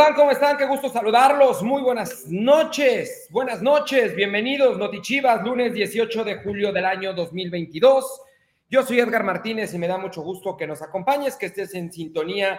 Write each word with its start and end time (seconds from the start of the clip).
¿Cómo 0.00 0.08
están? 0.08 0.16
¿Cómo 0.16 0.30
están? 0.30 0.56
Qué 0.56 0.64
gusto 0.64 0.88
saludarlos. 0.88 1.62
Muy 1.62 1.82
buenas 1.82 2.24
noches. 2.26 3.28
Buenas 3.30 3.60
noches. 3.60 4.16
Bienvenidos, 4.16 4.78
Notichivas, 4.78 5.44
lunes 5.44 5.74
18 5.74 6.24
de 6.24 6.36
julio 6.36 6.72
del 6.72 6.86
año 6.86 7.12
2022. 7.12 8.22
Yo 8.70 8.82
soy 8.82 9.00
Edgar 9.00 9.24
Martínez 9.24 9.74
y 9.74 9.78
me 9.78 9.86
da 9.86 9.98
mucho 9.98 10.22
gusto 10.22 10.56
que 10.56 10.66
nos 10.66 10.80
acompañes, 10.80 11.36
que 11.36 11.46
estés 11.46 11.74
en 11.74 11.92
sintonía 11.92 12.58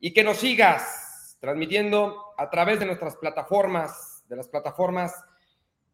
y 0.00 0.12
que 0.12 0.24
nos 0.24 0.38
sigas 0.38 1.38
transmitiendo 1.40 2.34
a 2.36 2.50
través 2.50 2.80
de 2.80 2.86
nuestras 2.86 3.14
plataformas, 3.18 4.24
de 4.28 4.34
las 4.34 4.48
plataformas 4.48 5.14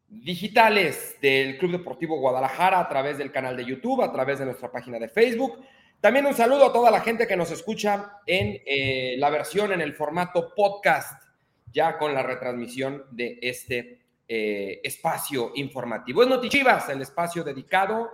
digitales 0.09 1.19
del 1.21 1.59
Club 1.59 1.73
Deportivo 1.73 2.19
Guadalajara, 2.19 2.80
a 2.80 2.88
través 2.88 3.19
del 3.19 3.30
canal 3.30 3.55
de 3.55 3.66
YouTube, 3.66 4.01
a 4.01 4.10
través 4.10 4.38
de 4.38 4.47
nuestra 4.47 4.73
página 4.73 4.99
de 4.99 5.10
Facebook 5.10 5.59
también 6.00 6.27
un 6.27 6.34
saludo 6.34 6.66
a 6.66 6.72
toda 6.72 6.90
la 6.90 7.00
gente 7.00 7.27
que 7.27 7.36
nos 7.36 7.50
escucha 7.50 8.20
en 8.27 8.62
eh, 8.64 9.16
la 9.18 9.28
versión 9.30 9.72
en 9.72 9.80
el 9.80 9.95
formato 9.95 10.54
podcast, 10.54 11.23
ya 11.73 11.98
con 11.98 12.14
la 12.14 12.23
retransmisión 12.23 13.04
de 13.10 13.38
este 13.42 14.00
eh, 14.26 14.80
espacio 14.82 15.52
informativo. 15.56 16.23
Es 16.23 16.28
Notichivas, 16.28 16.88
el 16.88 17.02
espacio 17.02 17.45
dedicado 17.45 18.10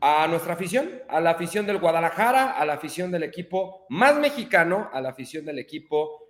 a 0.00 0.26
nuestra 0.28 0.54
afición, 0.54 1.02
a 1.08 1.20
la 1.20 1.30
afición 1.30 1.66
del 1.66 1.78
Guadalajara, 1.78 2.52
a 2.52 2.64
la 2.64 2.74
afición 2.74 3.10
del 3.10 3.24
equipo 3.24 3.86
más 3.88 4.16
mexicano, 4.16 4.88
a 4.92 5.00
la 5.00 5.10
afición 5.10 5.44
del 5.44 5.58
equipo 5.58 6.28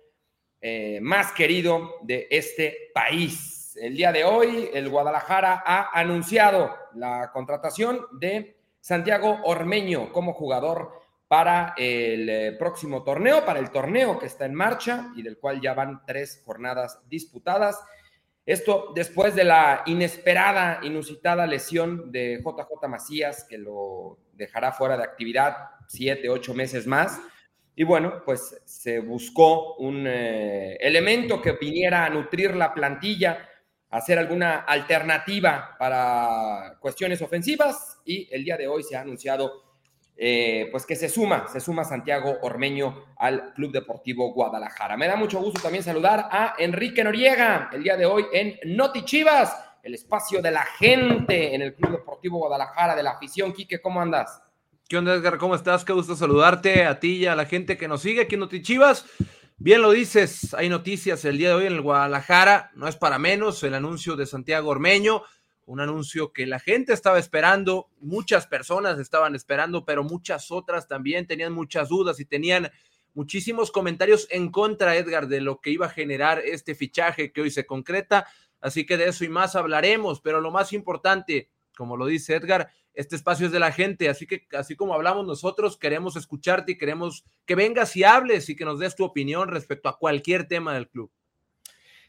eh, 0.61 0.99
más 1.01 1.31
querido 1.31 1.95
de 2.01 2.27
este 2.29 2.91
país. 2.93 3.77
El 3.79 3.95
día 3.95 4.11
de 4.11 4.23
hoy, 4.23 4.69
el 4.73 4.89
Guadalajara 4.89 5.63
ha 5.65 5.97
anunciado 5.97 6.75
la 6.95 7.31
contratación 7.31 8.05
de 8.19 8.58
Santiago 8.79 9.39
Ormeño 9.43 10.11
como 10.11 10.33
jugador 10.33 10.91
para 11.27 11.75
el 11.77 12.27
eh, 12.27 12.51
próximo 12.57 13.03
torneo, 13.03 13.45
para 13.45 13.59
el 13.59 13.69
torneo 13.69 14.17
que 14.17 14.25
está 14.25 14.45
en 14.45 14.55
marcha 14.55 15.11
y 15.15 15.21
del 15.21 15.37
cual 15.37 15.61
ya 15.61 15.73
van 15.73 16.01
tres 16.05 16.41
jornadas 16.45 16.99
disputadas. 17.07 17.79
Esto 18.45 18.91
después 18.95 19.35
de 19.35 19.43
la 19.43 19.83
inesperada, 19.85 20.79
inusitada 20.81 21.45
lesión 21.45 22.11
de 22.11 22.41
JJ 22.43 22.87
Macías, 22.87 23.45
que 23.47 23.59
lo 23.59 24.17
dejará 24.33 24.71
fuera 24.71 24.97
de 24.97 25.03
actividad 25.03 25.55
siete, 25.87 26.29
ocho 26.29 26.55
meses 26.55 26.87
más. 26.87 27.19
Y 27.75 27.83
bueno, 27.83 28.23
pues 28.25 28.59
se 28.65 28.99
buscó 28.99 29.75
un 29.75 30.05
eh, 30.07 30.77
elemento 30.81 31.41
que 31.41 31.53
viniera 31.53 32.05
a 32.05 32.09
nutrir 32.09 32.55
la 32.55 32.73
plantilla 32.73 33.48
hacer 33.89 34.19
alguna 34.19 34.59
alternativa 34.59 35.75
para 35.79 36.77
cuestiones 36.79 37.21
ofensivas 37.21 37.99
y 38.05 38.27
el 38.31 38.43
día 38.43 38.57
de 38.57 38.67
hoy 38.67 38.83
se 38.83 38.95
ha 38.95 39.01
anunciado 39.01 39.69
eh, 40.21 40.67
pues 40.69 40.85
que 40.85 40.97
se 40.97 41.07
suma, 41.07 41.47
se 41.47 41.61
suma 41.61 41.85
Santiago 41.85 42.39
Ormeño 42.41 43.05
al 43.17 43.53
Club 43.53 43.71
Deportivo 43.71 44.33
Guadalajara. 44.33 44.97
Me 44.97 45.07
da 45.07 45.15
mucho 45.15 45.39
gusto 45.39 45.61
también 45.61 45.81
saludar 45.81 46.27
a 46.29 46.55
Enrique 46.57 47.03
Noriega 47.03 47.69
el 47.71 47.83
día 47.83 47.95
de 47.95 48.05
hoy 48.05 48.25
en 48.33 48.59
Noti 48.75 49.05
Chivas, 49.05 49.55
el 49.81 49.93
espacio 49.93 50.41
de 50.41 50.51
la 50.51 50.65
gente 50.65 51.55
en 51.55 51.61
el 51.61 51.73
Club 51.73 51.91
Deportivo 51.91 52.37
Guadalajara, 52.39 52.97
de 52.97 53.03
la 53.03 53.11
afición. 53.11 53.53
Quique, 53.53 53.79
¿cómo 53.79 54.01
andas? 54.01 54.41
¿Qué 54.89 54.97
onda, 54.97 55.13
Edgar? 55.13 55.37
¿Cómo 55.37 55.55
estás? 55.55 55.85
Qué 55.85 55.93
gusto 55.93 56.17
saludarte 56.17 56.83
a 56.83 56.99
ti 56.99 57.17
y 57.17 57.25
a 57.25 57.35
la 57.35 57.45
gente 57.45 57.77
que 57.77 57.87
nos 57.87 58.01
sigue 58.01 58.21
aquí 58.21 58.35
en 58.35 58.41
Noti 58.41 58.61
Chivas. 58.61 59.05
Bien 59.61 59.81
lo 59.81 59.91
dices, 59.91 60.53
hay 60.53 60.69
noticias 60.69 61.25
el 61.25 61.37
día 61.37 61.49
de 61.49 61.55
hoy 61.55 61.65
en 61.65 61.73
el 61.73 61.81
Guadalajara, 61.81 62.71
no 62.75 62.87
es 62.87 62.95
para 62.95 63.19
menos 63.19 63.61
el 63.63 63.73
anuncio 63.73 64.15
de 64.15 64.25
Santiago 64.25 64.69
Ormeño, 64.69 65.23
un 65.65 65.81
anuncio 65.81 66.31
que 66.31 66.45
la 66.45 66.59
gente 66.59 66.93
estaba 66.93 67.19
esperando, 67.19 67.89
muchas 67.99 68.47
personas 68.47 68.97
estaban 68.99 69.35
esperando, 69.35 69.83
pero 69.83 70.05
muchas 70.05 70.49
otras 70.49 70.87
también 70.87 71.27
tenían 71.27 71.51
muchas 71.51 71.89
dudas 71.89 72.21
y 72.21 72.25
tenían 72.25 72.71
muchísimos 73.13 73.69
comentarios 73.69 74.27
en 74.29 74.49
contra, 74.49 74.95
Edgar, 74.95 75.27
de 75.27 75.41
lo 75.41 75.59
que 75.59 75.71
iba 75.71 75.87
a 75.87 75.89
generar 75.89 76.39
este 76.39 76.73
fichaje 76.73 77.33
que 77.33 77.41
hoy 77.41 77.51
se 77.51 77.65
concreta, 77.65 78.27
así 78.61 78.85
que 78.85 78.95
de 78.95 79.09
eso 79.09 79.25
y 79.25 79.29
más 79.29 79.57
hablaremos, 79.57 80.21
pero 80.21 80.39
lo 80.39 80.51
más 80.51 80.71
importante, 80.71 81.49
como 81.75 81.97
lo 81.97 82.05
dice 82.05 82.33
Edgar, 82.35 82.71
este 82.93 83.15
espacio 83.15 83.45
es 83.45 83.51
de 83.51 83.59
la 83.59 83.71
gente, 83.71 84.09
así 84.09 84.27
que 84.27 84.47
así 84.57 84.75
como 84.75 84.93
hablamos 84.93 85.25
nosotros, 85.25 85.77
queremos 85.77 86.15
escucharte 86.15 86.73
y 86.73 86.77
queremos 86.77 87.23
que 87.45 87.55
vengas 87.55 87.95
y 87.95 88.03
hables 88.03 88.49
y 88.49 88.55
que 88.55 88.65
nos 88.65 88.79
des 88.79 88.95
tu 88.95 89.05
opinión 89.05 89.49
respecto 89.49 89.89
a 89.89 89.97
cualquier 89.97 90.47
tema 90.47 90.73
del 90.73 90.89
club. 90.89 91.11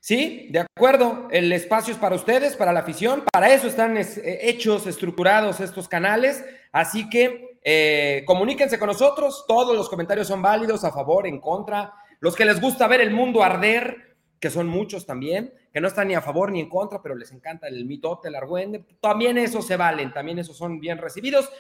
Sí, 0.01 0.49
de 0.51 0.61
acuerdo. 0.61 1.29
El 1.31 1.53
espacio 1.53 1.93
es 1.93 2.01
para 2.01 2.17
ustedes, 2.17 2.57
para 2.57 2.73
la 2.73 2.81
afición. 2.81 3.23
Para 3.31 3.53
eso 3.53 3.67
están 3.67 3.99
eh, 3.99 4.09
hechos, 4.43 4.87
estructurados 4.87 5.61
estos 5.61 5.89
canales. 5.89 6.43
Así 6.73 7.11
que 7.11 7.59
eh, 7.63 8.23
comuníquense 8.27 8.79
con 8.79 8.89
nosotros. 8.89 9.45
Todos 9.47 9.77
los 9.77 9.91
comentarios 9.91 10.27
son 10.27 10.41
válidos, 10.41 10.85
a 10.85 10.93
favor, 10.93 11.27
en 11.27 11.39
contra. 11.39 11.93
Los 12.21 12.35
que 12.35 12.47
les 12.47 12.61
gusta 12.61 12.89
ver 12.89 13.03
el 13.03 13.11
mundo 13.11 13.43
arder, 13.43 14.10
que 14.41 14.51
son 14.51 14.67
muchos 14.67 15.07
también, 15.07 15.53
que 15.73 15.81
no 15.81 15.89
están 15.89 16.09
ni 16.09 16.15
a 16.15 16.23
favor 16.23 16.51
ni 16.51 16.61
en 16.61 16.69
contra, 16.69 17.03
pero 17.03 17.15
les 17.15 17.31
encanta 17.31 17.69
el 17.69 17.85
mitote, 17.85 18.29
el 18.29 18.35
argüende, 18.35 18.85
también 19.01 19.37
esos 19.37 19.67
se 19.67 19.77
valen, 19.77 20.13
también 20.13 20.39
esos 20.39 20.57
son 20.57 20.81
bien 20.81 20.99
recibidos, 20.99 21.51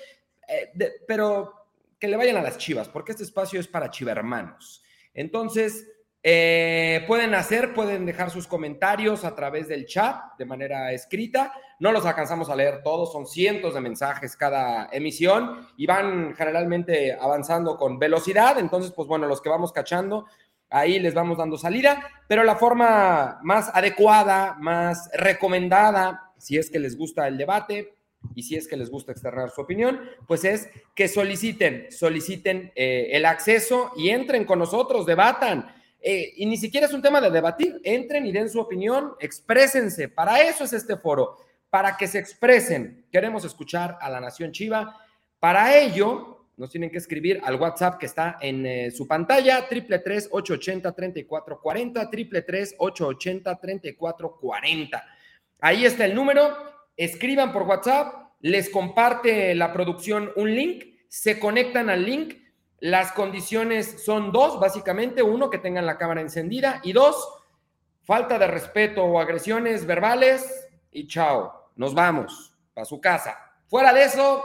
eh, 0.49 0.73
pero 1.07 1.53
que 1.99 2.09
le 2.09 2.17
vayan 2.17 2.39
a 2.39 2.43
las 2.43 2.57
chivas, 2.57 2.89
porque 2.89 3.13
este 3.13 3.25
espacio 3.25 3.61
es 3.61 3.69
para 3.69 3.91
chivermanos. 3.91 4.83
Entonces, 5.13 5.87
eh, 6.23 7.05
pueden 7.07 7.35
hacer, 7.35 7.73
pueden 7.73 8.05
dejar 8.05 8.31
sus 8.31 8.47
comentarios 8.47 9.25
a 9.25 9.35
través 9.35 9.69
del 9.69 9.87
chat 9.87 10.37
de 10.39 10.45
manera 10.45 10.93
escrita. 10.93 11.53
No 11.79 11.93
los 11.93 12.05
alcanzamos 12.05 12.51
a 12.51 12.57
leer 12.57 12.83
todos, 12.83 13.13
son 13.13 13.27
cientos 13.27 13.75
de 13.75 13.81
mensajes 13.81 14.37
cada 14.37 14.89
emisión 14.93 15.67
y 15.79 15.87
van 15.87 16.35
generalmente 16.35 17.15
avanzando 17.19 17.77
con 17.77 17.99
velocidad. 17.99 18.59
Entonces, 18.59 18.93
pues 18.93 19.09
bueno, 19.09 19.27
los 19.27 19.41
que 19.41 19.49
vamos 19.49 19.73
cachando, 19.73 20.27
ahí 20.71 20.99
les 20.99 21.15
vamos 21.15 21.39
dando 21.39 21.59
salida, 21.59 22.09
pero 22.29 22.45
la 22.45 22.57
forma 22.57 23.41
más 23.43 23.71
adecuada, 23.75 24.57
más 24.61 25.11
recomendada, 25.13 26.33
si 26.39 26.57
es 26.57 26.71
que 26.71 26.79
les 26.79 26.97
gusta 26.97 27.29
el 27.29 27.37
debate 27.37 27.95
y 28.35 28.43
si 28.43 28.57
es 28.57 28.69
que 28.69 28.77
les 28.77 28.91
gusta 28.91 29.13
externar 29.13 29.51
su 29.51 29.61
opinión, 29.61 30.01
pues 30.27 30.45
es 30.45 30.71
que 30.95 31.09
soliciten, 31.09 31.89
soliciten 31.91 32.73
eh, 32.75 33.09
el 33.13 33.27
acceso 33.27 33.93
y 33.97 34.11
entren 34.11 34.45
con 34.45 34.59
nosotros, 34.59 35.07
debatan. 35.07 35.75
Eh, 36.03 36.33
y 36.37 36.47
ni 36.47 36.57
siquiera 36.57 36.87
es 36.87 36.95
un 36.95 37.03
tema 37.03 37.21
de 37.21 37.31
debatir, 37.31 37.81
entren 37.85 38.25
y 38.27 38.33
den 38.33 38.49
su 38.49 38.61
opinión, 38.61 39.15
exprésense. 39.21 40.09
Para 40.09 40.43
eso 40.43 40.65
es 40.65 40.73
este 40.73 40.97
foro, 40.97 41.37
para 41.69 41.97
que 41.97 42.07
se 42.07 42.19
expresen. 42.19 43.07
Queremos 43.11 43.45
escuchar 43.45 43.99
a 44.01 44.09
la 44.09 44.21
Nación 44.21 44.53
Chiva. 44.53 44.97
Para 45.39 45.79
ello, 45.79 46.40
nos 46.61 46.69
tienen 46.69 46.91
que 46.91 46.99
escribir 46.99 47.41
al 47.43 47.55
WhatsApp 47.55 47.99
que 47.99 48.05
está 48.05 48.37
en 48.39 48.67
eh, 48.67 48.91
su 48.91 49.09
pantalla, 49.09 49.67
triple 49.67 50.01
tres 50.01 50.29
ocho 50.31 50.55
ochenta 50.55 50.93
treinta 50.93 51.19
y 51.19 51.25
cuatro 51.25 51.59
cuarenta, 51.59 52.11
triple 52.11 52.43
tres 52.43 52.75
ocho 52.77 53.07
ochenta 53.07 53.59
treinta 53.59 53.89
y 53.89 53.95
cuatro 53.95 54.37
cuarenta. 54.39 55.07
Ahí 55.59 55.87
está 55.87 56.05
el 56.05 56.15
número, 56.15 56.55
escriban 56.99 57.51
por 57.51 57.63
WhatsApp, 57.63 58.33
les 58.41 58.69
comparte 58.69 59.55
la 59.55 59.73
producción 59.73 60.33
un 60.37 60.55
link, 60.55 60.85
se 61.09 61.41
conectan 61.41 61.89
al 61.89 62.05
link. 62.05 62.35
Las 62.79 63.13
condiciones 63.13 64.05
son 64.05 64.31
dos, 64.31 64.61
básicamente, 64.61 65.23
uno, 65.23 65.49
que 65.49 65.59
tengan 65.59 65.87
la 65.87 65.97
cámara 65.97 66.21
encendida 66.21 66.81
y 66.83 66.93
dos, 66.93 67.27
falta 68.03 68.39
de 68.39 68.47
respeto 68.47 69.03
o 69.03 69.19
agresiones 69.19 69.87
verbales 69.87 70.69
y 70.93 71.07
chao, 71.07 71.71
nos 71.77 71.95
vamos 71.95 72.55
a 72.77 72.85
su 72.85 73.01
casa. 73.01 73.39
Fuera 73.67 73.95
de 73.95 74.05
eso, 74.05 74.45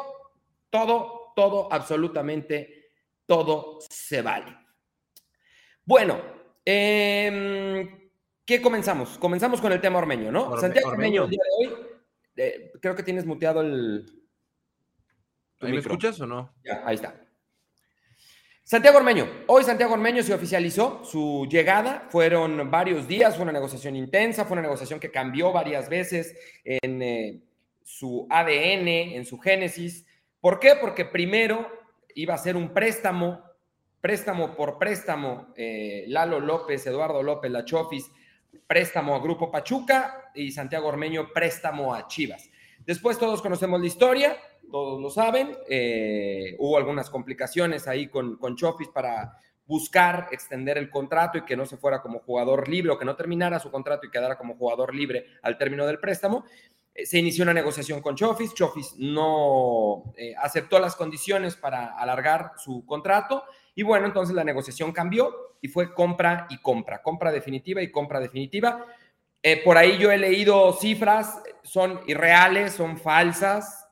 todo 0.69 1.14
todo, 1.35 1.72
absolutamente 1.72 2.91
todo 3.25 3.79
se 3.88 4.22
vale. 4.22 4.55
Bueno, 5.84 6.20
eh, 6.66 8.09
¿qué 8.43 8.61
comenzamos? 8.61 9.17
Comenzamos 9.20 9.61
con 9.61 9.72
el 9.72 9.82
tema 9.82 9.99
ormeño, 9.99 10.32
¿no? 10.32 10.58
Santiago 10.58 10.90
Ormeño, 10.90 11.26
el 11.26 11.29
día 11.29 11.41
de 11.43 11.67
hoy, 11.67 11.76
eh, 12.37 12.72
creo 12.82 12.96
que 12.96 13.03
tienes 13.03 13.26
muteado 13.26 13.61
el... 13.61 14.05
¿Me 15.61 15.78
escuchas 15.78 16.20
o 16.22 16.28
no? 16.28 16.53
Ya, 16.64 16.82
ahí 16.85 16.96
está. 16.96 17.26
Santiago 18.64 18.97
Ormeño. 18.97 19.28
Hoy 19.46 19.64
Santiago 19.64 19.93
Ormeño 19.93 20.23
se 20.23 20.34
oficializó 20.34 21.03
su 21.05 21.47
llegada. 21.47 22.08
Fueron 22.09 22.72
varios 22.72 23.08
días, 23.08 23.35
fue 23.35 23.43
una 23.43 23.52
negociación 23.52 23.96
intensa, 23.96 24.43
fue 24.43 24.53
una 24.53 24.64
negociación 24.64 24.99
que 24.99 25.11
cambió 25.11 25.52
varias 25.52 25.88
veces 25.88 26.35
en 26.64 26.99
eh, 27.03 27.43
su 27.84 28.26
ADN, 28.28 28.88
en 28.88 29.23
su 29.23 29.38
génesis. 29.38 30.08
¿Por 30.45 30.59
qué? 30.59 30.75
Porque 30.79 31.05
primero 31.05 31.67
iba 32.13 32.35
a 32.35 32.37
ser 32.37 32.55
un 32.55 32.71
préstamo, 32.71 33.41
préstamo 33.99 34.55
por 34.55 34.77
préstamo, 34.77 35.47
eh, 35.57 36.05
Lalo 36.07 36.39
López, 36.39 36.85
Eduardo 36.85 37.23
López, 37.23 37.49
La 37.49 37.65
Chofis, 37.65 38.11
préstamo 38.67 39.15
a 39.15 39.19
Grupo 39.21 39.49
Pachuca 39.49 40.29
y 40.35 40.51
Santiago 40.51 40.87
Ormeño, 40.87 41.33
préstamo 41.33 41.95
a 41.95 42.07
Chivas. 42.07 42.47
Después 42.85 43.17
todos 43.17 43.41
conocemos 43.41 43.81
la 43.81 43.87
historia, 43.87 44.37
todos 44.69 45.01
lo 45.01 45.09
saben, 45.09 45.57
eh, 45.67 46.55
hubo 46.59 46.77
algunas 46.77 47.09
complicaciones 47.09 47.87
ahí 47.87 48.07
con, 48.09 48.37
con 48.37 48.55
Chofis 48.55 48.89
para 48.89 49.39
buscar 49.65 50.27
extender 50.31 50.77
el 50.77 50.91
contrato 50.91 51.39
y 51.39 51.45
que 51.45 51.57
no 51.57 51.65
se 51.65 51.77
fuera 51.77 52.03
como 52.03 52.19
jugador 52.19 52.69
libre 52.69 52.91
o 52.91 52.99
que 52.99 53.05
no 53.05 53.15
terminara 53.15 53.57
su 53.57 53.71
contrato 53.71 54.05
y 54.05 54.11
quedara 54.11 54.37
como 54.37 54.53
jugador 54.57 54.93
libre 54.93 55.25
al 55.41 55.57
término 55.57 55.87
del 55.87 55.97
préstamo. 55.97 56.45
Eh, 56.95 57.05
se 57.05 57.19
inició 57.19 57.43
una 57.43 57.53
negociación 57.53 58.01
con 58.01 58.15
Chofis, 58.15 58.53
Chofis 58.53 58.95
no 58.97 60.13
eh, 60.15 60.33
aceptó 60.41 60.79
las 60.79 60.95
condiciones 60.95 61.57
para 61.57 61.97
alargar 61.97 62.53
su 62.57 62.85
contrato 62.85 63.43
y 63.75 63.83
bueno, 63.83 64.07
entonces 64.07 64.33
la 64.33 64.45
negociación 64.45 64.93
cambió 64.93 65.57
y 65.61 65.67
fue 65.67 65.93
compra 65.93 66.47
y 66.49 66.57
compra, 66.59 67.01
compra 67.01 67.33
definitiva 67.33 67.81
y 67.81 67.91
compra 67.91 68.21
definitiva. 68.21 68.85
Eh, 69.43 69.61
por 69.63 69.77
ahí 69.77 69.97
yo 69.97 70.09
he 70.09 70.17
leído 70.17 70.71
cifras, 70.71 71.43
son 71.63 71.99
irreales, 72.07 72.73
son 72.73 72.97
falsas, 72.97 73.89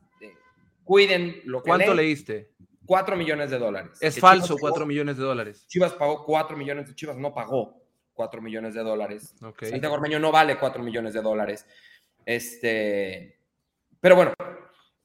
cuiden 0.86 1.42
lo 1.44 1.62
que 1.62 1.68
¿Cuánto 1.68 1.94
leíste? 1.94 2.54
4 2.86 3.18
millones 3.18 3.52
de 3.52 3.60
dólares. 3.60 3.98
Es 4.00 4.20
falso, 4.20 4.56
4 4.58 4.86
millones 4.86 5.18
de 5.18 5.24
dólares. 5.24 5.66
Chivas 5.68 5.94
pagó 5.94 6.24
4 6.26 6.56
millones 6.56 6.88
de 6.88 6.96
Chivas, 6.96 7.18
no 7.18 7.34
pagó 7.34 7.82
4 8.14 8.42
millones 8.42 8.74
de 8.74 8.82
dólares. 8.82 9.36
Santiago 9.60 9.96
Ormeño 9.96 10.20
no 10.20 10.32
vale 10.32 10.58
4 10.58 10.82
millones 10.84 11.14
de 11.14 11.22
dólares. 11.22 11.66
Este, 12.26 13.40
pero 14.00 14.16
bueno, 14.16 14.34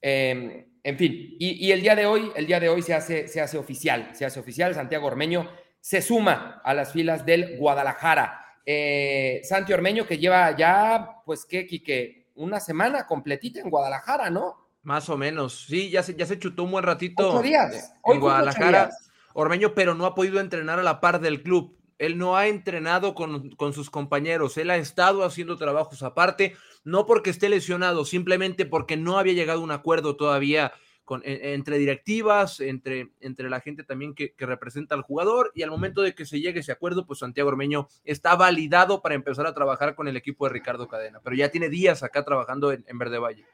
em, 0.01 0.67
en 0.83 0.97
fin, 0.97 1.37
y, 1.39 1.71
el 1.71 1.83
día 1.83 1.95
de 1.95 2.07
hoy, 2.07 2.31
el 2.35 2.47
día 2.47 2.61
de 2.61 2.69
hoy 2.69 2.83
se 2.83 2.95
hace, 2.95 3.29
se 3.29 3.41
hace 3.41 3.59
oficial, 3.59 4.11
se 4.15 4.25
hace 4.25 4.41
oficial, 4.41 4.75
Santiago 4.75 5.07
Ormeño 5.07 5.49
se 5.81 6.03
suma 6.03 6.61
a 6.65 6.75
las 6.75 6.93
filas 6.93 7.25
del 7.25 7.57
Guadalajara. 7.59 8.45
Eh, 8.65 9.41
Santi 9.45 9.73
Ormeño 9.73 10.07
que 10.07 10.19
lleva 10.19 10.55
ya, 10.57 11.23
pues, 11.25 11.47
¿qué, 11.47 11.67
Quique? 11.67 12.29
Una 12.35 12.61
semana 12.61 13.07
completita 13.07 13.61
en 13.61 13.71
Guadalajara, 13.71 14.31
¿no? 14.31 14.69
Más 14.83 15.09
o 15.09 15.17
menos, 15.17 15.67
sí, 15.67 15.91
ya 15.91 16.03
se, 16.03 16.15
ya 16.15 16.27
se 16.27 16.39
chutó 16.39 16.65
un 16.65 16.73
buen 16.73 16.85
ratito. 16.85 17.31
Ocho 17.31 17.43
días. 17.43 17.95
en 18.05 18.21
Guadalajara, 18.21 18.91
Ormeño, 19.33 19.75
pero 19.75 19.95
no 19.95 20.07
ha 20.07 20.15
podido 20.15 20.41
entrenar 20.41 20.79
a 20.79 20.83
la 20.83 21.01
par 21.01 21.21
del 21.21 21.43
club. 21.43 21.79
Él 21.99 22.17
no 22.17 22.37
ha 22.37 22.47
entrenado 22.47 23.15
con, 23.15 23.51
con, 23.51 23.73
sus 23.73 23.91
compañeros, 23.91 24.57
él 24.57 24.71
ha 24.71 24.77
estado 24.77 25.25
haciendo 25.25 25.57
trabajos 25.57 26.03
aparte, 26.03 26.55
no 26.89 27.07
porque 27.07 27.31
esté 27.31 27.49
lesionado, 27.49 28.05
simplemente 28.05 28.67
porque 28.67 28.97
no 28.97 29.19
había 29.19 29.35
llegado 29.35 29.61
a 29.61 29.65
un 29.65 29.71
acuerdo 29.71 30.17
todavía 30.17 30.73
con, 31.05 31.23
e, 31.25 31.55
entre 31.55 31.79
directivas, 31.79 32.61
entre, 32.61 33.11
entre 33.21 33.51
la 33.51 33.61
gente 33.61 33.85
también 33.85 34.15
que, 34.15 34.35
representa 34.39 34.95
al 34.95 35.03
jugador, 35.03 35.53
y 35.55 35.63
al 35.63 35.71
momento 35.71 36.03
de 36.03 36.15
que 36.15 36.25
se 36.25 36.41
llegue 36.41 36.61
ese 36.61 36.73
acuerdo, 36.73 37.07
pues 37.07 37.21
Santiago 37.21 37.49
Ormeño 37.49 37.89
está 38.05 38.37
validado 38.37 39.03
para 39.03 39.15
empezar 39.15 39.47
a 39.47 39.55
trabajar 39.55 39.95
con 39.95 40.09
el 40.09 40.17
equipo 40.17 40.47
de 40.47 40.53
Ricardo 40.55 40.89
Cadena, 40.89 41.21
pero 41.23 41.37
ya 41.37 41.51
tiene 41.51 41.69
días 41.69 42.03
acá 42.03 42.25
trabajando 42.25 42.73
en, 42.73 42.85
en 42.89 42.99
Verde 42.99 43.19
Valle. 43.19 43.45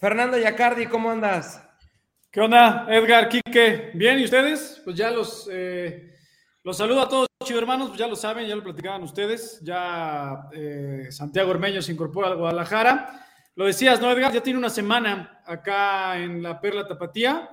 Fernando 0.00 0.38
Yacardi, 0.38 0.86
¿cómo 0.86 1.10
andas? 1.10 1.64
¿Qué 2.30 2.40
onda, 2.40 2.86
Edgar, 2.88 3.28
Quique? 3.28 3.90
¿Bien? 3.94 4.20
¿Y 4.20 4.24
ustedes? 4.24 4.80
Pues 4.84 4.96
ya 4.96 5.10
los... 5.10 5.48
Eh 5.50 6.17
los 6.68 6.76
saludo 6.76 7.00
a 7.00 7.08
todos, 7.08 7.28
chicos 7.42 7.62
hermanos, 7.62 7.88
pues 7.88 7.98
ya 7.98 8.06
lo 8.06 8.14
saben, 8.14 8.46
ya 8.46 8.54
lo 8.54 8.62
platicaban 8.62 9.02
ustedes. 9.02 9.58
Ya 9.62 10.50
eh, 10.52 11.06
Santiago 11.08 11.48
Ormeño 11.48 11.80
se 11.80 11.92
incorpora 11.92 12.28
al 12.28 12.36
Guadalajara. 12.36 13.26
Lo 13.54 13.64
decías, 13.64 14.02
¿no, 14.02 14.12
Edgar? 14.12 14.34
Ya 14.34 14.42
tiene 14.42 14.58
una 14.58 14.68
semana 14.68 15.40
acá 15.46 16.22
en 16.22 16.42
la 16.42 16.60
Perla 16.60 16.86
Tapatía. 16.86 17.48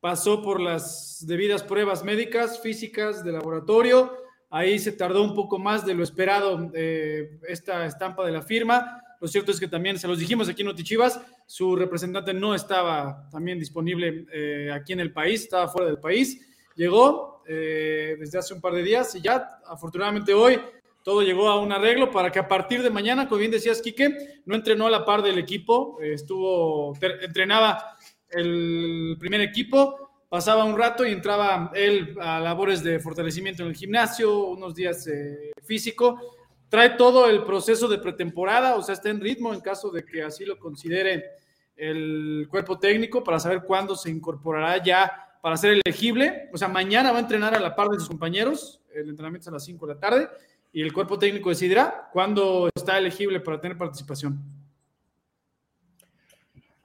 Pasó 0.00 0.42
por 0.42 0.60
las 0.60 1.24
debidas 1.26 1.62
pruebas 1.62 2.04
médicas, 2.04 2.60
físicas, 2.60 3.24
de 3.24 3.32
laboratorio. 3.32 4.14
Ahí 4.50 4.78
se 4.78 4.92
tardó 4.92 5.22
un 5.22 5.34
poco 5.34 5.58
más 5.58 5.86
de 5.86 5.94
lo 5.94 6.02
esperado 6.02 6.70
eh, 6.74 7.40
esta 7.48 7.86
estampa 7.86 8.26
de 8.26 8.32
la 8.32 8.42
firma. 8.42 9.02
Lo 9.18 9.28
cierto 9.28 9.50
es 9.50 9.58
que 9.58 9.68
también 9.68 9.98
se 9.98 10.06
los 10.06 10.18
dijimos 10.18 10.46
aquí 10.46 10.60
en 10.60 10.68
Notichivas, 10.68 11.18
su 11.46 11.74
representante 11.74 12.34
no 12.34 12.54
estaba 12.54 13.30
también 13.30 13.58
disponible 13.58 14.26
eh, 14.30 14.70
aquí 14.70 14.92
en 14.92 15.00
el 15.00 15.14
país, 15.14 15.44
estaba 15.44 15.68
fuera 15.68 15.86
del 15.86 16.00
país. 16.00 16.44
Llegó, 16.76 17.37
eh, 17.50 18.16
desde 18.18 18.38
hace 18.38 18.52
un 18.52 18.60
par 18.60 18.74
de 18.74 18.82
días 18.82 19.14
y 19.14 19.22
ya 19.22 19.60
afortunadamente 19.66 20.34
hoy 20.34 20.60
todo 21.02 21.22
llegó 21.22 21.48
a 21.48 21.58
un 21.58 21.72
arreglo 21.72 22.10
para 22.10 22.30
que 22.30 22.38
a 22.38 22.46
partir 22.46 22.82
de 22.82 22.90
mañana, 22.90 23.26
como 23.26 23.38
bien 23.38 23.50
decías, 23.50 23.80
Quique, 23.80 24.42
no 24.44 24.54
entrenó 24.54 24.86
a 24.86 24.90
la 24.90 25.06
par 25.06 25.22
del 25.22 25.38
equipo, 25.38 25.98
estuvo, 26.02 26.94
entrenaba 27.22 27.96
el 28.28 29.16
primer 29.18 29.40
equipo, 29.40 30.10
pasaba 30.28 30.64
un 30.64 30.76
rato 30.76 31.06
y 31.06 31.12
entraba 31.12 31.70
él 31.74 32.14
a 32.20 32.40
labores 32.40 32.82
de 32.82 33.00
fortalecimiento 33.00 33.62
en 33.62 33.70
el 33.70 33.74
gimnasio, 33.74 34.48
unos 34.48 34.74
días 34.74 35.06
eh, 35.06 35.52
físico. 35.64 36.20
Trae 36.68 36.90
todo 36.90 37.30
el 37.30 37.42
proceso 37.44 37.88
de 37.88 37.96
pretemporada, 37.96 38.76
o 38.76 38.82
sea, 38.82 38.92
está 38.92 39.08
en 39.08 39.20
ritmo 39.20 39.54
en 39.54 39.60
caso 39.60 39.90
de 39.90 40.04
que 40.04 40.22
así 40.22 40.44
lo 40.44 40.58
considere 40.58 41.24
el 41.74 42.46
cuerpo 42.50 42.78
técnico 42.78 43.24
para 43.24 43.40
saber 43.40 43.62
cuándo 43.62 43.96
se 43.96 44.10
incorporará 44.10 44.82
ya 44.82 45.27
para 45.40 45.56
ser 45.56 45.80
elegible. 45.84 46.48
O 46.52 46.58
sea, 46.58 46.68
mañana 46.68 47.12
va 47.12 47.18
a 47.18 47.20
entrenar 47.20 47.54
a 47.54 47.60
la 47.60 47.74
par 47.74 47.88
de 47.88 47.98
sus 47.98 48.08
compañeros. 48.08 48.80
El 48.94 49.10
entrenamiento 49.10 49.44
es 49.44 49.48
a 49.48 49.52
las 49.52 49.64
5 49.64 49.86
de 49.86 49.94
la 49.94 50.00
tarde 50.00 50.28
y 50.72 50.82
el 50.82 50.92
cuerpo 50.92 51.18
técnico 51.18 51.50
decidirá 51.50 52.08
cuándo 52.12 52.68
está 52.74 52.98
elegible 52.98 53.40
para 53.40 53.60
tener 53.60 53.78
participación. 53.78 54.42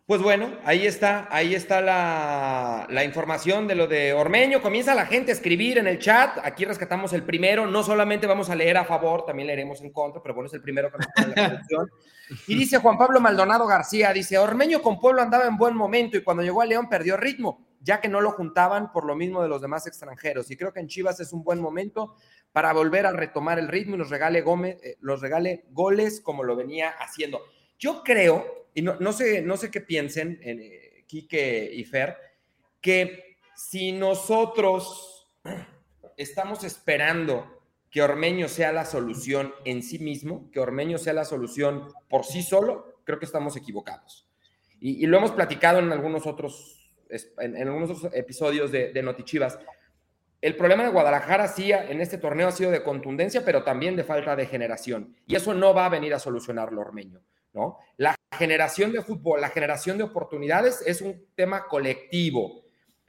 Pues 0.05 0.21
bueno, 0.21 0.49
ahí 0.65 0.85
está, 0.85 1.29
ahí 1.31 1.55
está 1.55 1.79
la, 1.79 2.85
la, 2.89 3.05
información 3.05 3.67
de 3.67 3.75
lo 3.75 3.87
de 3.87 4.11
Ormeño. 4.11 4.61
Comienza 4.61 4.93
la 4.93 5.05
gente 5.05 5.31
a 5.31 5.33
escribir 5.33 5.77
en 5.77 5.87
el 5.87 5.97
chat. 5.97 6.39
Aquí 6.43 6.65
rescatamos 6.65 7.13
el 7.13 7.23
primero. 7.23 7.67
No 7.67 7.83
solamente 7.83 8.27
vamos 8.27 8.49
a 8.49 8.55
leer 8.55 8.75
a 8.75 8.83
favor, 8.83 9.25
también 9.25 9.47
leeremos 9.47 9.81
en 9.81 9.91
contra, 9.91 10.21
pero 10.21 10.35
bueno, 10.35 10.47
es 10.47 10.53
el 10.53 10.61
primero 10.61 10.91
que 10.91 10.97
nos 10.97 11.07
pone 11.07 11.33
la 11.35 11.45
atención. 11.45 11.89
Y 12.47 12.55
dice 12.55 12.79
Juan 12.79 12.97
Pablo 12.97 13.21
Maldonado 13.21 13.65
García, 13.65 14.11
dice, 14.11 14.37
Ormeño 14.37 14.81
con 14.81 14.99
Pueblo 14.99 15.21
andaba 15.21 15.45
en 15.45 15.55
buen 15.55 15.75
momento 15.75 16.17
y 16.17 16.21
cuando 16.21 16.43
llegó 16.43 16.61
a 16.61 16.65
León 16.65 16.89
perdió 16.89 17.15
ritmo 17.15 17.65
ya 17.83 17.99
que 17.99 18.07
no 18.07 18.21
lo 18.21 18.31
juntaban 18.31 18.91
por 18.91 19.05
lo 19.05 19.15
mismo 19.15 19.43
de 19.43 19.49
los 19.49 19.61
demás 19.61 19.85
extranjeros. 19.85 20.49
Y 20.49 20.57
creo 20.57 20.71
que 20.71 20.79
en 20.79 20.87
Chivas 20.87 21.19
es 21.19 21.33
un 21.33 21.43
buen 21.43 21.59
momento 21.59 22.15
para 22.53 22.71
volver 22.71 23.05
a 23.05 23.11
retomar 23.11 23.59
el 23.59 23.67
ritmo 23.67 23.95
y 23.95 23.97
nos 23.99 24.09
regale, 24.09 24.41
Gómez, 24.41 24.77
eh, 24.81 24.97
los 25.01 25.21
regale 25.21 25.65
goles 25.69 26.21
como 26.21 26.43
lo 26.43 26.55
venía 26.55 26.89
haciendo. 26.91 27.41
Yo 27.77 28.01
creo, 28.03 28.69
y 28.73 28.81
no, 28.81 29.11
sé, 29.11 29.41
no 29.41 29.57
sé 29.57 29.69
qué 29.69 29.81
piensen, 29.81 30.39
en, 30.41 30.59
eh, 30.61 31.03
Quique 31.07 31.69
y 31.73 31.83
Fer, 31.83 32.15
que 32.79 33.37
si 33.55 33.91
nosotros 33.91 35.27
estamos 36.15 36.63
esperando 36.63 37.61
que 37.91 38.01
Ormeño 38.01 38.47
sea 38.47 38.71
la 38.71 38.85
solución 38.85 39.53
en 39.65 39.83
sí 39.83 39.99
mismo, 39.99 40.49
que 40.51 40.59
Ormeño 40.59 40.97
sea 40.97 41.13
la 41.13 41.25
solución 41.25 41.89
por 42.09 42.23
sí 42.23 42.41
solo, 42.41 43.01
creo 43.03 43.19
que 43.19 43.25
estamos 43.25 43.55
equivocados. 43.57 44.27
Y 44.79 45.05
lo 45.05 45.17
hemos 45.17 45.31
platicado 45.31 45.79
en 45.79 45.93
algunos 45.93 46.27
otros 46.27 46.82
en, 47.39 47.55
algunos 47.67 48.07
episodios 48.13 48.71
de, 48.71 48.91
de 48.91 49.03
Notichivas. 49.03 49.59
El 50.41 50.57
problema 50.57 50.83
de 50.83 50.89
Guadalajara 50.89 51.47
sí 51.47 51.71
en 51.71 52.01
este 52.01 52.17
torneo 52.17 52.49
ha 52.49 52.51
sido 52.51 52.69
de 52.69 52.83
contundencia, 52.83 53.45
pero 53.45 53.63
también 53.63 53.95
de 53.95 54.03
falta 54.03 54.35
de 54.35 54.45
generación. 54.45 55.15
Y 55.25 55.35
eso 55.35 55.53
no 55.53 55.73
va 55.73 55.85
a 55.85 55.89
venir 55.89 56.13
a 56.13 56.19
solucionarlo 56.19 56.81
Ormeño, 56.81 57.21
¿no? 57.53 57.77
La 57.95 58.15
generación 58.37 58.91
de 58.91 59.01
fútbol, 59.01 59.39
la 59.39 59.49
generación 59.49 59.97
de 59.97 60.03
oportunidades 60.03 60.83
es 60.85 61.01
un 61.01 61.25
tema 61.35 61.67
colectivo. 61.67 62.63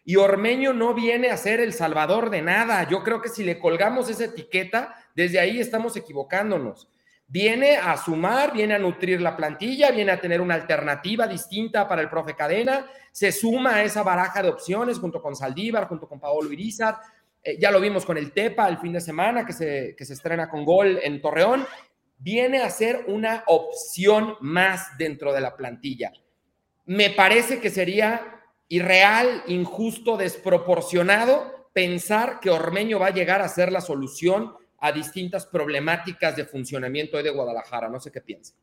Y 0.05 0.17
Ormeño 0.17 0.73
no 0.73 0.95
viene 0.95 1.31
a 1.31 1.37
ser 1.37 1.61
el 1.61 1.73
salvador 1.73 2.31
de 2.31 2.43
nada. 2.43 2.89
Yo 2.89 3.03
creo 3.03 3.21
que 3.21 3.31
si 3.31 3.43
le 3.43 3.59
colgamos 3.59 4.09
esa 4.11 4.27
etiqueta, 4.27 4.95
desde 5.17 5.41
ahí 5.41 5.59
estamos 5.59 5.97
equivocándonos 5.97 6.89
viene 7.27 7.77
a 7.77 7.97
sumar, 7.97 8.53
viene 8.53 8.75
a 8.75 8.79
nutrir 8.79 9.21
la 9.21 9.37
plantilla, 9.37 9.91
viene 9.91 10.13
a 10.13 10.21
tener 10.21 10.41
una 10.41 10.55
alternativa 10.55 11.27
distinta 11.27 11.89
para 11.89 12.03
el 12.03 12.09
profe 12.09 12.35
Cadena, 12.35 12.87
se 13.11 13.33
suma 13.33 13.77
a 13.77 13.85
esa 13.85 14.03
baraja 14.03 14.43
de 14.43 14.49
opciones 14.49 14.99
junto 14.99 15.23
con 15.23 15.37
Saldívar, 15.37 15.89
junto 15.89 16.09
con 16.09 16.21
Paolo 16.21 16.53
Irizar. 16.53 16.99
Eh, 17.43 17.57
ya 17.59 17.71
lo 17.71 17.81
vimos 17.81 18.05
con 18.05 18.19
el 18.19 18.33
Tepa 18.33 18.69
el 18.69 18.79
fin 18.79 18.93
de 18.93 19.01
semana 19.01 19.47
que 19.47 19.53
se, 19.53 19.95
que 19.97 20.05
se 20.05 20.15
estrena 20.15 20.49
con 20.49 20.65
gol 20.65 20.99
en 21.03 21.21
Torreón. 21.21 21.67
Viene 22.19 22.63
a 22.63 22.71
ser 22.71 23.05
una 23.09 23.45
opción 23.47 24.37
más 24.41 24.97
dentro 24.99 25.33
de 25.33 25.41
la 25.41 25.57
plantilla. 25.57 26.13
Me 26.87 27.11
parece 27.11 27.61
que 27.61 27.71
sería 27.71 28.43
irreal, 28.69 29.43
injusto, 29.47 30.17
desproporcionado 30.17 31.69
pensar 31.73 32.41
que 32.41 32.51
Ormeño 32.51 32.99
va 32.99 33.09
a 33.09 33.15
llegar 33.15 33.43
a 33.43 33.49
ser 33.49 33.73
la 33.73 33.81
solución 33.81 34.55
a 34.79 34.93
distintas 34.93 35.47
problemáticas 35.47 36.37
de 36.37 36.45
funcionamiento 36.45 37.23
de 37.23 37.31
Guadalajara. 37.31 37.89
No 37.89 38.01
sé 38.01 38.11
qué 38.13 38.21
piensa. 38.21 38.55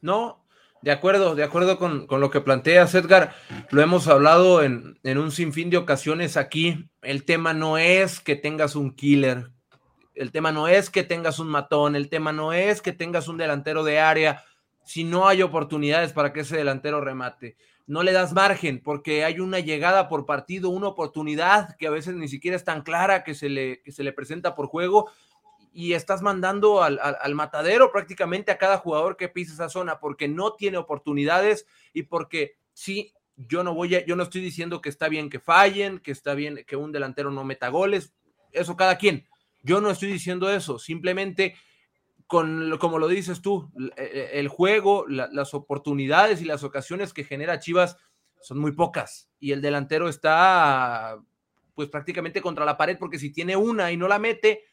No, 0.00 0.44
de 0.82 0.90
acuerdo, 0.90 1.34
de 1.34 1.44
acuerdo 1.44 1.78
con, 1.78 2.06
lo 2.08 2.30
que 2.30 2.40
planteas, 2.40 2.94
Edgar. 2.94 3.34
Lo 3.70 3.82
hemos 3.82 4.08
hablado 4.08 4.62
en, 4.62 4.98
en, 5.04 5.18
un 5.18 5.30
sinfín 5.30 5.70
de 5.70 5.76
ocasiones 5.76 6.36
aquí. 6.36 6.90
El 7.02 7.24
tema 7.24 7.54
no 7.54 7.78
es 7.78 8.20
que 8.20 8.36
tengas 8.36 8.74
un 8.74 8.94
killer, 8.94 9.52
el 10.14 10.30
tema 10.30 10.52
no 10.52 10.68
es 10.68 10.90
que 10.90 11.04
tengas 11.04 11.38
un 11.38 11.48
matón, 11.48 11.96
el 11.96 12.08
tema 12.08 12.32
no 12.32 12.52
es 12.52 12.82
que 12.82 12.92
tengas 12.92 13.28
un 13.28 13.38
delantero 13.38 13.82
de 13.84 13.98
área. 13.98 14.44
Si 14.84 15.04
no 15.04 15.28
hay 15.28 15.42
oportunidades 15.42 16.12
para 16.12 16.32
que 16.32 16.40
ese 16.40 16.56
delantero 16.56 17.00
remate, 17.00 17.56
no 17.86 18.02
le 18.02 18.12
das 18.12 18.32
margen 18.32 18.80
porque 18.82 19.24
hay 19.24 19.40
una 19.40 19.60
llegada 19.60 20.08
por 20.08 20.26
partido, 20.26 20.70
una 20.70 20.88
oportunidad 20.88 21.76
que 21.76 21.86
a 21.86 21.90
veces 21.90 22.14
ni 22.14 22.28
siquiera 22.28 22.56
es 22.56 22.64
tan 22.64 22.82
clara 22.82 23.24
que 23.24 23.34
se 23.34 23.48
le, 23.48 23.82
se 23.86 24.04
le 24.04 24.12
presenta 24.12 24.54
por 24.54 24.66
juego 24.66 25.10
y 25.72 25.94
estás 25.94 26.20
mandando 26.22 26.82
al, 26.82 27.34
matadero 27.34 27.90
prácticamente 27.90 28.52
a 28.52 28.58
cada 28.58 28.78
jugador 28.78 29.16
que 29.16 29.28
pisa 29.28 29.54
esa 29.54 29.68
zona 29.68 30.00
porque 30.00 30.28
no 30.28 30.52
tiene 30.52 30.76
oportunidades 30.76 31.66
y 31.92 32.02
porque 32.02 32.56
sí, 32.74 33.14
yo 33.36 33.64
no 33.64 33.74
voy 33.74 33.94
a, 33.94 34.04
yo 34.04 34.14
no 34.14 34.22
estoy 34.24 34.42
diciendo 34.42 34.82
que 34.82 34.90
está 34.90 35.08
bien 35.08 35.30
que 35.30 35.40
fallen, 35.40 35.98
que 35.98 36.12
está 36.12 36.34
bien 36.34 36.64
que 36.66 36.76
un 36.76 36.92
delantero 36.92 37.30
no 37.30 37.44
meta 37.44 37.68
goles, 37.68 38.12
eso 38.52 38.76
cada 38.76 38.98
quien. 38.98 39.26
Yo 39.62 39.80
no 39.80 39.90
estoy 39.90 40.12
diciendo 40.12 40.50
eso, 40.50 40.78
simplemente 40.78 41.54
con, 42.32 42.78
como 42.78 42.98
lo 42.98 43.08
dices 43.08 43.42
tú, 43.42 43.70
e, 43.94 44.02
e, 44.04 44.40
el 44.40 44.48
juego, 44.48 45.04
las 45.06 45.52
oportunidades 45.52 46.40
y 46.40 46.46
las 46.46 46.64
ocasiones 46.64 47.12
que 47.12 47.24
genera 47.24 47.58
Chivas 47.58 47.98
son 48.40 48.58
muy 48.58 48.72
pocas 48.72 49.28
y 49.38 49.52
el 49.52 49.60
delantero 49.60 50.08
está 50.08 51.18
pues 51.74 51.90
prácticamente 51.90 52.40
contra 52.40 52.64
la 52.64 52.78
pared 52.78 52.96
porque 52.98 53.18
si 53.18 53.34
tiene 53.34 53.54
una 53.54 53.92
y 53.92 53.98
no 53.98 54.08
la 54.08 54.18
mete, 54.18 54.64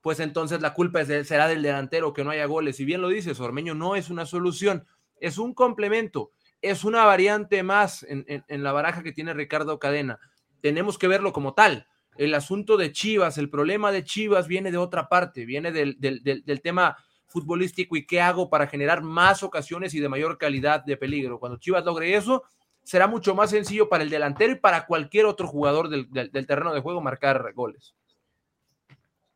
pues 0.00 0.20
entonces 0.20 0.60
la 0.60 0.72
culpa 0.72 1.04
será 1.04 1.48
del 1.48 1.62
delantero 1.62 2.12
que 2.12 2.22
no 2.22 2.30
haya 2.30 2.46
goles. 2.46 2.78
Y 2.78 2.84
bien 2.84 3.02
lo 3.02 3.08
dices, 3.08 3.40
Ormeño 3.40 3.74
no 3.74 3.96
es 3.96 4.08
una 4.08 4.24
solución, 4.24 4.86
es 5.16 5.36
un 5.36 5.52
complemento, 5.52 6.30
es 6.62 6.84
una 6.84 7.04
variante 7.06 7.64
más 7.64 8.04
en, 8.04 8.24
en 8.28 8.62
la 8.62 8.70
baraja 8.70 9.02
que 9.02 9.10
tiene 9.10 9.34
Ricardo 9.34 9.80
Cadena. 9.80 10.20
Tenemos 10.60 10.96
que 10.96 11.08
verlo 11.08 11.32
como 11.32 11.54
tal 11.54 11.88
el 12.16 12.34
asunto 12.34 12.76
de 12.76 12.92
Chivas, 12.92 13.38
el 13.38 13.48
problema 13.48 13.92
de 13.92 14.04
Chivas 14.04 14.48
viene 14.48 14.70
de 14.70 14.76
otra 14.76 15.08
parte, 15.08 15.44
viene 15.44 15.72
del, 15.72 16.60
tema 16.62 16.96
futbolístico 17.26 17.96
y 17.96 18.06
qué 18.06 18.20
hago 18.20 18.50
para 18.50 18.66
generar 18.66 19.02
más 19.02 19.42
ocasiones 19.42 19.94
y 19.94 20.00
de 20.00 20.08
mayor 20.08 20.36
calidad 20.36 20.84
de 20.84 20.96
peligro. 20.96 21.38
Cuando 21.38 21.58
Chivas 21.58 21.84
logre 21.84 22.14
eso, 22.14 22.42
será 22.82 23.06
mucho 23.06 23.34
más 23.34 23.50
sencillo 23.50 23.88
para 23.88 24.02
el 24.02 24.10
delantero 24.10 24.52
y 24.52 24.56
para 24.56 24.86
cualquier 24.86 25.26
otro 25.26 25.46
jugador 25.46 25.88
del, 25.88 26.30
terreno 26.46 26.74
de 26.74 26.80
juego 26.80 27.00
marcar 27.00 27.52
goles. 27.54 27.94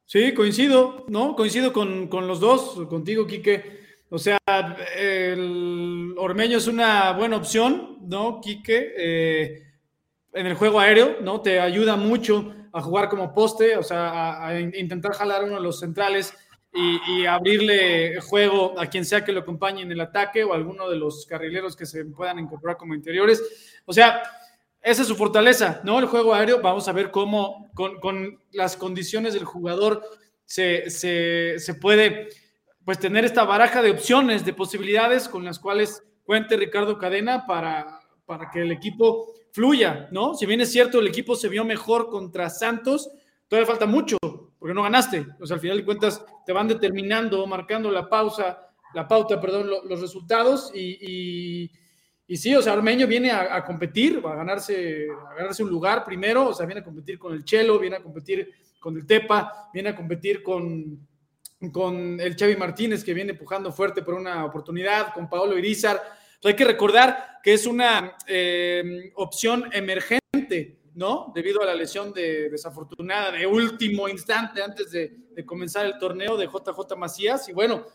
Sí, 0.06 0.34
coincido, 0.34 1.06
¿no? 1.08 1.34
Coincido 1.34 1.72
con, 1.72 2.10
los 2.10 2.40
dos, 2.40 2.86
contigo, 2.88 3.26
Quique. 3.26 3.84
O 4.10 4.18
sea, 4.18 4.38
el 4.96 6.14
Ormeño 6.18 6.58
es 6.58 6.66
una 6.66 7.12
buena 7.12 7.36
opción, 7.36 7.98
¿no, 8.02 8.40
Quique? 8.42 8.92
Eh, 8.96 9.62
en 10.34 10.46
el 10.46 10.54
juego 10.54 10.80
aéreo, 10.80 11.18
¿no? 11.22 11.40
Te 11.40 11.60
ayuda 11.60 11.96
mucho 11.96 12.52
a 12.74 12.82
jugar 12.82 13.08
como 13.08 13.32
poste, 13.32 13.76
o 13.76 13.84
sea, 13.84 14.44
a, 14.44 14.60
intentar 14.60 15.12
jalar 15.12 15.44
uno 15.44 15.54
de 15.54 15.60
los 15.60 15.78
centrales 15.78 16.34
y, 16.72 17.24
abrirle 17.24 18.20
juego 18.20 18.74
a 18.76 18.86
quien 18.86 19.04
sea 19.04 19.24
que 19.24 19.30
lo 19.30 19.40
acompañe 19.40 19.82
en 19.82 19.92
el 19.92 20.00
ataque 20.00 20.42
o 20.42 20.52
a 20.52 20.56
alguno 20.56 20.90
de 20.90 20.96
los 20.96 21.24
carrileros 21.24 21.76
que 21.76 21.86
se 21.86 22.04
puedan 22.04 22.40
incorporar 22.40 22.76
como 22.76 22.96
interiores. 22.96 23.80
O 23.86 23.92
sea, 23.92 24.22
esa 24.82 25.02
es 25.02 25.08
su 25.08 25.14
fortaleza, 25.14 25.80
¿no? 25.84 26.00
El 26.00 26.06
juego 26.06 26.34
aéreo, 26.34 26.60
vamos 26.60 26.88
a 26.88 26.92
ver 26.92 27.12
cómo 27.12 27.70
con, 27.74 28.40
las 28.50 28.76
condiciones 28.76 29.34
del 29.34 29.44
jugador 29.44 30.02
se, 30.44 30.90
se, 30.90 31.74
puede 31.80 32.28
pues 32.84 32.98
tener 32.98 33.24
esta 33.24 33.44
baraja 33.44 33.82
de 33.82 33.92
opciones, 33.92 34.44
de 34.44 34.52
posibilidades 34.52 35.28
con 35.28 35.44
las 35.44 35.60
cuales 35.60 36.02
cuente 36.24 36.56
Ricardo 36.56 36.98
Cadena 36.98 37.46
para, 37.46 38.00
para 38.26 38.50
que 38.50 38.62
el 38.62 38.72
equipo 38.72 39.32
fluya, 39.54 40.08
¿no? 40.10 40.34
Si 40.34 40.46
bien 40.46 40.60
es 40.60 40.72
cierto, 40.72 40.98
el 40.98 41.06
equipo 41.06 41.36
se 41.36 41.48
vio 41.48 41.64
mejor 41.64 42.10
contra 42.10 42.50
Santos, 42.50 43.08
todavía 43.46 43.68
falta 43.68 43.86
mucho, 43.86 44.18
porque 44.58 44.74
no 44.74 44.82
ganaste. 44.82 45.28
O 45.40 45.46
sea, 45.46 45.54
al 45.54 45.60
final 45.60 45.76
de 45.76 45.84
cuentas 45.84 46.24
te 46.44 46.52
van 46.52 46.66
determinando, 46.66 47.46
marcando 47.46 47.88
la 47.88 48.08
pausa, 48.08 48.68
la 48.94 49.06
pauta, 49.06 49.40
perdón, 49.40 49.70
los 49.70 50.00
resultados 50.00 50.72
y, 50.74 51.70
y, 52.26 52.36
sí, 52.36 52.52
o 52.56 52.62
sea, 52.62 52.72
Armeño 52.72 53.06
viene 53.06 53.30
a, 53.30 53.64
competir, 53.64 54.20
a 54.24 54.34
ganarse, 54.34 55.06
a 55.30 55.34
ganarse 55.34 55.62
un 55.62 55.70
lugar 55.70 56.04
primero, 56.04 56.48
o 56.48 56.52
sea, 56.52 56.66
viene 56.66 56.80
a 56.80 56.84
competir 56.84 57.16
con 57.16 57.32
el 57.32 57.44
Chelo, 57.44 57.78
viene 57.78 57.96
a 57.96 58.02
competir 58.02 58.50
con 58.80 58.96
el 58.96 59.06
Tepa, 59.06 59.70
viene 59.72 59.90
a 59.90 59.96
competir 59.96 60.42
con, 60.42 61.06
con 61.70 62.20
el 62.20 62.34
Xavi 62.34 62.56
Martínez, 62.56 63.04
que 63.04 63.14
viene 63.14 63.30
empujando 63.30 63.70
fuerte 63.70 64.02
por 64.02 64.14
una 64.14 64.44
oportunidad, 64.44 65.14
con 65.14 65.30
Paolo 65.30 65.56
Irizar 65.56 66.02
hay 66.48 66.56
que 66.56 66.64
recordar 66.64 67.38
que 67.42 67.54
es 67.54 67.66
una 67.66 68.16
eh, 68.26 69.12
opción 69.16 69.68
emergente, 69.72 70.78
¿no? 70.94 71.32
Debido 71.34 71.62
a 71.62 71.66
la 71.66 71.74
lesión 71.74 72.12
de, 72.12 72.48
desafortunada 72.50 73.32
de 73.32 73.46
último 73.46 74.08
instante 74.08 74.62
antes 74.62 74.90
de, 74.90 75.44
comenzar 75.44 75.86
el 75.86 75.98
torneo 75.98 76.36
de 76.36 76.46
JJ 76.46 76.96
Macías. 76.96 77.48
Y 77.48 77.52
bueno, 77.52 77.86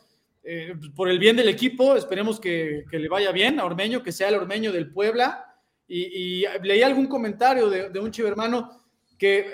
eh, 0.43 0.75
por 0.95 1.09
el 1.09 1.19
bien 1.19 1.35
del 1.35 1.49
equipo, 1.49 1.95
esperemos 1.95 2.39
que, 2.39 2.85
le 2.91 3.09
vaya 3.09 3.31
bien 3.31 3.59
a 3.59 3.65
Ormeño, 3.65 4.03
que 4.03 4.11
sea 4.11 4.29
el 4.29 4.35
Ormeño 4.35 4.71
del 4.71 4.91
Puebla. 4.91 5.45
Y, 5.87 6.43
leí 6.61 6.81
algún 6.83 7.07
comentario 7.07 7.69
de, 7.69 7.99
un 7.99 8.11
chivermano 8.11 8.83
que 9.17 9.47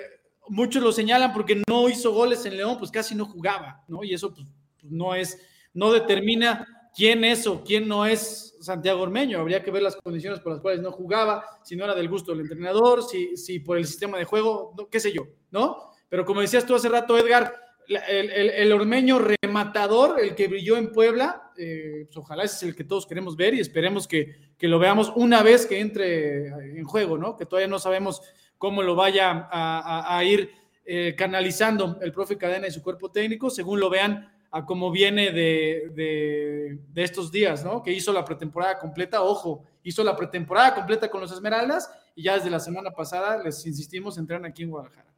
muchos 0.48 0.82
lo 0.82 0.92
señalan 0.92 1.32
porque 1.32 1.62
no 1.68 1.88
hizo 1.88 2.12
goles 2.12 2.44
en 2.46 2.56
León, 2.56 2.76
pues 2.78 2.90
casi 2.90 3.14
no 3.14 3.24
jugaba, 3.24 3.84
¿no? 3.88 4.04
Y 4.04 4.14
eso 4.14 4.34
pues, 4.34 4.46
no 4.82 5.14
es, 5.14 5.40
no 5.72 5.92
determina 5.92 6.66
quién 6.96 7.24
es 7.24 7.46
o 7.46 7.62
quién 7.62 7.86
no 7.86 8.06
es 8.06 8.56
Santiago 8.60 9.02
Ormeño. 9.02 9.38
Habría 9.38 9.62
que 9.62 9.70
ver 9.70 9.82
las 9.82 9.96
condiciones 9.96 10.40
por 10.40 10.52
las 10.52 10.62
cuales 10.62 10.80
no 10.80 10.90
jugaba, 10.90 11.44
si 11.62 11.76
no 11.76 11.84
era 11.84 11.94
del 11.94 12.08
gusto 12.08 12.32
del 12.32 12.40
entrenador, 12.40 13.02
si, 13.02 13.36
si 13.36 13.60
por 13.60 13.76
el 13.76 13.86
sistema 13.86 14.16
de 14.18 14.24
juego, 14.24 14.74
qué 14.90 14.98
sé 14.98 15.12
yo, 15.12 15.28
¿no? 15.50 15.90
Pero 16.08 16.24
como 16.24 16.40
decías 16.40 16.64
tú 16.64 16.74
hace 16.74 16.88
rato, 16.88 17.18
Edgar, 17.18 17.52
el, 17.86 18.72
Ormeño 18.72 19.18
rematador, 19.18 20.18
el 20.18 20.34
que 20.34 20.48
brilló 20.48 20.76
en 20.76 20.90
Puebla, 20.90 21.52
eh, 21.56 22.04
pues 22.06 22.16
ojalá 22.16 22.44
ese 22.44 22.56
es 22.56 22.62
el 22.62 22.74
que 22.74 22.84
todos 22.84 23.06
queremos 23.06 23.36
ver 23.36 23.54
y 23.54 23.60
esperemos 23.60 24.08
que, 24.08 24.34
lo 24.60 24.78
veamos 24.78 25.12
una 25.14 25.42
vez 25.42 25.66
que 25.66 25.80
entre 25.80 26.48
en 26.48 26.84
juego, 26.84 27.18
¿no? 27.18 27.36
Que 27.36 27.46
todavía 27.46 27.68
no 27.68 27.78
sabemos 27.78 28.22
cómo 28.58 28.82
lo 28.82 28.94
vaya 28.94 29.48
a, 29.52 30.24
ir 30.24 30.50
eh, 30.84 31.14
canalizando 31.16 31.98
el 32.00 32.12
profe 32.12 32.38
Cadena 32.38 32.66
y 32.66 32.72
su 32.72 32.82
cuerpo 32.82 33.10
técnico, 33.10 33.50
según 33.50 33.80
lo 33.80 33.90
vean 33.90 34.32
a 34.50 34.64
cómo 34.64 34.90
viene 34.90 35.32
de, 35.32 36.78
estos 36.94 37.30
días, 37.30 37.64
¿no? 37.64 37.82
Que 37.82 37.92
hizo 37.92 38.12
la 38.12 38.24
pretemporada 38.24 38.78
completa, 38.78 39.22
ojo, 39.22 39.64
hizo 39.82 40.02
la 40.02 40.16
pretemporada 40.16 40.74
completa 40.74 41.10
con 41.10 41.20
los 41.20 41.32
Esmeraldas 41.32 41.90
y 42.14 42.24
ya 42.24 42.34
desde 42.34 42.50
la 42.50 42.60
semana 42.60 42.90
pasada 42.90 43.42
les 43.42 43.64
insistimos, 43.66 44.18
entrar 44.18 44.44
aquí 44.44 44.62
en 44.62 44.70
Guadalajara. 44.70 45.12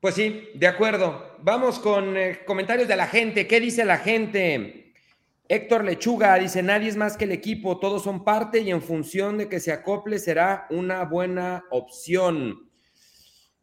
Pues 0.00 0.14
sí, 0.14 0.50
de 0.54 0.66
acuerdo. 0.66 1.36
Vamos 1.40 1.80
con 1.80 2.16
eh, 2.16 2.40
comentarios 2.46 2.86
de 2.86 2.94
la 2.94 3.08
gente. 3.08 3.48
¿Qué 3.48 3.58
dice 3.58 3.84
la 3.84 3.98
gente? 3.98 4.94
Héctor 5.48 5.82
Lechuga 5.84 6.36
dice, 6.36 6.62
nadie 6.62 6.88
es 6.88 6.96
más 6.96 7.16
que 7.16 7.24
el 7.24 7.32
equipo, 7.32 7.80
todos 7.80 8.02
son 8.02 8.22
parte 8.22 8.60
y 8.60 8.70
en 8.70 8.82
función 8.82 9.38
de 9.38 9.48
que 9.48 9.60
se 9.60 9.72
acople 9.72 10.18
será 10.18 10.66
una 10.68 11.04
buena 11.04 11.64
opción. 11.70 12.67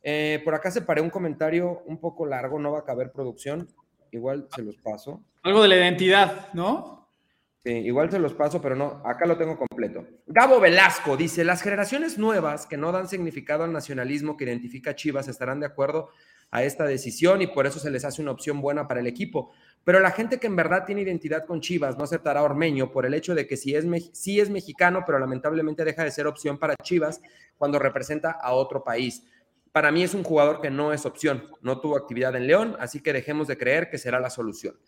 Eh, 0.07 0.39
por 0.45 0.53
acá 0.53 0.69
separé 0.69 1.01
un 1.01 1.09
comentario 1.09 1.81
un 1.87 1.97
poco 1.99 2.27
largo, 2.27 2.59
no 2.59 2.71
va 2.71 2.79
a 2.79 2.83
caber 2.83 3.11
producción. 3.11 3.67
Igual 4.11 4.47
se 4.55 4.61
los 4.61 4.77
paso. 4.77 5.23
Algo 5.41 5.63
de 5.63 5.67
la 5.67 5.77
identidad, 5.77 6.53
¿no? 6.53 7.09
Sí, 7.63 7.71
igual 7.71 8.11
se 8.11 8.19
los 8.19 8.35
paso, 8.35 8.61
pero 8.61 8.75
no, 8.75 9.01
acá 9.03 9.25
lo 9.25 9.35
tengo 9.35 9.57
completo. 9.57 10.05
Gabo 10.27 10.59
Velasco 10.59 11.17
dice, 11.17 11.43
las 11.43 11.63
generaciones 11.63 12.19
nuevas 12.19 12.67
que 12.67 12.77
no 12.77 12.91
dan 12.91 13.07
significado 13.09 13.63
al 13.63 13.73
nacionalismo 13.73 14.37
que 14.37 14.43
identifica 14.43 14.91
a 14.91 14.95
Chivas 14.95 15.27
estarán 15.27 15.59
de 15.59 15.65
acuerdo 15.65 16.11
a 16.51 16.63
esta 16.63 16.85
decisión 16.85 17.41
y 17.41 17.47
por 17.47 17.65
eso 17.65 17.79
se 17.79 17.89
les 17.89 18.05
hace 18.05 18.21
una 18.21 18.29
opción 18.29 18.61
buena 18.61 18.87
para 18.87 18.99
el 18.99 19.07
equipo. 19.07 19.53
Pero 19.83 19.99
la 19.99 20.11
gente 20.11 20.39
que 20.39 20.45
en 20.45 20.55
verdad 20.55 20.85
tiene 20.85 21.01
identidad 21.01 21.47
con 21.47 21.61
Chivas 21.61 21.97
no 21.97 22.03
aceptará 22.03 22.41
a 22.41 22.43
Ormeño 22.43 22.91
por 22.91 23.07
el 23.07 23.15
hecho 23.15 23.33
de 23.33 23.47
que 23.47 23.57
sí 23.57 23.73
es, 23.73 23.85
sí 24.13 24.39
es 24.39 24.51
mexicano, 24.51 25.01
pero 25.03 25.17
lamentablemente 25.17 25.83
deja 25.83 26.03
de 26.03 26.11
ser 26.11 26.27
opción 26.27 26.59
para 26.59 26.75
Chivas 26.75 27.21
cuando 27.57 27.79
representa 27.79 28.29
a 28.29 28.53
otro 28.53 28.83
país. 28.83 29.23
Para 29.75 29.91
mí 29.91 30.03
es 30.03 30.13
un 30.13 30.23
jugador 30.23 30.61
que 30.61 30.69
no 30.69 30.93
es 30.93 31.05
opción, 31.05 31.49
no 31.59 31.81
tuvo 31.81 31.97
actividad 31.97 32.33
en 32.37 32.47
León, 32.47 32.77
así 32.79 33.01
que 33.01 33.11
dejemos 33.11 33.45
de 33.49 33.57
creer 33.57 33.89
que 33.89 33.97
será 33.97 34.21
la 34.21 34.29
solución. 34.29 34.79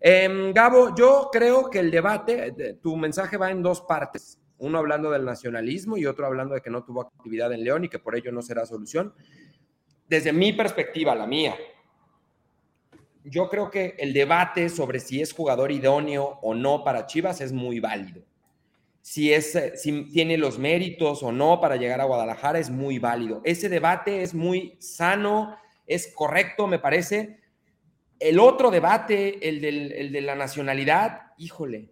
Em, 0.00 0.54
Gabo, 0.54 0.94
yo 0.96 1.28
creo 1.30 1.68
que 1.68 1.80
el 1.80 1.90
debate, 1.90 2.78
tu 2.80 2.96
mensaje 2.96 3.36
va 3.36 3.50
en 3.50 3.62
dos 3.62 3.82
partes, 3.82 4.40
uno 4.56 4.78
hablando 4.78 5.10
del 5.10 5.26
nacionalismo 5.26 5.98
y 5.98 6.06
otro 6.06 6.24
hablando 6.24 6.54
de 6.54 6.62
que 6.62 6.70
no 6.70 6.82
tuvo 6.82 7.02
actividad 7.02 7.52
en 7.52 7.62
León 7.62 7.84
y 7.84 7.90
que 7.90 7.98
por 7.98 8.16
ello 8.16 8.32
no 8.32 8.40
será 8.40 8.64
solución. 8.64 9.12
Desde 10.08 10.32
mi 10.32 10.54
perspectiva, 10.54 11.14
la 11.14 11.26
mía, 11.26 11.54
yo 13.24 13.50
creo 13.50 13.70
que 13.70 13.96
el 13.98 14.14
debate 14.14 14.70
sobre 14.70 14.98
si 14.98 15.20
es 15.20 15.34
jugador 15.34 15.70
idóneo 15.70 16.38
o 16.40 16.54
no 16.54 16.82
para 16.84 17.04
Chivas 17.04 17.42
es 17.42 17.52
muy 17.52 17.80
válido 17.80 18.22
si, 19.02 19.32
es, 19.32 19.54
eh, 19.56 19.76
si 19.76 20.04
tiene 20.10 20.38
los 20.38 20.58
méritos 20.58 21.22
o 21.22 21.32
no 21.32 21.60
para 21.60 21.76
llegar 21.76 22.00
a 22.00 22.04
Guadalajara 22.04 22.58
es 22.58 22.70
muy 22.70 22.98
válido. 22.98 23.42
Ese 23.44 23.68
debate 23.68 24.22
es 24.22 24.32
muy 24.32 24.76
sano, 24.80 25.56
es 25.86 26.14
correcto, 26.14 26.66
me 26.68 26.78
parece. 26.78 27.40
El 28.18 28.38
otro 28.38 28.70
debate, 28.70 29.48
el, 29.48 29.64
el 29.64 30.12
de 30.12 30.20
la 30.20 30.36
nacionalidad, 30.36 31.32
híjole, 31.36 31.90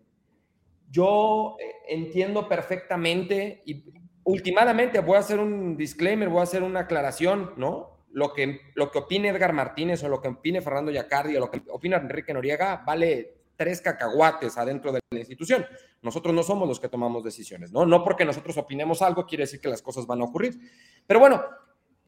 yo 0.88 1.57
eh, 1.61 1.73
entiendo 1.88 2.49
perfectamente 2.49 3.62
y 3.67 3.85
últimamente 4.25 5.00
voy 5.00 5.17
a 5.17 5.21
hacer 5.21 5.40
un 5.40 5.76
disclaimer, 5.76 6.29
voy 6.29 6.40
a 6.40 6.45
hacer 6.45 6.62
una 6.62 6.81
aclaración, 6.81 7.55
¿no? 7.57 7.99
Lo 8.12 8.33
que, 8.33 8.61
lo 8.75 8.90
que 8.90 8.99
opine 8.99 9.29
Edgar 9.29 9.52
Martínez 9.52 10.02
o 10.05 10.09
lo 10.09 10.21
que 10.21 10.29
opine 10.29 10.61
Fernando 10.61 10.90
Yacardi 10.90 11.37
o 11.37 11.40
lo 11.40 11.50
que 11.50 11.62
opina 11.71 11.97
Enrique 11.97 12.33
Noriega 12.33 12.83
vale 12.85 13.39
tres 13.61 13.83
cacahuates 13.83 14.57
adentro 14.57 14.90
de 14.90 15.00
la 15.11 15.19
institución. 15.19 15.67
Nosotros 16.00 16.35
no 16.35 16.43
somos 16.43 16.67
los 16.67 16.81
que 16.81 16.88
tomamos 16.88 17.23
decisiones, 17.23 17.71
¿no? 17.71 17.85
No 17.85 18.02
porque 18.02 18.25
nosotros 18.25 18.57
opinemos 18.57 19.02
algo 19.02 19.26
quiere 19.26 19.43
decir 19.45 19.61
que 19.61 19.69
las 19.69 19.83
cosas 19.83 20.07
van 20.07 20.23
a 20.23 20.25
ocurrir. 20.25 20.59
Pero 21.07 21.21
bueno, 21.21 21.45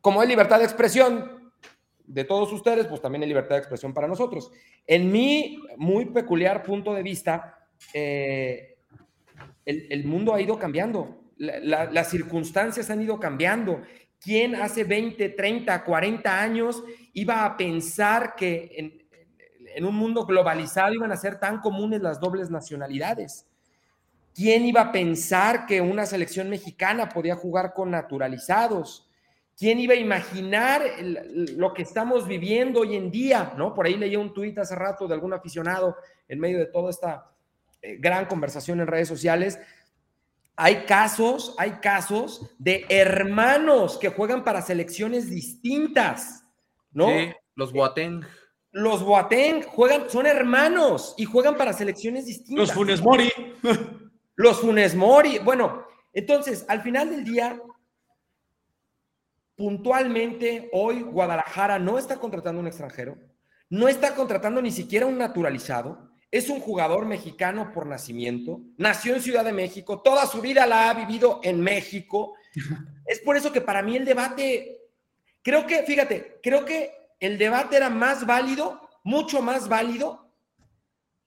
como 0.01 0.23
hay 0.23 0.29
libertad 0.29 0.61
de 0.61 0.65
expresión 0.65 1.53
de 2.07 2.25
todos 2.25 2.51
ustedes, 2.55 2.87
pues 2.87 3.03
también 3.03 3.21
hay 3.25 3.29
libertad 3.29 3.57
de 3.57 3.59
expresión 3.59 3.93
para 3.93 4.09
nosotros. 4.09 4.51
En 4.87 5.13
mi 5.13 5.59
muy 5.77 6.07
peculiar 6.07 6.63
punto 6.63 6.95
de 6.95 7.03
vista, 7.03 7.69
eh, 7.93 8.79
el, 9.67 10.05
mundo 10.07 10.33
ha 10.33 10.41
ido 10.41 10.59
cambiando, 10.59 11.21
las 11.37 12.09
circunstancias 12.09 12.89
han 12.89 13.03
ido 13.03 13.21
cambiando. 13.21 13.83
¿Quién 14.19 14.55
hace 14.55 14.85
20, 14.85 15.29
30, 15.29 15.85
40 15.85 16.43
años 16.43 16.83
iba 17.13 17.45
a 17.45 17.59
pensar 17.59 18.37
que 18.37 19.02
en 19.75 19.85
un 19.85 19.95
mundo 19.95 20.25
globalizado 20.25 20.95
iban 20.95 21.12
a 21.12 21.17
ser 21.17 21.38
tan 21.38 21.61
comunes 21.61 22.00
las 22.00 22.21
dobles 22.21 22.50
nacionalidades. 22.50 23.47
¿Quién 24.35 24.64
iba 24.64 24.81
a 24.81 24.93
pensar 24.93 25.67
que 25.67 25.81
una 25.81 26.07
selección 26.07 26.49
mexicana 26.49 27.09
podía 27.09 27.37
jugar 27.37 27.75
con 27.75 27.91
naturalizados? 27.91 29.09
¿Quién 29.59 29.79
iba 29.79 29.95
a 29.95 29.99
imaginar 29.99 30.83
lo 31.02 31.75
que 31.75 31.83
estamos 31.83 32.26
viviendo 32.26 32.81
hoy 32.81 32.97
en 32.97 33.11
día? 33.11 33.52
¿no? 33.57 33.75
Por 33.75 33.87
ahí 33.87 33.95
leí 33.95 34.17
un 34.17 34.33
tuit 34.33 34.59
hace 34.59 34.75
rato 34.75 35.07
de 35.07 35.14
algún 35.14 35.35
aficionado 35.35 35.97
en 36.29 36.41
medio 36.41 36.59
de 36.59 36.67
toda 36.67 36.91
esta 36.91 37.31
eh, 37.83 37.97
gran 38.00 38.25
conversación 38.25 38.81
en 38.81 38.87
redes 38.87 39.09
sociales. 39.09 39.59
Hay 40.57 40.85
casos, 40.85 41.55
hay 41.59 41.73
casos 41.73 42.55
de 42.59 42.87
hermanos 42.88 43.99
que 43.99 44.09
juegan 44.09 44.45
para 44.45 44.62
selecciones 44.62 45.29
distintas, 45.29 46.45
¿no? 46.93 47.09
Sí, 47.09 47.33
los 47.55 47.73
Boateng. 47.73 48.23
Los 48.73 49.05
Boateng 49.05 49.62
juegan, 49.64 50.09
son 50.09 50.26
hermanos 50.26 51.14
y 51.19 51.26
juegan 51.26 51.57
para 51.57 51.75
selecciones 51.75 52.25
distintas. 52.25 52.69
Los 52.69 52.73
Funes 52.73 53.02
Mori. 53.02 53.31
Los 54.35 54.61
Funes 54.61 54.95
Mori. 54.95 55.38
Bueno, 55.38 55.85
entonces, 56.14 56.64
al 56.69 56.81
final 56.81 57.11
del 57.11 57.23
día, 57.23 57.61
puntualmente 59.57 60.71
hoy 60.73 61.02
Guadalajara 61.02 61.79
no 61.79 61.99
está 61.99 62.17
contratando 62.17 62.61
un 62.61 62.67
extranjero, 62.67 63.19
no 63.69 63.88
está 63.88 64.14
contratando 64.14 64.62
ni 64.62 64.71
siquiera 64.71 65.05
un 65.05 65.19
naturalizado, 65.19 66.11
es 66.31 66.49
un 66.49 66.61
jugador 66.61 67.05
mexicano 67.05 67.73
por 67.75 67.87
nacimiento, 67.87 68.62
nació 68.79 69.14
en 69.14 69.21
Ciudad 69.21 69.45
de 69.45 69.52
México, 69.52 70.00
toda 70.00 70.26
su 70.26 70.41
vida 70.41 70.67
la 70.67 70.88
ha 70.88 70.95
vivido 70.95 71.41
en 71.43 71.61
México. 71.61 72.35
Es 73.05 73.19
por 73.19 73.37
eso 73.37 73.52
que 73.52 73.61
para 73.61 73.83
mí 73.83 73.97
el 73.97 74.05
debate, 74.05 74.81
creo 75.43 75.67
que, 75.67 75.83
fíjate, 75.83 76.38
creo 76.41 76.64
que 76.64 77.02
el 77.23 77.38
debate 77.38 77.76
era 77.76 77.88
más 77.88 78.26
válido, 78.26 78.81
mucho 79.05 79.43
más 79.43 79.69
válido, 79.69 80.29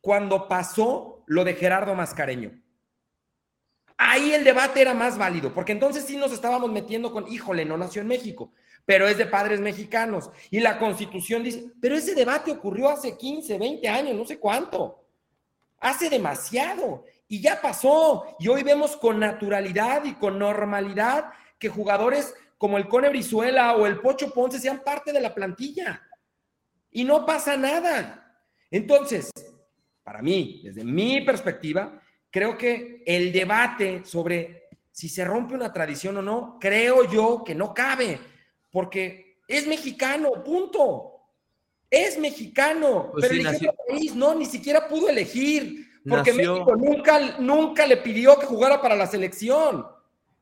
cuando 0.01 0.49
pasó 0.49 1.23
lo 1.25 1.45
de 1.45 1.53
Gerardo 1.53 1.95
Mascareño. 1.95 2.51
Ahí 3.97 4.33
el 4.33 4.43
debate 4.43 4.81
era 4.81 4.93
más 4.93 5.17
válido, 5.17 5.53
porque 5.53 5.71
entonces 5.71 6.03
sí 6.03 6.17
nos 6.17 6.33
estábamos 6.33 6.69
metiendo 6.69 7.13
con, 7.13 7.31
híjole, 7.31 7.63
no 7.63 7.77
nació 7.77 8.01
en 8.01 8.09
México, 8.09 8.51
pero 8.85 9.07
es 9.07 9.17
de 9.17 9.25
padres 9.25 9.61
mexicanos. 9.61 10.29
Y 10.51 10.59
la 10.59 10.77
constitución 10.79 11.43
dice, 11.43 11.71
pero 11.81 11.95
ese 11.95 12.13
debate 12.13 12.51
ocurrió 12.51 12.89
hace 12.89 13.17
15, 13.17 13.57
20 13.57 13.87
años, 13.87 14.15
no 14.15 14.25
sé 14.25 14.37
cuánto. 14.37 15.01
Hace 15.79 16.09
demasiado. 16.09 17.05
Y 17.29 17.39
ya 17.39 17.61
pasó. 17.61 18.35
Y 18.37 18.49
hoy 18.49 18.63
vemos 18.63 18.97
con 18.97 19.17
naturalidad 19.17 20.03
y 20.03 20.13
con 20.15 20.37
normalidad 20.37 21.31
que 21.57 21.69
jugadores 21.69 22.35
como 22.65 22.79
el 22.79 22.88
Cone 22.88 23.10
Brizuela 23.10 23.75
o 23.75 23.86
el 23.86 24.00
Pocho 24.00 24.34
Ponce 24.34 24.57
sean 24.57 24.81
parte 24.84 25.13
de 25.13 25.22
la 25.22 25.36
plantilla. 25.36 26.01
Y 26.89 27.03
no 27.03 27.24
pasa 27.24 27.55
nada. 27.55 28.41
Entonces, 28.72 29.29
para 30.03 30.24
mí, 30.24 30.62
desde 30.63 30.84
mi 30.84 31.22
perspectiva, 31.22 32.01
creo 32.31 32.57
que 32.57 33.03
el 33.05 33.31
debate 33.31 34.03
sobre 34.03 34.63
si 34.91 35.10
se 35.10 35.24
rompe 35.24 35.53
una 35.53 35.72
tradición 35.72 36.17
o 36.17 36.24
no, 36.24 36.57
creo 36.60 37.07
yo 37.07 37.43
que 37.45 37.53
no 37.53 37.72
cabe, 37.72 38.19
porque 38.72 39.38
es 39.48 39.67
mexicano, 39.67 40.43
punto. 40.43 41.12
Es 41.88 42.17
mexicano, 42.17 43.12
pues 43.12 43.27
pero 43.27 43.48
eligió 43.48 43.75
país, 43.88 44.15
no, 44.15 44.34
ni 44.34 44.48
siquiera 44.48 44.88
pudo 44.88 45.07
elegir, 45.07 46.01
porque 46.10 46.34
México 46.34 46.75
nunca, 46.75 47.38
nunca 47.38 47.86
le 47.86 47.98
pidió 47.98 48.39
que 48.39 48.48
jugara 48.48 48.81
para 48.81 48.95
la 48.95 49.05
selección. 49.05 49.86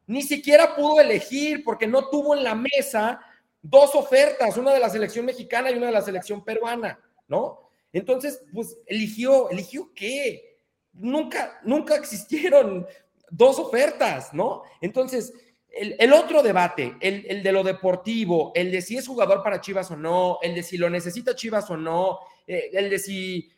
Ni 0.08 0.22
siquiera 0.22 0.76
pudo 0.76 1.00
elegir 1.00 1.64
porque 1.64 1.88
no 1.88 2.10
tuvo 2.10 2.36
en 2.36 2.44
la 2.44 2.56
mesa 2.56 3.20
dos 3.62 3.96
ofertas, 3.96 4.58
una 4.58 4.74
de 4.74 4.80
la 4.80 4.90
selección 4.90 5.26
mexicana 5.26 5.72
y 5.72 5.76
una 5.76 5.88
de 5.88 5.94
la 5.94 6.02
selección 6.02 6.44
peruana, 6.44 7.00
¿no? 7.28 7.70
Entonces, 7.94 8.44
pues 8.54 8.78
eligió, 8.88 9.50
¿eligió 9.50 9.92
qué? 9.94 10.54
nunca, 10.94 11.60
nunca 11.64 11.96
existieron 11.96 12.86
dos 13.30 13.60
ofertas, 13.60 14.34
¿no? 14.34 14.64
Entonces, 14.82 15.34
el, 15.70 16.14
otro 16.14 16.44
debate, 16.44 16.96
el, 17.02 17.42
de 17.42 17.52
lo 17.52 17.64
deportivo, 17.64 18.52
el 18.54 18.72
de 18.72 18.82
si 18.82 18.96
es 18.96 19.08
jugador 19.08 19.42
para 19.42 19.60
Chivas 19.60 19.90
o 19.90 19.98
no, 19.98 20.38
el 20.44 20.54
de 20.54 20.62
si 20.62 20.78
lo 20.78 20.90
necesita 20.90 21.36
Chivas 21.36 21.70
o 21.72 21.78
no, 21.78 22.20
eh, 22.46 22.70
el 22.74 22.92
de 22.92 23.00
si 23.00 23.52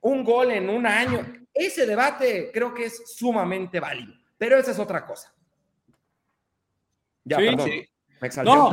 un 0.00 0.24
gol 0.24 0.50
en 0.50 0.70
un 0.70 0.86
año, 0.86 1.46
ese 1.52 1.84
debate 1.84 2.50
creo 2.52 2.72
que 2.72 2.86
es 2.86 3.02
sumamente 3.16 3.80
válido, 3.80 4.14
pero 4.38 4.56
esa 4.58 4.70
es 4.70 4.78
otra 4.78 5.04
cosa. 5.04 5.34
Ya, 7.24 7.36
perdón, 7.36 7.70
me 8.20 8.28
no, 8.44 8.70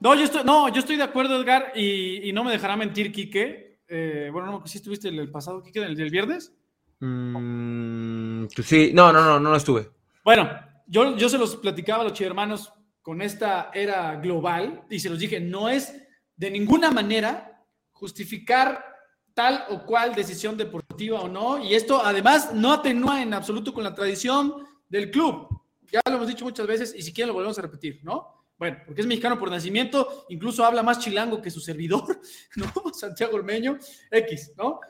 no, 0.00 0.14
yo 0.14 0.24
estoy, 0.24 0.44
no, 0.44 0.68
yo 0.68 0.80
estoy 0.80 0.96
de 0.96 1.02
acuerdo, 1.02 1.40
Edgar, 1.40 1.72
y, 1.74 2.30
no 2.32 2.44
me 2.44 2.52
dejará 2.52 2.76
mentir, 2.76 3.12
Quique. 3.12 3.80
Eh, 3.86 4.30
bueno, 4.32 4.50
no, 4.50 4.66
si 4.66 4.78
estuviste 4.78 5.08
el, 5.08 5.30
pasado, 5.30 5.62
Quique, 5.62 5.80
el 5.80 5.96
del 5.96 6.10
viernes. 6.10 6.54
Mm, 7.00 8.46
pues 8.54 8.66
sí, 8.66 8.92
no, 8.94 9.12
no, 9.12 9.24
no, 9.24 9.40
no 9.40 9.56
estuve. 9.56 9.90
Bueno, 10.24 10.48
yo, 10.86 11.16
yo 11.16 11.28
se 11.28 11.38
los 11.38 11.56
platicaba 11.56 12.02
a 12.02 12.08
los 12.08 12.20
hermanos 12.20 12.72
con 13.02 13.22
esta 13.22 13.70
era 13.74 14.16
global 14.16 14.84
y 14.90 15.00
se 15.00 15.10
los 15.10 15.18
dije, 15.18 15.40
no 15.40 15.68
es 15.68 15.94
de 16.36 16.50
ninguna 16.50 16.90
manera 16.90 17.66
justificar 17.92 18.84
tal 19.34 19.64
o 19.68 19.84
cual 19.84 20.14
decisión 20.14 20.56
deportiva 20.56 21.20
o 21.20 21.28
no, 21.28 21.62
y 21.62 21.74
esto 21.74 22.02
además 22.04 22.52
no 22.54 22.72
atenúa 22.72 23.22
en 23.22 23.34
absoluto 23.34 23.72
con 23.72 23.84
la 23.84 23.94
tradición 23.94 24.54
del 24.88 25.10
club. 25.10 25.59
Ya 25.92 26.00
lo 26.06 26.16
hemos 26.16 26.28
dicho 26.28 26.44
muchas 26.44 26.66
veces 26.66 26.94
y 26.96 27.02
si 27.02 27.12
quieren 27.12 27.28
lo 27.28 27.34
volvemos 27.34 27.58
a 27.58 27.62
repetir, 27.62 28.00
¿no? 28.02 28.46
Bueno, 28.58 28.78
porque 28.84 29.00
es 29.00 29.06
mexicano 29.06 29.38
por 29.38 29.50
nacimiento, 29.50 30.26
incluso 30.28 30.64
habla 30.64 30.82
más 30.82 30.98
chilango 30.98 31.40
que 31.40 31.50
su 31.50 31.60
servidor, 31.60 32.20
¿no? 32.56 32.92
Santiago 32.92 33.36
Ormeño, 33.36 33.78
X, 34.10 34.52
¿no? 34.56 34.80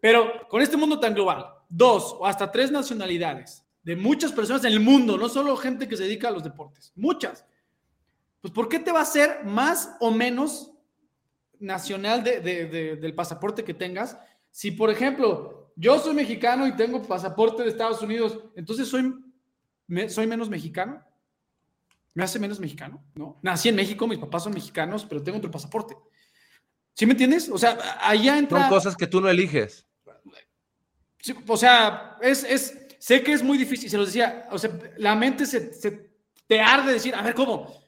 Pero 0.00 0.48
con 0.48 0.62
este 0.62 0.76
mundo 0.76 0.98
tan 0.98 1.14
global, 1.14 1.46
dos 1.68 2.16
o 2.18 2.26
hasta 2.26 2.50
tres 2.50 2.70
nacionalidades 2.70 3.64
de 3.82 3.96
muchas 3.96 4.32
personas 4.32 4.64
en 4.64 4.72
el 4.72 4.80
mundo, 4.80 5.16
no 5.16 5.28
solo 5.28 5.56
gente 5.56 5.88
que 5.88 5.96
se 5.96 6.04
dedica 6.04 6.28
a 6.28 6.30
los 6.30 6.44
deportes, 6.44 6.92
muchas. 6.94 7.44
Pues 8.40 8.52
¿por 8.52 8.68
qué 8.68 8.78
te 8.78 8.92
va 8.92 9.00
a 9.00 9.04
ser 9.04 9.44
más 9.44 9.96
o 10.00 10.10
menos 10.10 10.72
nacional 11.58 12.22
del 12.22 13.14
pasaporte 13.14 13.64
que 13.64 13.74
tengas? 13.74 14.16
Si, 14.50 14.70
por 14.70 14.90
ejemplo, 14.90 15.72
yo 15.76 15.98
soy 15.98 16.14
mexicano 16.14 16.66
y 16.66 16.76
tengo 16.76 17.02
pasaporte 17.02 17.62
de 17.62 17.68
Estados 17.68 18.02
Unidos, 18.02 18.38
entonces 18.56 18.88
soy, 18.88 19.14
soy 20.08 20.26
menos 20.26 20.48
mexicano. 20.48 21.04
¿Me 22.14 22.24
hace 22.24 22.38
menos 22.38 22.58
mexicano? 22.58 23.04
No. 23.14 23.38
Nací 23.42 23.68
en 23.68 23.76
México, 23.76 24.06
mis 24.06 24.18
papás 24.18 24.44
son 24.44 24.54
mexicanos, 24.54 25.04
pero 25.04 25.22
tengo 25.22 25.38
otro 25.38 25.50
pasaporte. 25.50 25.96
¿Sí 26.94 27.06
me 27.06 27.12
entiendes? 27.12 27.48
O 27.48 27.58
sea, 27.58 27.78
allá 28.00 28.38
entra... 28.38 28.60
Son 28.60 28.68
cosas 28.68 28.96
que 28.96 29.06
tú 29.06 29.20
no 29.20 29.28
eliges 29.28 29.88
o 31.46 31.56
sea, 31.56 32.16
es, 32.20 32.44
es, 32.44 32.86
sé 32.98 33.22
que 33.22 33.32
es 33.32 33.42
muy 33.42 33.58
difícil, 33.58 33.90
se 33.90 33.96
los 33.96 34.06
decía, 34.06 34.46
o 34.50 34.58
sea, 34.58 34.70
la 34.96 35.14
mente 35.14 35.46
se, 35.46 35.72
se 35.74 36.10
te 36.46 36.60
arde 36.60 36.92
decir, 36.92 37.14
a 37.14 37.22
ver, 37.22 37.34
¿cómo? 37.34 37.82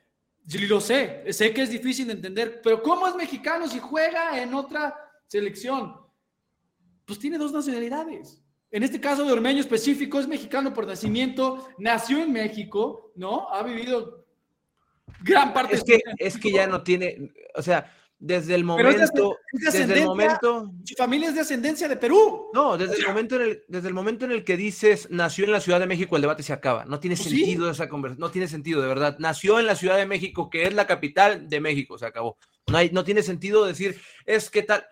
Yo 0.45 0.61
lo 0.69 0.81
sé, 0.81 1.25
sé 1.33 1.55
que 1.55 1.63
es 1.63 1.71
difícil 1.71 2.09
de 2.09 2.15
entender, 2.15 2.61
pero 2.63 2.83
¿cómo 2.83 3.07
es 3.07 3.15
mexicano 3.15 3.69
si 3.69 3.79
juega 3.79 4.41
en 4.41 4.55
otra 4.55 4.95
selección? 5.29 5.97
Pues 7.05 7.19
tiene 7.19 7.39
dos 7.39 7.53
nacionalidades. 7.53 8.43
En 8.71 8.83
este 8.83 9.01
caso 9.01 9.25
de 9.25 9.33
Ormeño 9.33 9.61
específico, 9.61 10.21
es 10.21 10.29
mexicano 10.29 10.73
por 10.73 10.87
nacimiento, 10.87 11.69
nació 11.79 12.23
en 12.23 12.33
México, 12.33 13.13
¿no? 13.17 13.49
Ha 13.51 13.63
vivido 13.63 14.27
gran 15.23 15.53
parte 15.53 15.75
es 15.77 15.85
que, 15.85 16.01
Es 16.19 16.39
que 16.39 16.53
ya 16.53 16.67
no 16.67 16.83
tiene, 16.83 17.33
o 17.55 17.63
sea, 17.63 17.93
desde 18.21 18.55
el 18.55 18.65
momento, 18.65 19.39
desde 19.51 19.99
el 19.99 20.05
momento, 20.05 20.71
su 20.85 20.95
familia 20.95 21.31
es 21.31 21.35
de 21.35 21.41
ascendencia 21.41 21.89
de 21.89 21.97
Perú. 21.97 22.51
No, 22.53 22.77
desde 22.77 22.97
el 22.97 23.07
momento 23.07 23.37
en 23.37 23.43
el, 23.43 23.65
desde 23.67 23.89
el 23.89 23.95
momento 23.95 24.27
en 24.27 24.33
el 24.33 24.45
que 24.45 24.59
dices 24.59 25.09
nació 25.11 25.47
en 25.47 25.53
la 25.53 25.61
Ciudad 25.61 25.81
de 25.81 25.87
México, 25.87 26.17
el 26.17 26.23
debate 26.23 26.43
se 26.43 26.53
acaba. 26.53 26.85
No 26.85 27.01
tiene 27.01 27.17
pues 27.17 27.31
sentido 27.31 27.71
esa 27.71 27.89
conversación, 27.89 28.21
no 28.21 28.31
tiene 28.31 28.47
sentido 28.47 28.83
de 28.83 28.89
verdad. 28.89 29.17
Nació 29.19 29.59
en 29.59 29.67
la 29.67 29.75
Ciudad 29.75 29.97
de 29.97 30.05
México, 30.05 30.51
que 30.51 30.65
es 30.65 30.75
la 30.75 30.87
capital 30.87 31.49
de 31.49 31.61
México, 31.61 31.97
se 31.97 32.05
acabó. 32.05 32.37
No 32.71 32.77
hay, 32.77 32.91
no 32.91 33.05
tiene 33.05 33.23
sentido 33.23 33.65
decir 33.65 33.99
es 34.27 34.51
que 34.51 34.65
tal, 34.65 34.85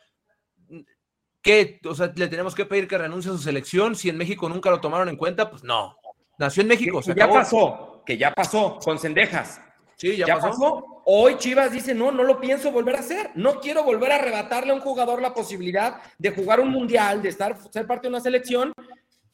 que, 1.43 1.81
o 1.85 1.95
sea, 1.95 2.13
le 2.15 2.29
tenemos 2.29 2.55
que 2.55 2.65
pedir 2.65 2.89
que 2.89 2.99
renuncie 2.99 3.31
a 3.31 3.35
su 3.35 3.43
selección 3.43 3.95
si 3.95 4.09
en 4.09 4.17
México 4.17 4.49
nunca 4.49 4.71
lo 4.71 4.81
tomaron 4.81 5.09
en 5.09 5.17
cuenta, 5.17 5.51
pues 5.51 5.63
no. 5.65 5.97
Nació 6.39 6.63
en 6.63 6.69
México, 6.69 7.01
que, 7.01 7.15
ya 7.15 7.29
pasó, 7.29 8.03
que 8.07 8.17
ya 8.17 8.33
pasó 8.33 8.79
con 8.79 8.99
Cendejas. 8.99 9.61
Sí, 9.97 10.17
ya, 10.17 10.39
pasó? 10.39 11.03
Hoy 11.07 11.37
Chivas 11.39 11.73
dice, 11.73 11.93
no, 11.93 12.13
no 12.13 12.23
lo 12.23 12.39
pienso 12.39 12.71
volver 12.71 12.95
a 12.95 13.01
hacer. 13.01 13.33
No 13.35 13.59
quiero 13.59 13.83
volver 13.83 14.13
a 14.13 14.17
arrebatarle 14.17 14.71
a 14.71 14.75
un 14.75 14.81
jugador 14.81 15.21
la 15.21 15.35
posibilidad 15.35 16.01
de 16.19 16.31
jugar 16.31 16.61
un 16.61 16.71
mundial, 16.71 17.21
de 17.21 17.31
estar, 17.31 17.57
ser 17.73 17.87
parte 17.87 18.03
de 18.03 18.11
una 18.11 18.21
selección 18.21 18.73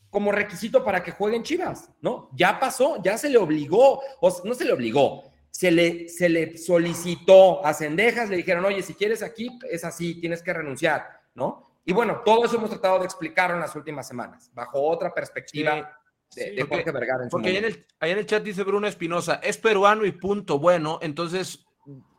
como 0.09 0.33
requisito 0.33 0.83
para 0.83 1.03
que 1.03 1.11
jueguen 1.11 1.43
Chivas, 1.43 1.91
¿no? 2.01 2.31
Ya 2.33 2.59
pasó, 2.59 3.03
ya 3.03 3.19
se 3.19 3.29
le 3.29 3.37
obligó, 3.37 4.01
o 4.21 4.43
no 4.45 4.55
se 4.55 4.65
le 4.65 4.73
obligó, 4.73 5.25
se 5.51 5.71
le, 5.71 6.09
se 6.09 6.29
le 6.29 6.57
solicitó 6.57 7.67
a 7.67 7.75
Cendejas, 7.75 8.31
le 8.31 8.37
dijeron, 8.37 8.65
oye, 8.65 8.81
si 8.81 8.95
quieres 8.95 9.23
aquí, 9.23 9.51
es 9.69 9.85
así, 9.85 10.21
tienes 10.21 10.41
que 10.41 10.53
renunciar, 10.53 11.05
¿no? 11.35 11.74
Y 11.85 11.93
bueno, 11.93 12.23
todo 12.25 12.45
eso 12.45 12.57
hemos 12.57 12.71
tratado 12.71 12.99
de 12.99 13.05
explicarlo 13.05 13.57
en 13.57 13.61
las 13.61 13.77
últimas 13.77 14.09
semanas, 14.09 14.51
bajo 14.55 14.81
otra 14.83 15.13
perspectiva 15.13 15.99
de, 16.35 16.65
porque, 16.67 16.91
Vergara. 16.91 17.25
En 17.25 17.29
porque 17.29 17.51
ahí 17.51 17.57
en, 17.57 17.65
el, 17.65 17.87
en, 18.01 18.19
el, 18.19 18.27
chat 18.27 18.43
dice 18.43 18.65
Bruno 18.65 18.87
Espinosa, 18.87 19.41
es 19.43 19.59
peruano 19.59 20.05
y 20.05 20.13
punto. 20.13 20.59
Bueno, 20.59 20.99
entonces 21.03 21.67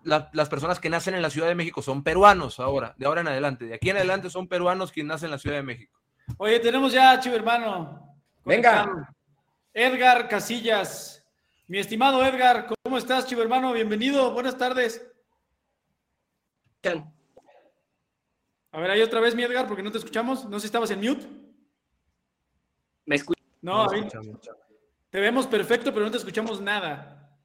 las 0.04 0.49
personas 0.49 0.80
que 0.80 0.89
nacen 0.89 1.15
en 1.15 1.21
la 1.21 1.30
Ciudad 1.30 1.47
de 1.47 1.56
México 1.56 1.82
son 1.82 2.04
peruanos 2.04 2.60
ahora, 2.60 2.93
de 2.97 3.06
ahora 3.08 3.21
en 3.21 3.28
adelante. 3.28 3.65
De 3.65 3.75
aquí 3.75 3.89
en 3.89 3.97
adelante 3.97 4.30
son 4.30 4.47
peruanos 4.47 4.91
quienes 4.91 5.10
nacen 5.10 5.28
en 5.28 5.32
la 5.32 5.39
Ciudad 5.39 5.58
de 5.58 5.63
México. 5.63 5.99
Oye, 6.38 6.60
tenemos 6.60 6.91
ya, 6.93 7.19
chivo 7.19 7.36
hermano. 7.36 8.15
Venga. 8.43 9.13
Edgar 9.73 10.28
Casillas. 10.28 11.23
Mi 11.67 11.80
estimado 11.80 12.23
Edgar, 12.23 12.67
¿cómo 12.84 12.97
estás, 12.97 13.25
chivo 13.25 13.41
hermano? 13.41 13.73
Bienvenido, 13.73 14.32
buenas 14.32 14.58
tardes. 14.58 15.04
A 18.75 18.81
ver, 18.81 18.91
ahí 18.91 19.01
otra 19.01 19.21
vez, 19.21 19.33
mi 19.33 19.43
Edgar, 19.43 19.67
porque 19.69 19.81
no 19.81 19.89
te 19.89 19.99
escuchamos. 19.99 20.49
No 20.49 20.57
sé 20.57 20.63
si 20.63 20.65
estabas 20.65 20.91
en 20.91 20.99
mute. 20.99 21.25
¿Me 23.05 23.15
escuchas? 23.15 23.41
No, 23.61 23.89
ahí, 23.89 24.05
te 25.09 25.19
vemos 25.21 25.47
perfecto, 25.47 25.93
pero 25.93 26.05
no 26.05 26.11
te 26.11 26.17
escuchamos 26.17 26.59
nada. 26.59 27.39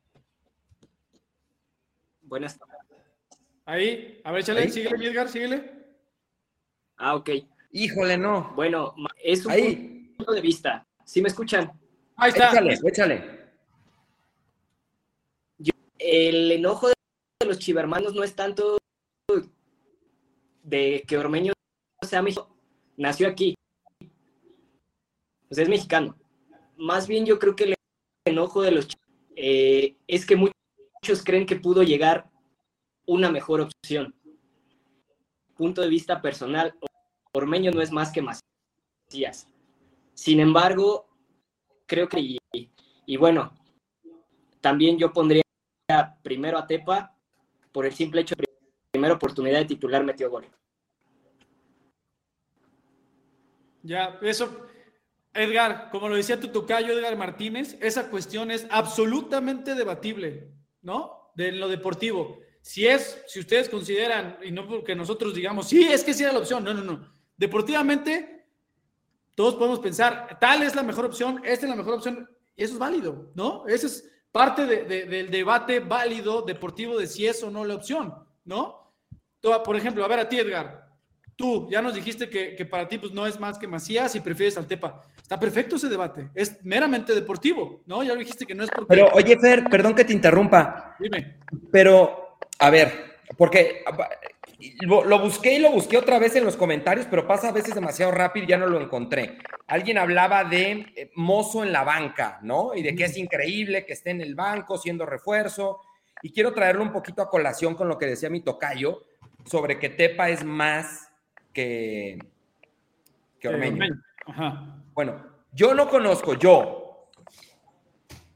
Buenas 2.22 2.58
tardes. 2.58 2.78
Ahí, 3.64 4.20
a 4.24 4.32
ver, 4.32 4.40
échale, 4.40 4.68
síguele, 4.70 4.98
mi 4.98 5.06
Edgar, 5.06 5.28
síguele. 5.28 5.72
Ah, 6.96 7.14
ok. 7.14 7.30
Híjole, 7.70 8.18
no. 8.18 8.52
Bueno, 8.56 8.96
es 9.22 9.46
un 9.46 10.12
punto 10.16 10.32
de 10.32 10.40
vista. 10.40 10.84
¿Sí 11.04 11.22
me 11.22 11.28
escuchan? 11.28 11.70
Ahí 12.16 12.30
está. 12.30 12.48
Échale, 12.50 12.78
échale. 12.82 13.40
el 15.96 16.50
enojo 16.50 16.88
de 16.88 16.94
los 17.46 17.60
chivermanos 17.60 18.14
no 18.14 18.24
es 18.24 18.34
tanto 18.34 18.79
de 20.70 21.04
que 21.06 21.18
Ormeño 21.18 21.52
sea 22.00 22.22
mexicano, 22.22 22.56
nació 22.96 23.28
aquí. 23.28 23.54
Pues 25.48 25.58
es 25.58 25.68
mexicano. 25.68 26.16
Más 26.76 27.08
bien 27.08 27.26
yo 27.26 27.38
creo 27.38 27.56
que 27.56 27.64
el 27.64 27.74
enojo 28.24 28.62
de 28.62 28.70
los 28.70 28.88
eh, 29.34 29.96
es 30.06 30.24
que 30.24 30.36
muchos 30.36 31.24
creen 31.24 31.44
que 31.44 31.56
pudo 31.56 31.82
llegar 31.82 32.30
una 33.04 33.30
mejor 33.30 33.60
opción. 33.60 34.14
Punto 35.56 35.82
de 35.82 35.88
vista 35.88 36.22
personal, 36.22 36.78
Ormeño 37.32 37.72
no 37.72 37.82
es 37.82 37.90
más 37.90 38.12
que 38.12 38.22
Macías. 38.22 39.48
Sin 40.14 40.38
embargo, 40.38 41.08
creo 41.86 42.08
que, 42.08 42.38
y, 43.06 43.16
bueno, 43.16 43.52
también 44.60 44.98
yo 44.98 45.12
pondría 45.12 45.42
primero 46.22 46.58
a 46.58 46.66
Tepa 46.66 47.16
por 47.72 47.86
el 47.86 47.92
simple 47.92 48.20
hecho 48.20 48.36
de 48.36 48.49
primera 48.90 49.14
oportunidad 49.14 49.60
de 49.60 49.66
titular 49.66 50.04
metió 50.04 50.30
gol. 50.30 50.46
Ya, 53.82 54.18
eso, 54.22 54.66
Edgar, 55.32 55.88
como 55.90 56.08
lo 56.08 56.16
decía 56.16 56.40
tu 56.40 56.48
tocayo 56.48 56.92
Edgar 56.92 57.16
Martínez, 57.16 57.78
esa 57.80 58.10
cuestión 58.10 58.50
es 58.50 58.66
absolutamente 58.70 59.74
debatible, 59.74 60.50
¿no? 60.82 61.32
De 61.34 61.52
lo 61.52 61.68
deportivo. 61.68 62.40
Si 62.60 62.86
es, 62.86 63.22
si 63.26 63.40
ustedes 63.40 63.68
consideran, 63.68 64.38
y 64.42 64.50
no 64.50 64.68
porque 64.68 64.94
nosotros 64.94 65.34
digamos, 65.34 65.68
sí, 65.68 65.84
es 65.84 66.04
que 66.04 66.12
sí 66.12 66.24
era 66.24 66.32
la 66.32 66.40
opción, 66.40 66.62
no, 66.62 66.74
no, 66.74 66.82
no. 66.82 67.10
Deportivamente, 67.36 68.44
todos 69.34 69.54
podemos 69.54 69.78
pensar, 69.78 70.38
tal 70.38 70.62
es 70.62 70.74
la 70.74 70.82
mejor 70.82 71.06
opción, 71.06 71.40
esta 71.44 71.64
es 71.64 71.70
la 71.70 71.76
mejor 71.76 71.94
opción, 71.94 72.28
y 72.54 72.64
eso 72.64 72.74
es 72.74 72.78
válido, 72.78 73.30
¿no? 73.34 73.66
Eso 73.66 73.86
es 73.86 74.10
parte 74.30 74.66
del 74.66 75.30
debate 75.30 75.80
válido 75.80 76.42
deportivo 76.42 76.98
de 76.98 77.06
si 77.06 77.26
es 77.26 77.42
o 77.42 77.50
no 77.50 77.64
la 77.64 77.76
opción, 77.76 78.14
¿no? 78.44 78.79
Por 79.40 79.76
ejemplo, 79.76 80.04
a 80.04 80.08
ver 80.08 80.18
a 80.20 80.28
ti, 80.28 80.38
Edgar, 80.38 80.88
tú 81.36 81.68
ya 81.70 81.80
nos 81.80 81.94
dijiste 81.94 82.28
que, 82.28 82.64
para 82.66 82.86
ti 82.86 82.98
pues, 82.98 83.12
no 83.12 83.26
es 83.26 83.40
más 83.40 83.58
que 83.58 83.66
Macías 83.66 84.14
y 84.14 84.20
prefieres 84.20 84.58
al 84.58 84.66
Tepa. 84.66 85.02
Está 85.22 85.40
perfecto 85.40 85.76
ese 85.76 85.88
debate, 85.88 86.28
es 86.34 86.62
meramente 86.64 87.14
deportivo, 87.14 87.82
¿no? 87.86 88.02
Ya 88.02 88.12
lo 88.12 88.18
dijiste 88.18 88.44
que 88.44 88.54
no 88.54 88.64
es 88.64 88.70
porque... 88.70 88.88
Pero, 88.88 89.08
oye, 89.14 89.38
Fer, 89.38 89.64
perdón 89.70 89.94
que 89.94 90.04
te 90.04 90.12
interrumpa. 90.12 90.96
Dime. 90.98 91.38
Pero, 91.70 92.36
a 92.58 92.68
ver, 92.68 93.16
porque 93.38 93.84
lo, 94.82 95.18
busqué 95.18 95.54
y 95.54 95.58
lo 95.60 95.70
busqué 95.70 95.96
otra 95.96 96.18
vez 96.18 96.36
en 96.36 96.44
los 96.44 96.56
comentarios, 96.56 97.06
pero 97.08 97.26
pasa 97.26 97.48
a 97.48 97.52
veces 97.52 97.74
demasiado 97.74 98.12
rápido 98.12 98.44
y 98.44 98.48
ya 98.48 98.58
no 98.58 98.66
lo 98.66 98.80
encontré. 98.80 99.38
Alguien 99.66 99.96
hablaba 99.96 100.44
de 100.44 100.92
eh, 100.94 101.10
mozo 101.14 101.64
en 101.64 101.72
la 101.72 101.84
banca, 101.84 102.40
¿no? 102.42 102.74
Y 102.74 102.82
de 102.82 102.94
que 102.94 103.04
es 103.04 103.16
increíble 103.16 103.86
que 103.86 103.94
esté 103.94 104.10
en 104.10 104.20
el 104.20 104.34
banco 104.34 104.76
siendo 104.76 105.06
refuerzo. 105.06 105.80
Y 106.22 106.32
quiero 106.32 106.52
traerlo 106.52 106.82
un 106.82 106.92
poquito 106.92 107.22
a 107.22 107.30
colación 107.30 107.74
con 107.74 107.88
lo 107.88 107.96
que 107.96 108.06
decía 108.06 108.28
mi 108.28 108.40
tocayo 108.40 109.04
sobre 109.44 109.78
que 109.78 109.88
Tepa 109.88 110.30
es 110.30 110.44
más 110.44 111.10
que, 111.52 112.18
que 113.38 113.48
Ormeño. 113.48 113.84
Bueno, 114.92 115.24
yo 115.52 115.74
no 115.74 115.88
conozco, 115.88 116.34
yo 116.34 117.08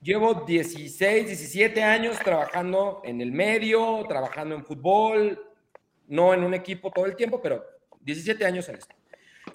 llevo 0.03 0.45
16, 0.47 1.27
17 1.27 1.83
años 1.83 2.19
trabajando 2.19 3.01
en 3.05 3.21
el 3.21 3.33
medio, 3.33 4.05
trabajando 4.09 4.55
en 4.55 4.65
fútbol, 4.65 5.43
no 6.09 6.35
en 6.35 6.45
un 6.45 6.55
equipo 6.55 6.91
todo 6.91 7.07
el 7.07 7.17
tiempo, 7.17 7.41
pero 7.41 7.65
17 8.01 8.45
años 8.45 8.69
en 8.69 8.77
esto. 8.77 8.95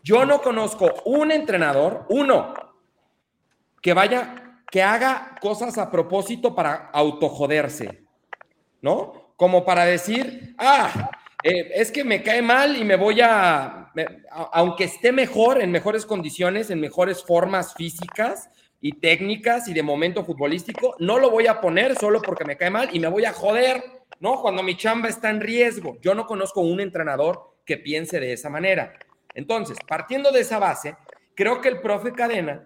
Yo 0.03 0.25
no 0.25 0.41
conozco 0.41 0.91
un 1.05 1.31
entrenador, 1.31 2.05
uno, 2.09 2.53
que 3.81 3.93
vaya, 3.93 4.63
que 4.71 4.81
haga 4.81 5.35
cosas 5.41 5.77
a 5.77 5.91
propósito 5.91 6.55
para 6.55 6.89
autojoderse, 6.93 8.03
¿no? 8.81 9.33
Como 9.35 9.65
para 9.65 9.85
decir, 9.85 10.55
ah, 10.57 11.11
eh, 11.43 11.71
es 11.73 11.91
que 11.91 12.03
me 12.03 12.23
cae 12.23 12.41
mal 12.41 12.77
y 12.77 12.83
me 12.83 12.95
voy 12.95 13.21
a, 13.21 13.91
aunque 14.51 14.85
esté 14.85 15.11
mejor, 15.11 15.61
en 15.61 15.71
mejores 15.71 16.05
condiciones, 16.05 16.69
en 16.69 16.79
mejores 16.79 17.23
formas 17.23 17.73
físicas 17.75 18.49
y 18.81 18.93
técnicas 18.93 19.67
y 19.67 19.73
de 19.73 19.83
momento 19.83 20.23
futbolístico, 20.23 20.95
no 20.99 21.19
lo 21.19 21.29
voy 21.31 21.47
a 21.47 21.61
poner 21.61 21.97
solo 21.97 22.21
porque 22.21 22.45
me 22.45 22.57
cae 22.57 22.69
mal 22.69 22.89
y 22.91 22.99
me 22.99 23.07
voy 23.07 23.25
a 23.25 23.33
joder 23.33 23.99
¿no? 24.19 24.41
Cuando 24.41 24.63
mi 24.63 24.75
chamba 24.75 25.09
está 25.09 25.29
en 25.29 25.41
riesgo. 25.41 25.97
Yo 26.01 26.13
no 26.13 26.25
conozco 26.25 26.61
un 26.61 26.79
entrenador 26.79 27.55
que 27.65 27.77
piense 27.77 28.19
de 28.19 28.33
esa 28.33 28.49
manera. 28.49 28.93
Entonces, 29.33 29.77
partiendo 29.87 30.31
de 30.31 30.41
esa 30.41 30.59
base, 30.59 30.95
creo 31.35 31.61
que 31.61 31.69
el 31.69 31.81
profe 31.81 32.13
Cadena, 32.13 32.63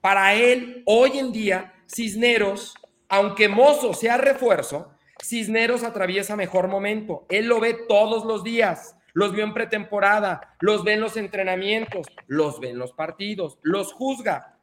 para 0.00 0.34
él, 0.34 0.82
hoy 0.86 1.18
en 1.18 1.32
día, 1.32 1.74
Cisneros, 1.86 2.74
aunque 3.08 3.48
Mozo 3.48 3.92
sea 3.94 4.16
refuerzo, 4.16 4.92
Cisneros 5.24 5.84
atraviesa 5.84 6.36
mejor 6.36 6.68
momento. 6.68 7.24
Él 7.30 7.46
lo 7.46 7.58
ve 7.58 7.74
todos 7.88 8.26
los 8.26 8.44
días. 8.44 8.96
Los 9.14 9.32
vio 9.32 9.44
en 9.44 9.54
pretemporada, 9.54 10.56
los 10.60 10.82
ve 10.82 10.94
en 10.94 11.00
los 11.00 11.16
entrenamientos, 11.16 12.08
los 12.26 12.58
ve 12.58 12.70
en 12.70 12.78
los 12.78 12.92
partidos, 12.92 13.58
los 13.62 13.92
juzga. 13.92 14.58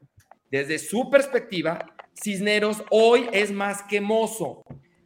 Desde 0.52 0.78
su 0.78 1.10
perspectiva, 1.10 1.80
Cisneros 2.22 2.84
hoy 2.90 3.30
es 3.32 3.50
más 3.52 3.82
que 3.84 4.02
Mozo. 4.02 4.64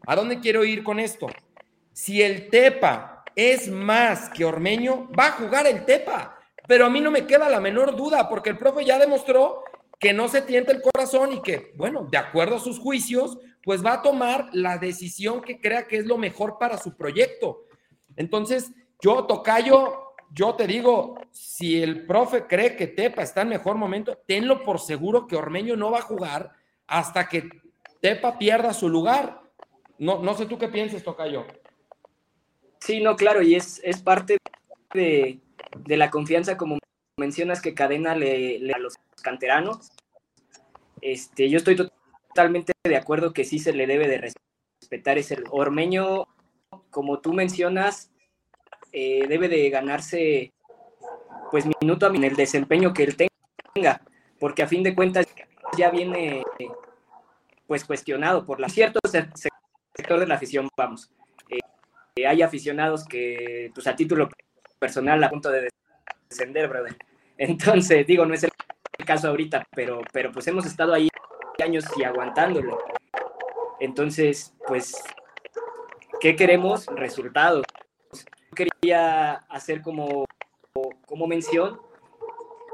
¿A 0.08 0.16
dónde 0.16 0.40
quiero 0.40 0.66
ir 0.66 0.84
con 0.84 1.00
esto? 1.00 1.28
Si 1.94 2.24
el 2.24 2.50
Tepa 2.50 3.24
es 3.36 3.70
más 3.70 4.30
que 4.30 4.46
Ormeño, 4.46 5.10
va 5.18 5.28
a 5.28 5.32
jugar 5.34 5.68
el 5.68 5.86
Tepa. 5.86 6.40
Pero 6.68 6.88
a 6.88 6.90
mí 6.90 7.00
no 7.00 7.12
me 7.12 7.28
queda 7.28 7.48
la 7.48 7.62
menor 7.62 7.96
duda, 7.96 8.28
porque 8.28 8.50
el 8.50 8.58
profe 8.58 8.84
ya 8.84 8.98
demostró 8.98 9.64
que 10.00 10.12
no 10.12 10.28
se 10.28 10.42
tienta 10.42 10.72
el 10.72 10.82
corazón 10.82 11.34
y 11.34 11.42
que, 11.44 11.72
bueno, 11.78 12.08
de 12.10 12.18
acuerdo 12.18 12.56
a 12.56 12.60
sus 12.60 12.80
juicios, 12.80 13.38
pues 13.66 13.84
va 13.84 13.94
a 13.94 14.02
tomar 14.04 14.50
la 14.54 14.78
decisión 14.78 15.42
que 15.42 15.60
crea 15.60 15.88
que 15.88 15.98
es 15.98 16.06
lo 16.06 16.18
mejor 16.18 16.58
para 16.60 16.78
su 16.78 16.96
proyecto. 16.96 17.64
Entonces, 18.16 18.72
yo, 19.02 19.26
Tocayo, 19.26 20.14
yo 20.32 20.54
te 20.54 20.68
digo, 20.68 21.20
si 21.32 21.82
el 21.82 22.06
profe 22.06 22.46
cree 22.46 22.76
que 22.76 22.88
Tepa 22.88 23.24
está 23.24 23.42
en 23.42 23.50
mejor 23.50 23.76
momento, 23.76 24.18
tenlo 24.28 24.64
por 24.64 24.80
seguro 24.80 25.26
que 25.26 25.36
Ormeño 25.36 25.76
no 25.76 25.90
va 25.90 25.98
a 25.98 26.04
jugar 26.04 26.52
hasta 26.86 27.28
que 27.28 27.50
Tepa 28.02 28.38
pierda 28.38 28.72
su 28.72 28.88
lugar. 28.88 29.42
No, 29.98 30.20
no 30.20 30.36
sé 30.36 30.46
tú 30.46 30.60
qué 30.60 30.68
piensas, 30.68 31.04
Tocayo. 31.04 31.46
Sí, 32.80 33.02
no, 33.02 33.16
claro, 33.16 33.42
y 33.42 33.56
es, 33.56 33.82
es 33.84 34.00
parte 34.00 34.38
de, 34.94 35.40
la 35.88 36.12
confianza, 36.12 36.56
como 36.56 36.78
mencionas, 37.18 37.64
que 37.64 37.74
Cadena 37.74 38.16
le, 38.16 38.60
le, 38.60 38.74
a 38.74 38.78
los 38.78 38.94
canteranos. 39.24 39.90
Este, 41.02 41.50
yo 41.50 41.58
estoy 41.58 41.76
totalmente 41.76 41.95
de 42.84 42.98
acuerdo 42.98 43.34
que 43.34 43.46
sí 43.46 43.60
se 43.60 43.74
le 43.74 43.88
debe 43.88 44.08
de 44.08 44.34
respetar 44.82 45.18
ese 45.18 45.38
Ormeño, 45.52 46.28
como 46.90 47.20
tú 47.20 47.34
mencionas, 47.34 48.12
eh, 48.92 49.26
debe 49.28 49.48
de 49.48 49.70
ganarse 49.70 50.54
pues 51.52 51.66
minuto 51.66 52.06
a 52.06 52.10
minuto 52.10 52.26
en 52.26 52.32
el 52.32 52.36
desempeño 52.36 52.94
que 52.94 53.04
él 53.04 53.16
tenga, 53.74 54.02
porque 54.40 54.64
a 54.64 54.68
fin 54.68 54.84
de 54.84 54.94
cuentas 54.94 55.26
ya 55.78 55.90
viene 55.90 56.44
pues 57.68 57.86
cuestionado 57.86 58.46
por 58.46 58.60
la 58.60 58.68
cierto 58.68 59.00
sector 59.10 60.20
de 60.20 60.28
la 60.28 60.36
afición, 60.36 60.68
vamos. 60.76 61.10
Eh, 61.50 62.28
hay 62.28 62.42
aficionados 62.42 63.06
que, 63.06 63.72
pues 63.74 63.88
a 63.88 63.96
título 63.96 64.30
personal, 64.78 65.24
a 65.24 65.30
punto 65.30 65.50
de 65.50 65.70
descender, 66.30 66.68
brother. 66.68 66.98
Entonces, 67.38 68.06
digo, 68.06 68.26
no 68.26 68.34
es 68.34 68.44
el 68.44 68.52
caso 69.06 69.30
ahorita, 69.30 69.64
pero, 69.74 70.02
pero 70.12 70.32
pues 70.32 70.48
hemos 70.48 70.66
estado 70.66 70.94
ahí 70.94 71.08
años 71.64 71.86
y 71.98 72.04
aguantándolo. 72.04 72.78
Entonces, 73.80 74.54
pues, 74.68 75.04
¿qué 76.20 76.36
queremos? 76.36 76.86
Resultados. 76.88 77.66
Quería 78.56 79.34
hacer 79.50 79.82
como, 79.82 80.26
como 81.06 81.28
mención, 81.28 81.80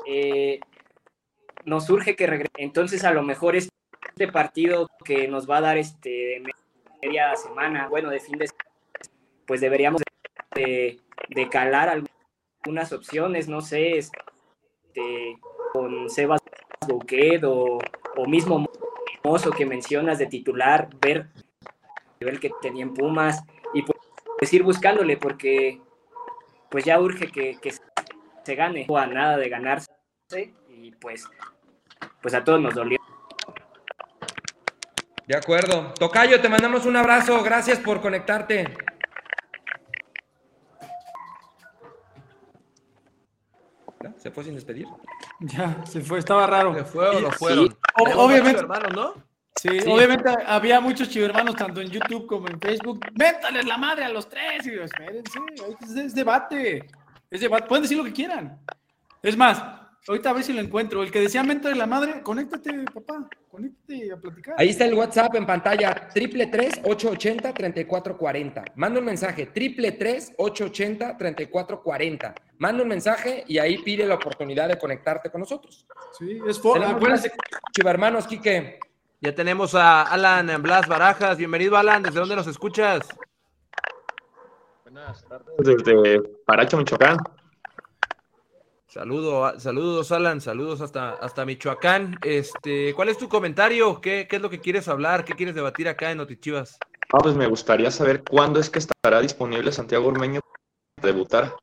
eh, 0.06 0.60
nos 1.65 1.86
surge 1.86 2.15
que 2.15 2.28
regrese. 2.28 2.52
Entonces, 2.58 3.04
a 3.04 3.12
lo 3.12 3.24
mejor 3.24 3.56
este 3.56 4.28
partido 4.32 4.89
que 5.04 5.28
nos 5.28 5.50
va 5.50 5.58
a 5.58 5.62
dar 5.62 5.78
este 5.78 6.41
media 7.02 7.36
semana, 7.36 7.88
bueno, 7.88 8.10
de 8.10 8.20
fin 8.20 8.38
de 8.38 8.48
semana, 8.48 8.70
pues 9.48 9.60
deberíamos 9.60 10.04
de, 10.54 11.00
de 11.30 11.50
calar 11.50 11.89
algunas 12.63 12.94
opciones, 12.94 13.48
no 13.48 13.62
sé, 13.62 13.98
este, 13.98 15.38
con 15.74 16.10
Sebas 16.10 16.41
Bouquet 16.88 17.44
o, 17.44 17.80
o 18.15 18.28
mismo 18.28 18.65
Mozo 19.24 19.52
que 19.52 19.65
mencionas 19.65 20.17
de 20.17 20.26
titular, 20.26 20.89
ver 21.00 21.28
el 21.62 22.28
nivel 22.28 22.39
que 22.39 22.52
tenía 22.62 22.84
en 22.84 22.93
Pumas 22.93 23.43
y 23.74 23.84
pues, 23.84 24.54
ir 24.54 24.63
buscándole 24.63 25.17
porque 25.17 25.80
pues 26.69 26.86
ya 26.86 27.00
urge 27.00 27.28
que, 27.28 27.60
que 27.62 27.71
se 27.71 28.56
gane, 28.56 28.86
o 28.89 28.97
a 28.97 29.06
nada 29.06 29.38
de 29.38 29.50
ganarse 29.50 29.91
y 30.69 30.91
pues, 30.91 31.26
pues 32.21 32.34
a 32.34 32.43
todos 32.43 32.60
nos 32.62 32.74
dolió. 32.74 32.97
De 35.28 35.38
acuerdo. 35.38 35.93
Tocayo, 35.93 36.41
te 36.41 36.50
mandamos 36.50 36.86
un 36.86 36.95
abrazo. 36.95 37.41
Gracias 37.43 37.80
por 37.80 38.02
conectarte. 38.02 38.74
¿Se 44.18 44.32
fue 44.32 44.44
sin 44.44 44.56
despedir? 44.56 44.88
Ya, 45.40 45.84
se 45.86 46.02
fue, 46.02 46.20
estaba 46.20 46.48
raro. 46.48 46.74
¿Se 46.74 46.84
fue 46.84 47.10
o 47.10 47.20
lo 47.20 47.32
fueron? 47.32 47.70
Sí, 47.70 47.76
obviamente. 48.16 48.60
Hermanos, 48.60 48.94
¿no? 48.94 49.14
Sí, 49.56 49.82
sí, 49.82 49.90
obviamente 49.90 50.30
había 50.48 50.80
muchos 50.80 51.14
hermanos 51.16 51.56
tanto 51.56 51.82
en 51.82 51.90
YouTube 51.90 52.26
como 52.26 52.48
en 52.48 52.60
Facebook. 52.60 53.06
Métales 53.14 53.66
la 53.66 53.78
madre 53.78 54.06
a 54.06 54.10
los 54.10 54.28
tres. 54.30 54.66
Y 54.66 54.76
yo, 54.76 54.84
espérense, 54.84 55.40
es 56.06 56.16
debate. 56.16 56.88
Es 57.30 57.42
debate. 57.42 57.68
Pueden 57.68 57.84
decir 57.84 57.98
lo 57.98 58.04
que 58.04 58.14
quieran. 58.14 58.60
Es 59.22 59.38
más, 59.38 59.62
Ahorita 60.08 60.32
a 60.32 60.34
ver 60.34 60.44
si 60.44 60.52
lo 60.52 60.62
encuentro. 60.62 61.04
El 61.04 61.12
que 61.12 61.20
decía 61.20 61.44
mente 61.44 61.70
de 61.70 61.76
la 61.76 61.86
madre, 61.86 62.22
conéctate, 62.24 62.86
papá. 62.92 63.30
Conéctate 63.50 64.12
a 64.12 64.18
platicar. 64.18 64.56
Ahí 64.58 64.70
está 64.70 64.86
el 64.86 64.96
WhatsApp 64.96 65.36
en 65.36 65.46
pantalla, 65.46 66.10
triple 66.12 66.48
tres 66.48 66.82
ocho 66.84 67.12
ochenta 67.12 67.54
treinta 67.54 67.82
y 67.82 67.86
cuatro 67.86 68.18
cuarenta. 68.18 68.64
Manda 68.76 69.00
un 69.00 69.06
mensaje, 69.06 69.48
triple 69.48 69.92
tres 69.92 70.34
ocho 70.38 70.66
ochenta 70.66 71.16
treinta 71.18 71.44
y 71.44 71.48
cuatro 71.48 71.84
cuarenta. 71.84 72.34
Manda 72.58 72.82
un 72.82 72.90
mensaje 72.90 73.44
y 73.48 73.60
ahí 73.60 73.78
pide 73.80 74.06
la 74.06 74.16
oportunidad 74.16 74.70
de 74.70 74.80
conectarte 74.80 75.30
con 75.30 75.42
nosotros. 75.42 75.86
Sí, 76.18 76.40
es 76.48 76.60
forma. 76.60 76.90
Acuérdense, 76.90 77.32
hermanos, 77.86 78.26
Quique. 78.26 78.80
Ya 79.20 79.36
tenemos 79.36 79.76
a 79.76 80.02
Alan 80.02 80.62
Blas 80.64 80.88
Barajas. 80.88 81.38
Bienvenido, 81.38 81.78
Alan. 81.78 82.02
¿Desde 82.02 82.20
dónde 82.20 82.36
nos 82.36 82.48
escuchas? 82.48 83.08
Buenas 84.84 85.24
tardes, 85.28 85.54
desde 85.60 86.22
Paracho, 86.46 86.78
Michoacán. 86.78 87.18
Saludos, 88.92 89.64
saludos 89.64 90.12
Alan, 90.12 90.42
saludos 90.42 90.82
hasta, 90.82 91.12
hasta 91.12 91.46
Michoacán. 91.46 92.20
Este, 92.26 92.94
¿Cuál 92.94 93.08
es 93.08 93.18
tu 93.18 93.30
comentario? 93.30 94.02
¿Qué, 94.02 94.28
¿Qué, 94.30 94.36
es 94.36 94.42
lo 94.42 94.50
que 94.50 94.60
quieres 94.60 94.90
hablar? 94.90 95.24
¿Qué 95.24 95.34
quieres 95.34 95.56
debatir 95.56 95.88
acá 95.88 96.12
en 96.12 96.18
Notichivas? 96.18 96.78
Ah, 97.14 97.20
pues 97.20 97.34
me 97.34 97.48
gustaría 97.48 97.90
saber 97.90 98.22
cuándo 98.22 98.60
es 98.60 98.70
que 98.70 98.80
estará 98.80 99.22
disponible 99.22 99.72
Santiago 99.72 100.10
Ormeño 100.10 100.42
para 100.98 101.14
debutar. 101.14 101.56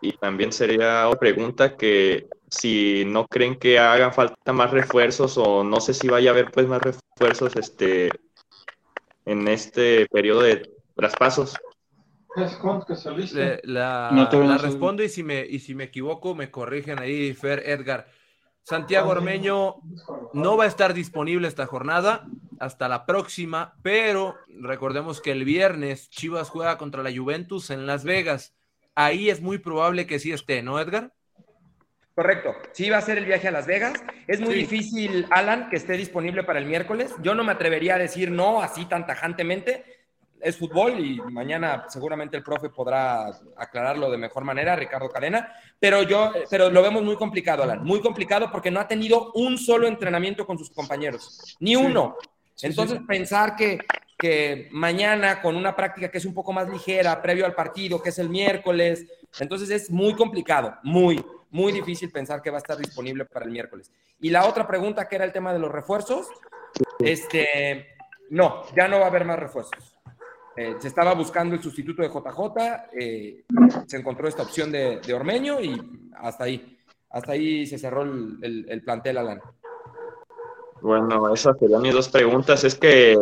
Y 0.00 0.16
también 0.16 0.52
sería 0.52 1.06
otra 1.06 1.20
pregunta 1.20 1.76
que 1.76 2.26
si 2.50 3.04
no 3.06 3.28
creen 3.28 3.54
que 3.54 3.78
hagan 3.78 4.12
falta 4.12 4.52
más 4.52 4.72
refuerzos 4.72 5.38
o 5.38 5.62
no 5.62 5.80
sé 5.80 5.94
si 5.94 6.08
vaya 6.08 6.30
a 6.30 6.32
haber 6.32 6.50
pues 6.50 6.66
más 6.66 6.82
refuerzos 6.82 7.54
este, 7.54 8.10
en 9.26 9.46
este 9.46 10.08
periodo 10.08 10.40
de 10.40 10.68
traspasos 10.96 11.54
la, 13.64 14.58
respondo 14.60 15.02
y 15.02 15.08
si, 15.08 15.22
me, 15.22 15.44
y 15.44 15.58
si 15.58 15.74
me 15.74 15.84
equivoco 15.84 16.34
me 16.34 16.50
corrigen 16.50 16.98
ahí, 16.98 17.32
Fer 17.34 17.62
Edgar. 17.66 18.06
Santiago 18.62 19.10
Ormeño 19.10 19.76
no 20.32 20.56
va 20.56 20.64
a 20.64 20.68
estar 20.68 20.94
disponible 20.94 21.48
esta 21.48 21.66
jornada 21.66 22.26
hasta 22.60 22.88
la 22.88 23.06
próxima, 23.06 23.74
pero 23.82 24.36
recordemos 24.60 25.20
que 25.20 25.32
el 25.32 25.44
viernes 25.44 26.08
Chivas 26.10 26.48
juega 26.48 26.78
contra 26.78 27.02
la 27.02 27.10
Juventus 27.14 27.70
en 27.70 27.86
Las 27.86 28.04
Vegas. 28.04 28.54
Ahí 28.94 29.30
es 29.30 29.40
muy 29.40 29.58
probable 29.58 30.06
que 30.06 30.20
sí 30.20 30.30
esté, 30.30 30.62
¿no, 30.62 30.78
Edgar? 30.78 31.12
Correcto, 32.14 32.54
sí 32.72 32.88
va 32.88 32.98
a 32.98 33.02
ser 33.02 33.18
el 33.18 33.24
viaje 33.24 33.48
a 33.48 33.52
Las 33.52 33.66
Vegas. 33.66 33.94
Es 34.28 34.40
muy 34.40 34.54
difícil, 34.54 35.26
Alan, 35.30 35.68
que 35.70 35.76
esté 35.76 35.94
disponible 35.94 36.44
para 36.44 36.60
el 36.60 36.66
miércoles. 36.66 37.12
Yo 37.22 37.34
no 37.34 37.42
me 37.42 37.52
atrevería 37.52 37.96
a 37.96 37.98
decir 37.98 38.30
no 38.30 38.62
así 38.62 38.84
tan 38.84 39.06
tajantemente 39.06 40.01
es 40.42 40.56
fútbol 40.56 40.98
y 40.98 41.20
mañana 41.20 41.86
seguramente 41.88 42.36
el 42.36 42.42
profe 42.42 42.68
podrá 42.68 43.26
aclararlo 43.56 44.10
de 44.10 44.18
mejor 44.18 44.42
manera, 44.44 44.74
Ricardo 44.74 45.08
Cadena, 45.08 45.54
pero 45.78 46.02
yo, 46.02 46.32
pero 46.50 46.68
lo 46.68 46.82
vemos 46.82 47.02
muy 47.02 47.16
complicado, 47.16 47.62
Alan, 47.62 47.84
muy 47.84 48.00
complicado 48.00 48.50
porque 48.50 48.70
no 48.70 48.80
ha 48.80 48.88
tenido 48.88 49.30
un 49.34 49.56
solo 49.56 49.86
entrenamiento 49.86 50.44
con 50.44 50.58
sus 50.58 50.70
compañeros, 50.70 51.56
ni 51.60 51.76
uno. 51.76 52.16
Entonces 52.60 53.00
pensar 53.06 53.54
que, 53.54 53.78
que 54.18 54.68
mañana 54.72 55.40
con 55.40 55.56
una 55.56 55.76
práctica 55.76 56.10
que 56.10 56.18
es 56.18 56.24
un 56.24 56.34
poco 56.34 56.52
más 56.52 56.68
ligera, 56.68 57.22
previo 57.22 57.46
al 57.46 57.54
partido, 57.54 58.02
que 58.02 58.08
es 58.08 58.18
el 58.18 58.28
miércoles, 58.28 59.06
entonces 59.38 59.70
es 59.70 59.90
muy 59.90 60.14
complicado, 60.14 60.76
muy, 60.82 61.24
muy 61.50 61.70
difícil 61.70 62.10
pensar 62.10 62.42
que 62.42 62.50
va 62.50 62.56
a 62.56 62.62
estar 62.62 62.76
disponible 62.76 63.24
para 63.26 63.44
el 63.44 63.52
miércoles. 63.52 63.92
Y 64.20 64.30
la 64.30 64.46
otra 64.46 64.66
pregunta 64.66 65.08
que 65.08 65.16
era 65.16 65.24
el 65.24 65.32
tema 65.32 65.52
de 65.52 65.60
los 65.60 65.70
refuerzos, 65.70 66.26
este, 66.98 67.86
no, 68.30 68.64
ya 68.74 68.88
no 68.88 68.98
va 68.98 69.04
a 69.04 69.08
haber 69.08 69.24
más 69.24 69.38
refuerzos. 69.38 69.91
Eh, 70.54 70.76
se 70.78 70.88
estaba 70.88 71.14
buscando 71.14 71.54
el 71.54 71.62
sustituto 71.62 72.02
de 72.02 72.08
JJ, 72.08 72.90
eh, 72.92 73.44
se 73.86 73.96
encontró 73.96 74.28
esta 74.28 74.42
opción 74.42 74.70
de, 74.70 75.00
Ormeño 75.14 75.60
y 75.62 76.10
hasta 76.18 76.44
ahí, 76.44 76.78
hasta 77.08 77.32
ahí 77.32 77.66
se 77.66 77.78
cerró 77.78 78.02
el, 78.02 78.82
plantel, 78.84 79.16
Alan. 79.16 79.40
Bueno, 80.82 81.32
esas 81.32 81.58
serían 81.58 81.80
mis 81.80 81.94
dos 81.94 82.08
preguntas. 82.10 82.64
Es 82.64 82.74
que 82.74 83.18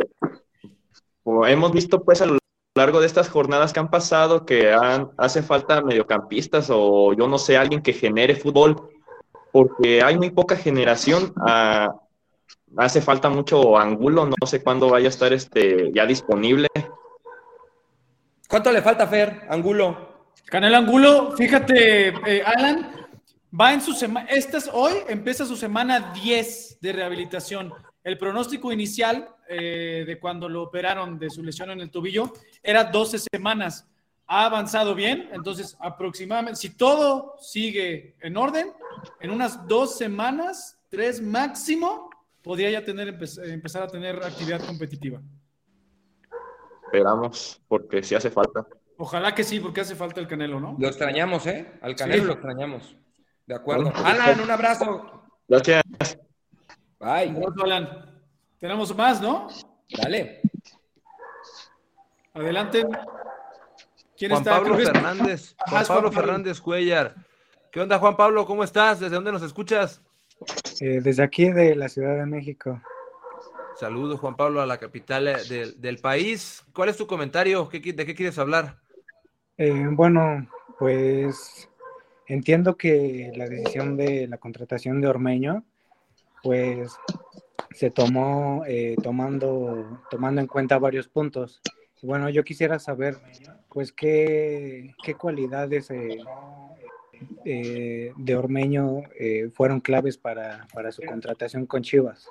hemos 1.47 1.73
visto 1.73 2.03
pues 2.03 2.21
a 2.21 2.27
lo 2.27 2.39
largo 2.75 3.01
de 3.01 3.07
estas 3.07 3.29
jornadas 3.29 3.73
que 3.73 3.81
han 3.81 3.91
pasado 3.91 4.45
que 4.45 4.73
han, 4.73 5.11
hace 5.17 5.43
falta 5.43 5.83
mediocampistas 5.83 6.69
o 6.71 7.13
yo 7.13 7.29
no 7.29 7.39
sé, 7.39 7.57
alguien 7.57 7.83
que 7.83 7.93
genere 7.93 8.35
fútbol, 8.35 8.91
porque 9.53 10.03
hay 10.03 10.19
muy 10.19 10.31
poca 10.31 10.57
generación. 10.57 11.33
Hace 12.77 13.01
falta 13.03 13.29
mucho 13.29 13.77
ángulo, 13.79 14.27
no 14.27 14.47
sé 14.47 14.63
cuándo 14.63 14.89
vaya 14.89 15.07
a 15.07 15.11
estar 15.11 15.33
este, 15.33 15.93
ya 15.93 16.07
disponible. 16.07 16.69
¿Cuánto 18.51 18.73
le 18.73 18.83
falta, 18.83 19.07
Fer? 19.07 19.47
Angulo. 19.49 20.27
Canel 20.47 20.75
Angulo, 20.75 21.37
fíjate, 21.37 22.09
eh, 22.09 22.43
Alan, 22.45 22.91
va 23.59 23.73
en 23.73 23.81
su 23.81 23.93
semana, 23.93 24.29
esta 24.29 24.59
es 24.59 24.69
hoy, 24.73 24.93
empieza 25.09 25.47
su 25.47 25.57
semana 25.57 26.13
10 26.13 26.79
de 26.81 26.93
rehabilitación. 26.93 27.73
El 28.03 28.19
pronóstico 28.19 28.73
inicial 28.73 29.29
eh, 29.49 30.03
de 30.05 30.19
cuando 30.19 30.49
lo 30.49 30.65
operaron 30.65 31.17
de 31.17 31.31
su 31.31 31.45
lesión 31.45 31.71
en 31.71 31.81
el 31.81 31.93
tobillo 31.93 32.33
era 32.61 32.83
12 32.83 33.21
semanas. 33.33 33.87
Ha 34.27 34.47
avanzado 34.47 34.97
bien, 34.97 35.29
entonces 35.33 35.77
aproximadamente, 35.79 36.59
si 36.59 36.71
todo 36.71 37.37
sigue 37.41 38.17
en 38.21 38.37
orden, 38.37 38.73
en 39.21 39.31
unas 39.31 39.65
dos 39.69 39.97
semanas, 39.97 40.77
tres 40.89 41.23
máximo, 41.23 42.11
podría 42.43 42.69
ya 42.69 42.85
tener, 42.85 43.17
empezar 43.45 43.85
a 43.85 43.87
tener 43.87 44.21
actividad 44.25 44.61
competitiva 44.67 45.21
esperamos, 46.91 47.63
porque 47.69 48.03
sí 48.03 48.17
hace 48.17 48.31
falta. 48.31 48.67
Ojalá 48.99 49.35
que 49.35 49.45
sí, 49.45 49.61
porque 49.61 49.81
hace 49.81 49.95
falta 49.95 50.21
el 50.21 50.27
Canelo, 50.27 50.59
¿no? 50.59 50.77
Lo 50.79 50.89
extrañamos, 50.89 51.47
¿eh? 51.47 51.73
Al 51.81 51.95
Canelo 51.95 52.25
lo 52.25 52.33
extrañamos. 52.33 52.97
De 53.47 53.55
acuerdo. 53.55 53.93
Alan, 53.95 54.41
un 54.41 54.51
abrazo. 54.51 55.23
Gracias. 55.49 55.83
Bye. 56.99 57.35
Alan. 57.63 58.23
Tenemos 58.59 58.95
más, 58.95 59.21
¿no? 59.23 59.49
Dale. 60.03 60.43
Adelante. 62.35 62.85
¿Quién 64.17 64.33
Juan 64.33 64.45
Pablo 64.45 64.77
Fernández. 64.77 65.55
Juan 65.67 65.87
Pablo 65.87 66.13
Fernández 66.13 66.61
Cuellar. 66.61 67.15
¿Qué 67.73 67.81
onda, 67.81 67.99
Juan 67.99 68.17
Pablo? 68.17 68.45
¿Cómo 68.45 68.65
estás? 68.65 69.01
¿Desde 69.01 69.15
dónde 69.15 69.33
nos 69.33 69.43
escuchas? 69.43 70.03
Eh, 70.81 71.01
desde 71.03 71.23
aquí, 71.23 71.51
de 71.51 71.75
la 71.75 71.89
Ciudad 71.89 72.17
de 72.17 72.27
México. 72.27 72.81
Saludos, 73.81 74.21
Juan 74.21 74.37
Pablo, 74.37 74.61
a 74.61 74.67
la 74.67 74.77
capital 74.77 75.27
eh, 75.27 75.73
del 75.79 75.97
país. 76.01 76.63
¿Cuál 76.75 76.91
es 76.91 76.99
tu 76.99 77.07
comentario? 77.07 77.67
¿De 77.73 77.81
qué 77.81 78.15
quieres 78.15 78.39
hablar? 78.39 78.77
Eh, 79.57 79.87
bueno, 79.93 80.47
pues 80.79 81.67
entiendo 82.27 82.77
que 82.77 83.33
la 83.35 83.49
decisión 83.49 83.97
de 83.97 84.29
la 84.29 84.37
contratación 84.37 85.01
de 85.01 85.09
Ormeño, 85.09 85.65
pues 86.43 86.95
se 87.71 87.91
tomó 87.91 88.65
eh, 88.67 88.97
tomando, 89.03 90.03
tomando 90.11 90.43
en 90.43 90.47
cuenta 90.47 90.79
varios 90.79 91.09
puntos. 91.09 91.63
Bueno, 92.03 92.29
yo 92.29 92.45
quisiera 92.45 92.79
saber, 92.79 93.17
pues, 93.71 93.95
qué, 93.95 94.95
qué 95.03 95.15
cualidades 95.15 95.89
de 95.89 96.23
Ormeño 98.37 99.05
fueron 99.55 99.81
claves 99.81 100.19
para, 100.19 100.67
para 100.75 100.93
su 100.93 101.01
contratación 101.01 101.65
con 101.65 101.81
Chivas. 101.83 102.29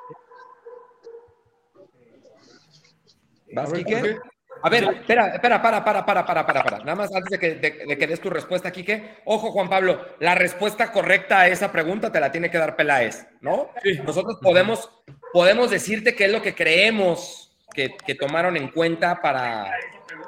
A 4.62 4.70
ver, 4.70 4.84
espera, 4.84 5.28
espera, 5.34 5.62
para, 5.62 5.84
para, 5.84 6.06
para, 6.06 6.26
para, 6.26 6.46
para, 6.46 6.64
para. 6.64 6.78
Nada 6.80 6.96
más 6.96 7.16
antes 7.16 7.30
de 7.30 7.40
que, 7.40 7.56
de, 7.56 7.98
que 7.98 8.08
des 8.08 8.20
tu 8.20 8.30
respuesta, 8.30 8.72
Quique. 8.72 9.18
Ojo, 9.26 9.52
Juan 9.52 9.70
Pablo, 9.70 10.06
la 10.20 10.36
respuesta 10.36 10.92
correcta 10.92 11.42
a 11.42 11.48
esa 11.48 11.72
pregunta 11.72 12.12
te 12.12 12.20
la 12.20 12.32
tiene 12.32 12.52
que 12.52 12.58
dar 12.58 12.76
Peláez, 12.76 13.26
¿no? 13.42 13.70
Nosotros 14.04 14.38
podemos, 14.42 14.90
podemos 15.32 15.70
decirte 15.70 16.14
qué 16.14 16.26
es 16.26 16.32
lo 16.32 16.42
que 16.42 16.56
creemos 16.56 17.58
que, 17.74 17.96
que 18.06 18.16
tomaron 18.16 18.58
en 18.58 18.70
cuenta 18.70 19.22
para, 19.22 19.72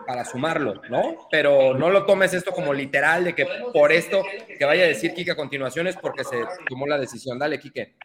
para 0.08 0.24
sumarlo, 0.24 0.82
¿no? 0.90 1.28
Pero 1.30 1.74
no 1.74 1.90
lo 1.90 2.06
tomes 2.06 2.34
esto 2.34 2.52
como 2.52 2.74
literal 2.74 3.26
de 3.26 3.36
que 3.36 3.46
por 3.74 3.92
esto 3.92 4.24
que 4.58 4.66
vaya 4.66 4.84
a 4.84 4.88
decir 4.88 5.14
Quique 5.14 5.32
a 5.32 5.36
continuación 5.36 5.88
es 5.88 5.98
porque 5.98 6.24
se 6.24 6.38
tomó 6.70 6.88
la 6.88 6.98
decisión. 6.98 7.38
Dale, 7.38 7.60
Quique. 7.60 7.96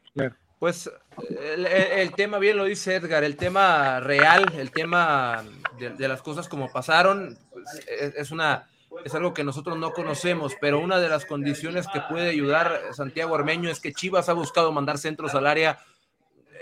Pues 0.59 0.91
el, 1.19 2.13
tema, 2.15 2.39
bien 2.39 2.57
lo 2.57 2.65
dice 2.65 2.95
Edgar, 2.95 3.25
el 3.25 3.37
tema 3.37 4.01
real, 4.01 4.53
el 4.57 4.71
tema 4.71 5.45
de, 5.79 5.91
de 5.91 6.09
las 6.09 6.23
cosas 6.23 6.49
como 6.49 6.73
pasaron, 6.73 7.39
pues, 7.53 7.67
es, 7.87 8.15
es, 8.17 8.31
una, 8.31 8.67
es 9.05 9.15
algo 9.15 9.35
que 9.35 9.45
nosotros 9.45 9.77
no 9.77 9.93
conocemos, 9.93 10.55
pero 10.61 10.81
una 10.81 10.99
de 10.99 11.11
las 11.11 11.27
condiciones 11.27 11.87
que 11.93 12.01
puede 12.09 12.31
ayudar 12.31 12.81
Santiago 12.93 13.35
Armeño 13.35 13.69
es 13.69 13.81
que 13.81 13.93
Chivas 13.93 14.31
ha 14.31 14.33
buscado 14.33 14.73
mandar 14.73 14.97
centros 14.97 15.35
al 15.35 15.47
área 15.47 15.79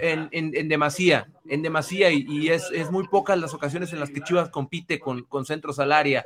en, 0.01 0.29
en, 0.33 0.51
en 0.55 0.69
demasía, 0.69 1.29
en 1.49 1.63
demasía, 1.63 2.11
y, 2.11 2.27
y 2.29 2.49
es, 2.51 2.71
es, 2.73 2.91
muy 2.91 3.07
pocas 3.09 3.39
las 3.39 3.55
ocasiones 3.55 3.93
en 3.93 4.01
las 4.01 4.11
que 4.11 4.23
Chivas 4.23 4.49
compite 4.51 4.99
con, 4.99 5.23
con, 5.25 5.45
centros 5.45 5.79
al 5.79 5.93
área. 5.93 6.25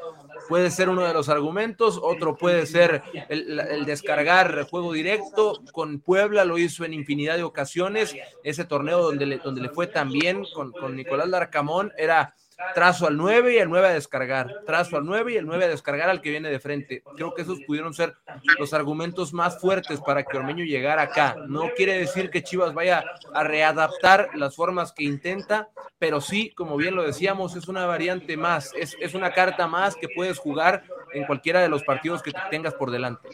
Puede 0.49 0.71
ser 0.71 0.89
uno 0.89 1.05
de 1.05 1.13
los 1.13 1.29
argumentos, 1.29 1.99
otro 2.03 2.37
puede 2.37 2.67
ser 2.67 3.03
el, 3.29 3.85
descargar 3.85 4.67
juego 4.71 4.93
directo. 4.93 5.61
Con 5.73 6.01
Puebla 6.01 6.45
lo 6.45 6.59
hizo 6.59 6.85
en 6.85 6.95
infinidad 6.95 7.37
de 7.37 7.43
ocasiones. 7.43 8.17
Ese 8.43 8.65
torneo 8.65 9.03
donde 9.03 9.27
le, 9.27 9.39
donde 9.39 9.61
le 9.61 9.69
fue 9.69 9.87
tan 9.87 10.11
bien 10.11 10.45
con, 10.55 10.73
con 10.73 10.97
Nicolás 10.97 11.29
Larcamón 11.29 11.93
era 11.97 12.35
trazo 12.75 13.07
al 13.07 13.17
9 13.17 13.55
y 13.55 13.59
el 13.59 13.69
9 13.69 13.89
a 13.89 13.93
descargar, 13.93 14.63
trazo 14.67 14.97
al 14.97 15.05
9 15.05 15.33
y 15.33 15.37
el 15.37 15.47
9 15.47 15.65
a 15.65 15.69
descargar 15.69 16.11
al 16.11 16.21
que 16.21 16.31
viene 16.31 16.51
de 16.51 16.59
frente. 16.59 17.03
Creo 17.17 17.35
que 17.35 17.43
esos 17.43 17.61
pudieron 17.61 17.95
ser 17.95 18.17
los 18.59 18.73
argumentos 18.75 19.33
más 19.33 19.61
fuertes 19.61 20.01
para 20.01 20.23
que 20.23 20.37
Ormeño 20.37 20.65
llegara 20.65 21.03
acá. 21.03 21.37
No 21.47 21.71
quiere 21.77 21.99
decir 21.99 22.31
que 22.31 22.43
Chivas 22.43 22.75
vaya 22.75 23.05
a 23.33 23.45
readaptar 23.45 24.31
las 24.35 24.57
formas 24.57 24.93
que 24.93 25.05
intenta, 25.05 25.69
pero 25.99 26.21
sí, 26.21 26.53
como 26.57 26.77
bien 26.77 26.95
lo 26.95 27.03
decíamos, 27.03 27.57
es 27.57 27.69
una 27.69 27.87
variante 27.87 28.37
más, 28.37 28.73
es, 28.77 28.97
es 29.01 29.15
una 29.15 29.33
carta 29.33 29.67
más 29.67 29.95
que 29.97 30.09
puedes 30.09 30.39
jugar 30.39 30.83
en 31.13 31.25
cualquiera 31.25 31.61
de 31.61 31.69
los 31.69 31.85
partidos 31.85 32.23
que 32.23 32.33
tengas 32.51 32.75
por 32.75 32.91
delante. 32.91 33.29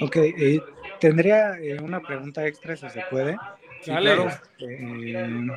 Ok, 0.00 0.16
eh, 0.16 0.62
tendría 1.00 1.58
eh, 1.58 1.80
una 1.80 2.00
pregunta 2.00 2.46
extra, 2.46 2.76
si 2.76 2.88
se 2.90 3.02
puede. 3.10 3.36
Sí, 3.80 3.90
claro. 3.90 4.28
Eh, 4.58 5.48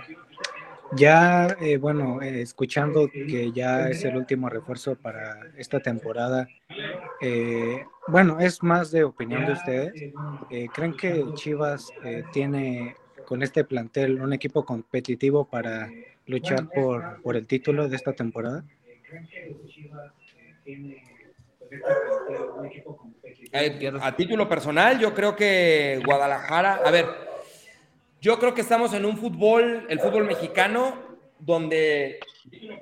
ya, 0.92 1.56
eh, 1.60 1.78
bueno, 1.78 2.22
eh, 2.22 2.42
escuchando 2.42 3.10
que 3.28 3.52
ya 3.52 3.90
es 3.90 4.04
el 4.06 4.18
último 4.18 4.50
refuerzo 4.50 4.96
para 4.96 5.40
esta 5.58 5.80
temporada, 5.80 6.48
eh, 7.22 7.86
bueno, 8.08 8.40
es 8.40 8.64
más 8.64 8.92
de 8.92 9.04
opinión 9.04 9.46
de 9.46 9.54
ustedes. 9.54 9.94
Eh, 10.50 10.68
¿Creen 10.74 10.96
que 10.96 11.26
Chivas 11.36 11.94
eh, 12.04 12.24
tiene 12.34 12.96
con 13.26 13.44
este 13.44 13.64
plantel 13.64 14.22
un 14.22 14.34
equipo 14.34 14.66
competitivo 14.66 15.46
para 15.46 15.90
luchar 16.28 16.68
por, 16.74 17.22
por 17.22 17.36
el 17.38 17.48
título 17.48 17.88
de 17.88 17.96
esta 17.96 18.14
temporada? 18.14 18.64
A 24.02 24.16
título 24.16 24.48
personal, 24.48 25.00
yo 25.00 25.14
creo 25.14 25.36
que 25.36 26.02
Guadalajara, 26.06 26.76
a 26.86 26.92
ver, 26.92 27.06
yo 28.22 28.38
creo 28.38 28.54
que 28.54 28.62
estamos 28.62 28.94
en 28.94 29.04
un 29.06 29.18
fútbol, 29.18 29.88
el 29.90 30.00
fútbol 30.00 30.26
mexicano, 30.26 30.96
donde 31.40 32.20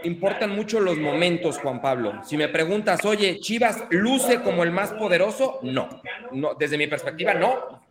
importan 0.03 0.53
mucho 0.53 0.81
los 0.81 0.97
momentos, 0.97 1.57
Juan 1.59 1.81
Pablo. 1.81 2.21
Si 2.25 2.35
me 2.35 2.49
preguntas, 2.49 3.05
oye, 3.05 3.39
Chivas 3.39 3.85
luce 3.89 4.41
como 4.41 4.63
el 4.63 4.71
más 4.71 4.91
poderoso, 4.91 5.59
no. 5.63 6.01
no 6.33 6.55
desde 6.55 6.77
mi 6.77 6.87
perspectiva, 6.87 7.33
no. 7.33 7.88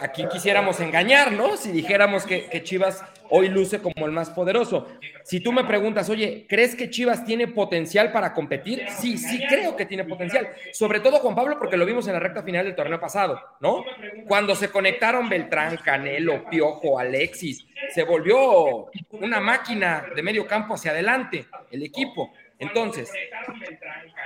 Aquí 0.00 0.24
quisiéramos 0.32 0.80
engañar, 0.80 1.30
¿no? 1.32 1.58
Si 1.58 1.70
dijéramos 1.70 2.24
que, 2.24 2.46
que, 2.46 2.62
Chivas 2.62 3.04
hoy 3.28 3.48
luce 3.48 3.80
como 3.80 4.06
el 4.06 4.12
más 4.12 4.30
poderoso. 4.30 4.88
Si 5.24 5.40
tú 5.40 5.52
me 5.52 5.64
preguntas, 5.64 6.08
oye, 6.08 6.46
¿crees 6.48 6.74
que 6.74 6.88
Chivas 6.88 7.24
tiene 7.24 7.46
potencial 7.46 8.10
para 8.10 8.32
competir? 8.32 8.86
Sí, 8.98 9.18
sí 9.18 9.40
creo 9.46 9.76
que 9.76 9.84
tiene 9.84 10.04
potencial. 10.04 10.48
Sobre 10.72 11.00
todo, 11.00 11.18
Juan 11.18 11.34
Pablo, 11.34 11.58
porque 11.58 11.76
lo 11.76 11.84
vimos 11.84 12.06
en 12.06 12.14
la 12.14 12.20
recta 12.20 12.42
final 12.42 12.64
del 12.64 12.74
torneo 12.74 12.98
pasado, 12.98 13.40
¿no? 13.60 13.84
Cuando 14.26 14.54
se 14.54 14.70
conectaron 14.70 15.28
Beltrán, 15.28 15.76
Canelo, 15.76 16.48
Piojo, 16.48 16.98
Alexis, 16.98 17.66
se 17.90 18.02
volvió 18.02 18.90
una 19.10 19.38
máquina 19.40 20.06
de 20.14 20.22
medio 20.22 20.46
campo 20.46 20.74
hacia 20.74 20.92
adelante 20.92 21.46
el 21.70 21.82
equipo. 21.82 22.32
Entonces, 22.60 23.10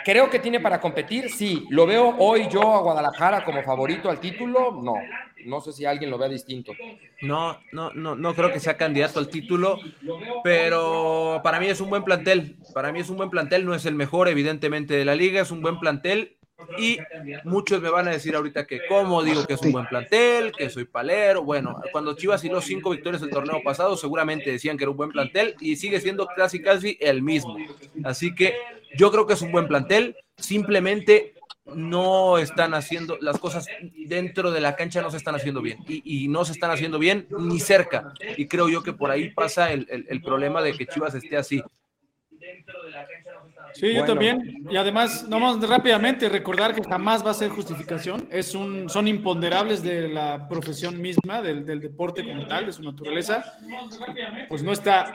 ¿creo 0.04 0.28
que 0.28 0.40
tiene 0.40 0.60
para 0.60 0.80
competir? 0.80 1.30
Sí. 1.30 1.66
¿Lo 1.70 1.86
veo 1.86 2.16
hoy 2.18 2.48
yo 2.50 2.74
a 2.74 2.80
Guadalajara 2.80 3.44
como 3.44 3.62
favorito 3.62 4.10
al 4.10 4.20
título? 4.20 4.72
No. 4.82 4.94
No 5.46 5.60
sé 5.60 5.72
si 5.72 5.84
alguien 5.84 6.10
lo 6.10 6.18
vea 6.18 6.28
distinto. 6.28 6.72
No, 7.22 7.58
no, 7.72 7.92
no, 7.92 8.14
no 8.16 8.34
creo 8.34 8.52
que 8.52 8.60
sea 8.60 8.76
candidato 8.76 9.18
al 9.18 9.28
título, 9.28 9.78
pero 10.42 11.40
para 11.44 11.60
mí 11.60 11.66
es 11.66 11.80
un 11.80 11.90
buen 11.90 12.02
plantel. 12.02 12.56
Para 12.72 12.92
mí 12.92 13.00
es 13.00 13.10
un 13.10 13.16
buen 13.16 13.30
plantel, 13.30 13.64
no 13.64 13.74
es 13.74 13.86
el 13.86 13.94
mejor, 13.94 14.28
evidentemente, 14.28 14.94
de 14.94 15.04
la 15.04 15.14
liga, 15.14 15.42
es 15.42 15.50
un 15.50 15.62
buen 15.62 15.78
plantel. 15.78 16.36
Y 16.78 16.98
muchos 17.44 17.80
me 17.80 17.90
van 17.90 18.08
a 18.08 18.12
decir 18.12 18.34
ahorita 18.34 18.66
que 18.66 18.80
cómo 18.88 19.22
digo 19.22 19.44
que 19.44 19.54
es 19.54 19.62
un 19.62 19.72
buen 19.72 19.86
plantel, 19.86 20.52
que 20.52 20.70
soy 20.70 20.84
palero. 20.84 21.42
Bueno, 21.42 21.80
cuando 21.92 22.14
Chivas 22.14 22.44
hizo 22.44 22.60
cinco 22.60 22.90
victorias 22.90 23.22
el 23.22 23.30
torneo 23.30 23.62
pasado, 23.62 23.96
seguramente 23.96 24.50
decían 24.50 24.76
que 24.76 24.84
era 24.84 24.90
un 24.90 24.96
buen 24.96 25.10
plantel 25.10 25.56
y 25.60 25.76
sigue 25.76 26.00
siendo 26.00 26.26
casi 26.26 26.62
casi 26.62 26.96
el 27.00 27.22
mismo. 27.22 27.56
Así 28.04 28.34
que 28.34 28.54
yo 28.96 29.10
creo 29.10 29.26
que 29.26 29.34
es 29.34 29.42
un 29.42 29.52
buen 29.52 29.66
plantel. 29.66 30.16
Simplemente 30.36 31.34
no 31.66 32.38
están 32.38 32.74
haciendo 32.74 33.16
las 33.20 33.38
cosas 33.38 33.66
dentro 34.06 34.50
de 34.50 34.60
la 34.60 34.76
cancha 34.76 35.00
no 35.00 35.10
se 35.10 35.16
están 35.16 35.34
haciendo 35.34 35.62
bien 35.62 35.78
y, 35.86 36.28
no 36.28 36.44
se 36.44 36.52
están 36.52 36.70
haciendo 36.70 36.98
bien 36.98 37.26
ni 37.38 37.58
cerca 37.58 38.12
y 38.36 38.46
creo 38.46 38.68
yo 38.68 38.82
que 38.82 38.92
por 38.92 39.10
ahí 39.10 39.30
pasa 39.30 39.72
el, 39.72 39.86
el, 39.88 40.04
el 40.10 40.20
problema 40.20 40.60
de 40.60 40.74
que 40.74 40.84
Chivas 40.84 41.14
esté 41.14 41.38
así 41.38 41.62
Sí, 43.74 43.92
yo 43.92 44.04
también. 44.04 44.64
Y 44.70 44.76
además, 44.76 45.28
nomás 45.28 45.60
rápidamente 45.68 46.28
recordar 46.28 46.74
que 46.74 46.82
jamás 46.82 47.26
va 47.26 47.32
a 47.32 47.34
ser 47.34 47.50
justificación. 47.50 48.28
Es 48.30 48.54
un, 48.54 48.88
son 48.88 49.08
imponderables 49.08 49.82
de 49.82 50.08
la 50.08 50.48
profesión 50.48 51.00
misma, 51.00 51.42
del, 51.42 51.66
del, 51.66 51.80
deporte 51.80 52.24
como 52.24 52.46
tal, 52.46 52.66
de 52.66 52.72
su 52.72 52.82
naturaleza. 52.82 53.44
Pues 54.48 54.62
no 54.62 54.72
está 54.72 55.12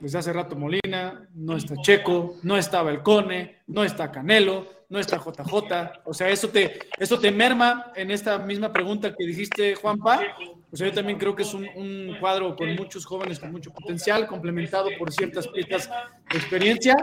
desde 0.00 0.18
hace 0.18 0.32
rato 0.32 0.56
Molina, 0.56 1.28
no 1.34 1.56
está 1.56 1.76
Checo, 1.76 2.36
no 2.42 2.56
está 2.56 2.82
Belcone, 2.82 3.62
no 3.68 3.84
está 3.84 4.10
Canelo, 4.10 4.66
no 4.88 4.98
está 4.98 5.18
JJ. 5.18 6.00
O 6.04 6.12
sea, 6.12 6.28
eso 6.28 6.48
te, 6.48 6.78
eso 6.98 7.18
te 7.18 7.30
merma 7.30 7.92
en 7.94 8.10
esta 8.10 8.38
misma 8.38 8.72
pregunta 8.72 9.14
que 9.14 9.26
dijiste, 9.26 9.76
Juanpa. 9.76 10.20
O 10.70 10.76
sea, 10.76 10.88
yo 10.88 10.92
también 10.92 11.18
creo 11.18 11.36
que 11.36 11.44
es 11.44 11.54
un, 11.54 11.68
un 11.76 12.16
cuadro 12.18 12.56
con 12.56 12.74
muchos 12.74 13.06
jóvenes 13.06 13.38
con 13.38 13.52
mucho 13.52 13.72
potencial, 13.72 14.26
complementado 14.26 14.88
por 14.98 15.12
ciertas 15.12 15.46
piezas 15.46 15.88
de 15.88 16.38
experiencia 16.38 16.96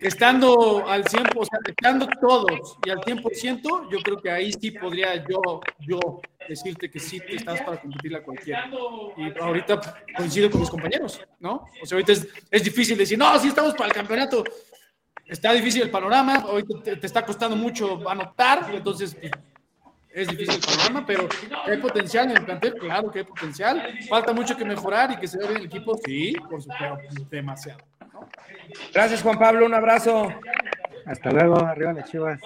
estando 0.00 0.86
al 0.88 1.04
100%, 1.04 1.32
o 1.36 1.44
sea, 1.44 1.58
estando 1.66 2.08
todos 2.20 2.76
y 2.84 2.90
al 2.90 2.98
100%, 2.98 3.90
yo 3.90 3.98
creo 4.02 4.16
que 4.20 4.30
ahí 4.30 4.52
sí 4.52 4.70
podría 4.70 5.16
yo, 5.28 5.60
yo 5.80 6.20
decirte 6.48 6.90
que 6.90 6.98
sí 6.98 7.20
te 7.20 7.36
estás 7.36 7.60
para 7.62 7.80
competir 7.80 8.16
a 8.16 8.22
cualquiera. 8.22 8.70
Y 9.16 9.38
ahorita 9.38 9.80
coincido 10.16 10.50
con 10.50 10.60
mis 10.60 10.70
compañeros, 10.70 11.20
¿no? 11.38 11.66
O 11.82 11.86
sea, 11.86 11.96
ahorita 11.96 12.12
es, 12.50 12.64
difícil 12.64 12.96
decir, 12.96 13.18
no, 13.18 13.38
sí 13.38 13.48
estamos 13.48 13.74
para 13.74 13.88
el 13.88 13.94
campeonato. 13.94 14.42
Está 15.26 15.52
difícil 15.52 15.82
el 15.82 15.90
panorama, 15.90 16.46
hoy 16.48 16.64
te, 16.82 16.96
te 16.96 17.06
está 17.06 17.24
costando 17.24 17.56
mucho 17.56 18.08
anotar, 18.08 18.68
entonces 18.74 19.16
es 20.12 20.26
difícil 20.26 20.56
el 20.56 20.60
panorama, 20.60 21.06
pero 21.06 21.28
¿hay 21.66 21.76
potencial 21.76 22.30
en 22.30 22.38
el 22.38 22.44
plantel? 22.44 22.74
Claro 22.74 23.10
que 23.10 23.20
hay 23.20 23.24
potencial. 23.24 23.96
Falta 24.08 24.32
mucho 24.32 24.56
que 24.56 24.64
mejorar 24.64 25.12
y 25.12 25.16
que 25.18 25.28
se 25.28 25.38
vea 25.38 25.48
bien 25.48 25.60
el 25.60 25.66
equipo, 25.66 25.96
sí, 26.04 26.34
por 26.48 26.60
supuesto, 26.60 26.98
demasiado. 27.30 27.89
Gracias, 28.92 29.22
Juan 29.22 29.38
Pablo. 29.38 29.66
Un 29.66 29.74
abrazo. 29.74 30.32
Hasta 31.06 31.30
luego. 31.30 31.58
Arriba 31.58 31.92
las 31.92 32.10
chivas. 32.10 32.40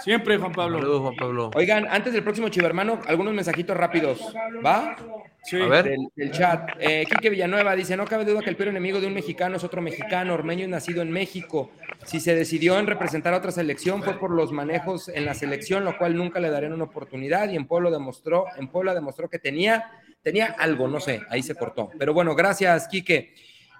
Siempre, 0.00 0.38
Juan 0.38 0.52
Pablo. 0.52 0.78
Saludos, 0.78 1.02
Juan 1.02 1.16
Pablo. 1.16 1.50
Oigan, 1.54 1.86
antes 1.88 2.12
del 2.12 2.22
próximo 2.22 2.48
chivermano, 2.48 3.00
algunos 3.06 3.32
mensajitos 3.32 3.76
rápidos. 3.76 4.20
¿Va? 4.64 4.96
Sí. 5.44 5.60
A 5.60 5.66
ver. 5.66 5.84
Del, 5.84 6.08
del 6.16 6.30
chat. 6.32 6.70
Eh, 6.78 7.04
Quique 7.08 7.30
Villanueva 7.30 7.76
dice: 7.76 7.96
No 7.96 8.04
cabe 8.04 8.24
duda 8.24 8.40
que 8.40 8.50
el 8.50 8.56
peor 8.56 8.70
enemigo 8.70 9.00
de 9.00 9.06
un 9.06 9.14
mexicano 9.14 9.56
es 9.56 9.64
otro 9.64 9.80
mexicano. 9.82 10.34
Ormeño 10.34 10.64
es 10.64 10.68
nacido 10.68 11.02
en 11.02 11.10
México. 11.12 11.70
Si 12.04 12.20
se 12.20 12.34
decidió 12.34 12.78
en 12.78 12.86
representar 12.86 13.34
a 13.34 13.38
otra 13.38 13.52
selección 13.52 14.02
fue 14.02 14.18
por 14.18 14.30
los 14.30 14.52
manejos 14.52 15.08
en 15.08 15.24
la 15.24 15.34
selección, 15.34 15.84
lo 15.84 15.96
cual 15.96 16.16
nunca 16.16 16.40
le 16.40 16.50
darían 16.50 16.72
una 16.72 16.84
oportunidad. 16.84 17.48
Y 17.50 17.56
en 17.56 17.66
Puebla 17.66 17.90
demostró, 17.90 18.46
en 18.56 18.68
Puebla 18.68 18.94
demostró 18.94 19.28
que 19.28 19.38
tenía, 19.38 19.90
tenía 20.22 20.54
algo, 20.58 20.88
no 20.88 21.00
sé, 21.00 21.22
ahí 21.30 21.42
se 21.42 21.54
cortó. 21.54 21.90
Pero 21.98 22.12
bueno, 22.12 22.34
gracias, 22.34 22.88
Quique. 22.88 23.34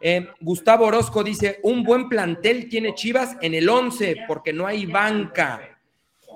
Eh, 0.07 0.29
Gustavo 0.39 0.85
Orozco 0.85 1.25
dice, 1.25 1.61
un 1.63 1.83
buen 1.83 2.11
plantel 2.11 2.69
tiene 2.69 2.95
Chivas 2.95 3.39
en 3.41 3.55
el 3.55 3.67
11 3.67 4.17
porque 4.29 4.53
no 4.53 4.67
hay 4.67 4.85
banca. 4.85 5.79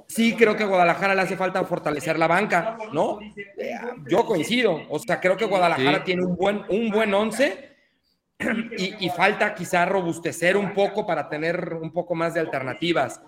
Sí, 0.06 0.34
creo 0.34 0.56
que 0.56 0.62
a 0.62 0.66
Guadalajara 0.66 1.14
le 1.14 1.20
hace 1.20 1.36
falta 1.36 1.62
fortalecer 1.64 2.18
la 2.18 2.26
banca, 2.26 2.78
¿no? 2.94 3.18
Eh, 3.36 3.74
yo 4.08 4.24
coincido. 4.24 4.80
O 4.88 4.98
sea, 4.98 5.20
creo 5.20 5.36
que 5.36 5.44
Guadalajara 5.44 5.98
sí. 5.98 6.04
tiene 6.06 6.24
un 6.24 6.34
buen, 6.34 6.62
un 6.70 6.88
buen 6.88 7.12
11 7.12 7.76
y, 8.78 9.04
y, 9.04 9.10
falta 9.10 9.54
quizá 9.54 9.84
robustecer 9.84 10.56
un 10.56 10.72
poco 10.72 11.06
para 11.06 11.28
tener 11.28 11.74
un 11.74 11.92
poco 11.92 12.14
más 12.14 12.32
de 12.32 12.40
alternativas. 12.40 13.20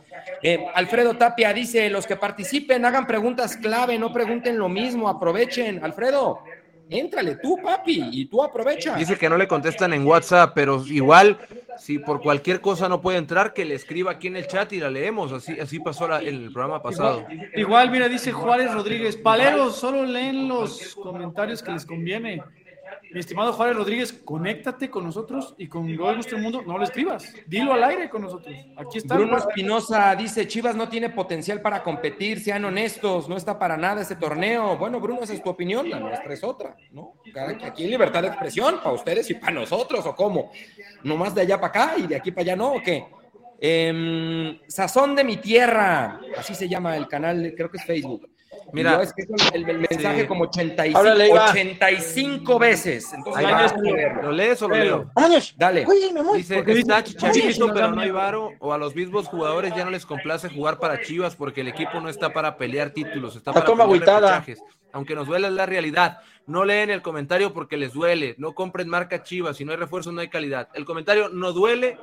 Eh, 0.43 0.65
Alfredo 0.73 1.19
Tapia 1.19 1.53
dice, 1.53 1.91
los 1.91 2.07
que 2.07 2.17
participen 2.17 2.87
hagan 2.87 3.07
preguntas 3.07 3.59
clave, 3.59 3.99
no 3.99 4.11
pregunten 4.11 4.57
lo 4.57 4.71
mismo, 4.71 5.07
aprovechen. 5.07 5.85
Alfredo. 5.85 6.43
Éntrale 6.91 7.37
tú, 7.37 7.57
papi, 7.63 8.09
y 8.13 8.27
tú 8.27 8.43
aprovecha. 8.43 8.97
Dice 8.97 9.17
que 9.17 9.29
no 9.29 9.37
le 9.37 9.47
contestan 9.47 9.93
en 9.93 10.05
WhatsApp, 10.07 10.53
pero 10.55 10.85
igual, 10.87 11.39
si 11.79 11.99
por 11.99 12.21
cualquier 12.21 12.61
cosa 12.61 12.89
no 12.89 13.01
puede 13.01 13.19
entrar, 13.19 13.53
que 13.55 13.65
le 13.65 13.75
escriba 13.77 14.13
aquí 14.13 14.27
en 14.27 14.37
el 14.37 14.47
chat 14.47 14.73
y 14.73 14.81
la 14.81 14.91
leemos. 14.91 15.33
Así, 15.33 15.59
así 15.61 15.79
pasó 15.81 16.09
la- 16.09 16.21
en 16.21 16.35
el 16.45 16.53
programa 16.53 16.83
pasado. 16.83 17.25
Igual, 17.31 17.51
igual, 17.57 17.91
mira, 17.91 18.09
dice 18.09 18.33
Juárez 18.33 18.73
Rodríguez, 18.75 19.17
paleros, 19.17 19.77
solo 19.77 20.05
leen 20.05 20.49
los 20.49 20.95
comentarios 20.97 21.63
que 21.63 21.73
les 21.73 21.87
conviene. 21.87 22.43
Mi 23.13 23.19
estimado 23.19 23.53
Juárez 23.53 23.77
Rodríguez, 23.77 24.13
conéctate 24.13 24.89
con 24.89 25.05
nosotros 25.05 25.55
y 25.59 25.67
con 25.67 25.95
Gol 25.97 26.15
Nuestro 26.15 26.39
Mundo, 26.39 26.63
no 26.65 26.79
lo 26.79 26.85
escribas, 26.85 27.35
dilo 27.47 27.73
al 27.73 27.83
aire 27.83 28.09
con 28.09 28.23
nosotros. 28.23 28.55
Aquí 28.77 28.99
está. 28.99 29.17
Bruno 29.17 29.37
Espinosa 29.37 30.15
dice, 30.15 30.47
Chivas 30.47 30.77
no 30.77 30.89
tiene 30.89 31.11
potencial 31.11 31.61
para 31.61 31.83
competir, 31.83 32.41
sean 32.41 32.65
honestos, 32.65 33.29
no 33.29 33.37
está 33.37 33.59
para 33.59 33.77
nada 33.77 34.03
ese 34.03 34.15
torneo. 34.15 34.77
Bueno, 34.77 35.01
Bruno, 35.01 35.23
esa 35.23 35.35
es 35.35 35.43
tu 35.43 35.51
opinión, 35.51 35.91
la 35.91 35.99
nuestra 35.99 36.33
es 36.33 36.45
otra, 36.45 36.77
¿no? 36.93 37.15
Aquí 37.65 37.83
hay 37.83 37.91
libertad 37.91 38.23
de 38.23 38.29
expresión 38.29 38.77
para 38.77 38.93
ustedes 38.93 39.29
y 39.31 39.35
para 39.35 39.53
nosotros, 39.53 40.07
¿o 40.07 40.15
cómo? 40.15 40.53
¿Nomás 41.03 41.35
de 41.35 41.43
allá 41.43 41.61
para 41.61 41.69
acá 41.69 41.95
y 41.99 42.07
de 42.07 42.17
aquí 42.17 42.31
para 42.31 42.43
allá 42.43 42.57
no, 42.57 42.75
o 42.75 42.83
qué? 42.83 43.07
Em, 43.59 44.59
Sazón 44.69 45.17
de 45.17 45.25
mi 45.25 45.37
tierra, 45.37 46.21
así 46.39 46.55
se 46.55 46.69
llama 46.69 46.97
el 46.97 47.09
canal, 47.09 47.53
creo 47.57 47.71
que 47.71 47.77
es 47.77 47.85
Facebook. 47.85 48.31
Mira. 48.73 49.03
Yo 49.03 49.35
el, 49.53 49.69
el 49.69 49.79
mensaje 49.79 50.23
Sí. 50.23 50.27
como 50.27 50.45
85, 50.45 51.01
Órale, 51.01 51.25
ahí 51.25 51.31
va. 51.33 51.51
85 51.51 52.59
veces. 52.59 53.13
Entonces, 53.13 53.45
Ahí 53.45 53.53
vamos 53.53 53.73
va. 53.73 53.77
a 53.77 53.81
leerlo. 53.81 54.23
¿Lo 54.23 54.33
lees 54.33 54.63
o 54.63 54.69
lo 54.69 54.77
leo? 54.77 55.11
Vámonos. 55.15 55.55
Dale. 55.57 55.85
Oye, 55.87 56.13
mi 56.13 56.21
amor. 56.21 56.37
Dice, 56.37 56.59
está 56.67 57.03
chicharito, 57.05 57.73
pero 57.73 57.91
no 57.91 58.01
hay 58.01 58.11
varo. 58.11 58.53
O 58.61 58.73
a 58.73 58.79
los 58.79 58.95
mismos 58.95 59.27
jugadores 59.29 59.75
ya 59.75 59.85
no 59.85 59.91
les 59.91 60.07
complace 60.07 60.49
jugar 60.49 60.79
para 60.79 61.01
Chivas 61.03 61.37
porque 61.37 61.63
el 61.63 61.69
equipo 61.69 62.01
no 62.01 62.09
está 62.09 62.33
para 62.33 62.57
pelear 62.57 62.91
títulos, 62.91 63.37
está 63.37 63.51
Está 63.51 63.65
para 63.65 63.67
como 63.67 63.91
pelear. 63.91 64.45
Aunque 64.93 65.15
nos 65.15 65.27
duele 65.27 65.47
es 65.47 65.53
la 65.53 65.67
realidad. 65.67 66.19
No 66.47 66.65
leen 66.65 66.91
el 66.91 67.01
comentario 67.01 67.53
porque 67.53 67.77
les 67.77 67.93
duele. 67.93 68.35
No 68.39 68.55
compren 68.55 68.89
marca 68.89 69.23
Chivas. 69.23 69.57
Si 69.57 69.65
no 69.65 69.71
hay 69.71 69.79
refuerzo, 69.79 70.11
no 70.11 70.21
hay 70.21 70.29
calidad. 70.29 70.69
El 70.75 70.85
comentario 70.85 71.29
no 71.29 71.53
duele 71.53 71.97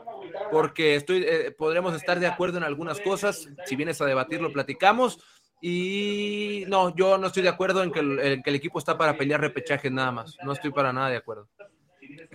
porque 0.51 0.95
estoy, 0.95 1.25
eh, 1.27 1.51
podremos 1.51 1.93
estar 1.95 2.17
de 2.19 2.27
acuerdo 2.27 2.57
en 2.57 2.63
algunas 2.63 3.01
cosas. 3.01 3.49
Si 3.65 3.75
vienes 3.75 3.99
a 4.01 4.05
debatir, 4.05 4.41
lo 4.41 4.53
platicamos. 4.53 5.19
Y 5.61 6.65
no, 6.67 6.95
yo 6.95 7.17
no 7.17 7.27
estoy 7.27 7.43
de 7.43 7.49
acuerdo 7.49 7.83
en 7.83 7.91
que 7.91 7.99
el, 7.99 8.19
en 8.19 8.43
que 8.43 8.49
el 8.49 8.55
equipo 8.55 8.79
está 8.79 8.97
para 8.97 9.17
pelear 9.17 9.41
repechajes 9.41 9.91
nada 9.91 10.11
más. 10.11 10.37
No 10.43 10.53
estoy 10.53 10.71
para 10.71 10.93
nada 10.93 11.09
de 11.09 11.17
acuerdo. 11.17 11.49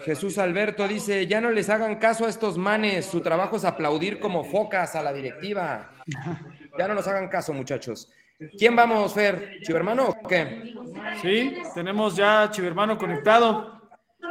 Jesús 0.04 0.38
Alberto 0.38 0.86
dice, 0.88 1.26
ya 1.26 1.40
no 1.40 1.50
les 1.50 1.68
hagan 1.70 1.96
caso 1.96 2.26
a 2.26 2.28
estos 2.28 2.58
manes, 2.58 3.06
su 3.06 3.20
trabajo 3.20 3.56
es 3.56 3.64
aplaudir 3.64 4.18
como 4.20 4.44
focas 4.44 4.94
a 4.94 5.02
la 5.02 5.12
directiva. 5.12 5.90
Ya 6.78 6.88
no 6.88 6.94
nos 6.94 7.06
hagan 7.06 7.28
caso, 7.28 7.52
muchachos. 7.52 8.10
¿Quién 8.58 8.74
vamos, 8.74 9.12
Fer? 9.12 9.58
¿Chivermano 9.60 10.08
o 10.08 10.26
qué? 10.26 10.72
Sí, 11.20 11.54
tenemos 11.74 12.16
ya 12.16 12.44
a 12.44 12.50
Chivermano 12.50 12.96
conectado. 12.96 13.82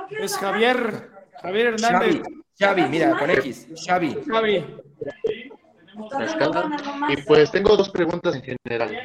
Es 0.09 0.35
Javier, 0.37 1.11
Javier 1.39 1.67
Hernández. 1.67 2.23
Xavi, 2.59 2.81
Xavi, 2.81 2.81
mira, 2.89 3.15
con 3.15 3.29
X, 3.29 3.67
Xavi. 3.85 4.17
Javi, 4.27 4.65
Tlaxcala. 6.09 6.71
Y 7.09 7.21
pues 7.23 7.51
tengo 7.51 7.75
dos 7.75 7.89
preguntas 7.89 8.35
en 8.35 8.41
general. 8.43 8.97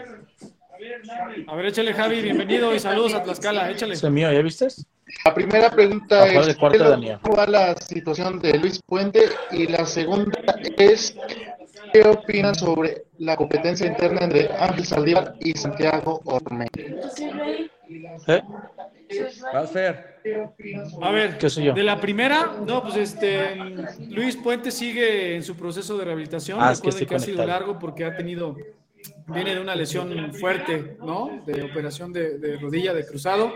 a 1.49 1.55
ver, 1.55 1.67
échale 1.67 1.93
Javi, 1.95 2.21
bienvenido 2.23 2.75
y 2.75 2.79
saludos 2.81 3.15
a 3.15 3.23
Tlaxcala, 3.23 3.71
échale. 3.71 3.95
Ese 3.95 4.07
es 4.07 4.13
mío, 4.13 4.33
¿ya 4.33 4.41
viste? 4.43 4.69
La 5.25 5.35
primera 5.35 5.71
pregunta 5.71 6.27
es 6.27 6.47
del 6.47 6.57
cuarto 6.57 6.73
¿qué 6.73 6.79
de 6.79 6.85
lo- 6.85 6.91
Daniel. 6.91 7.19
¿cómo 7.23 7.37
va 7.37 7.47
la 7.47 7.75
situación 7.77 8.39
de 8.41 8.59
Luis 8.59 8.81
Puente? 8.85 9.23
Y 9.53 9.67
la 9.69 9.87
segunda 9.87 10.39
es 10.77 11.17
¿qué 11.93 12.03
opinan 12.03 12.55
sobre 12.55 13.05
la 13.19 13.37
competencia 13.37 13.87
interna 13.87 14.23
entre 14.25 14.51
Ángel 14.53 14.85
Saldívar 14.85 15.35
y 15.41 15.53
Santiago 15.53 16.21
Ormeño? 16.25 16.69
¿Eh? 18.27 18.43
Vas, 19.53 19.71
Fer. 19.71 20.17
A 21.03 21.11
ver, 21.13 21.39
¿Qué 21.39 21.49
soy 21.49 21.65
yo? 21.65 21.73
de 21.73 21.83
la 21.85 22.01
primera, 22.01 22.57
no, 22.67 22.83
pues 22.83 22.97
este, 22.97 23.57
Luis 24.09 24.37
Puente 24.37 24.71
sigue 24.71 25.37
en 25.37 25.43
su 25.45 25.55
proceso 25.57 25.97
de 25.97 26.05
rehabilitación. 26.05 26.59
Ah, 26.61 26.73
es 26.73 26.81
que 26.81 26.89
Recuerden 26.91 27.03
estoy 27.03 27.07
que 27.07 27.15
ha 27.15 27.19
sido 27.35 27.47
largo 27.47 27.79
porque 27.79 28.05
ha 28.05 28.17
tenido, 28.17 28.57
viene 29.29 29.55
de 29.55 29.61
una 29.61 29.75
lesión 29.77 30.35
fuerte, 30.35 30.97
¿no? 31.01 31.43
De 31.47 31.63
operación 31.63 32.13
de, 32.13 32.39
de 32.39 32.57
rodilla, 32.59 32.93
de 32.93 33.07
cruzado. 33.07 33.53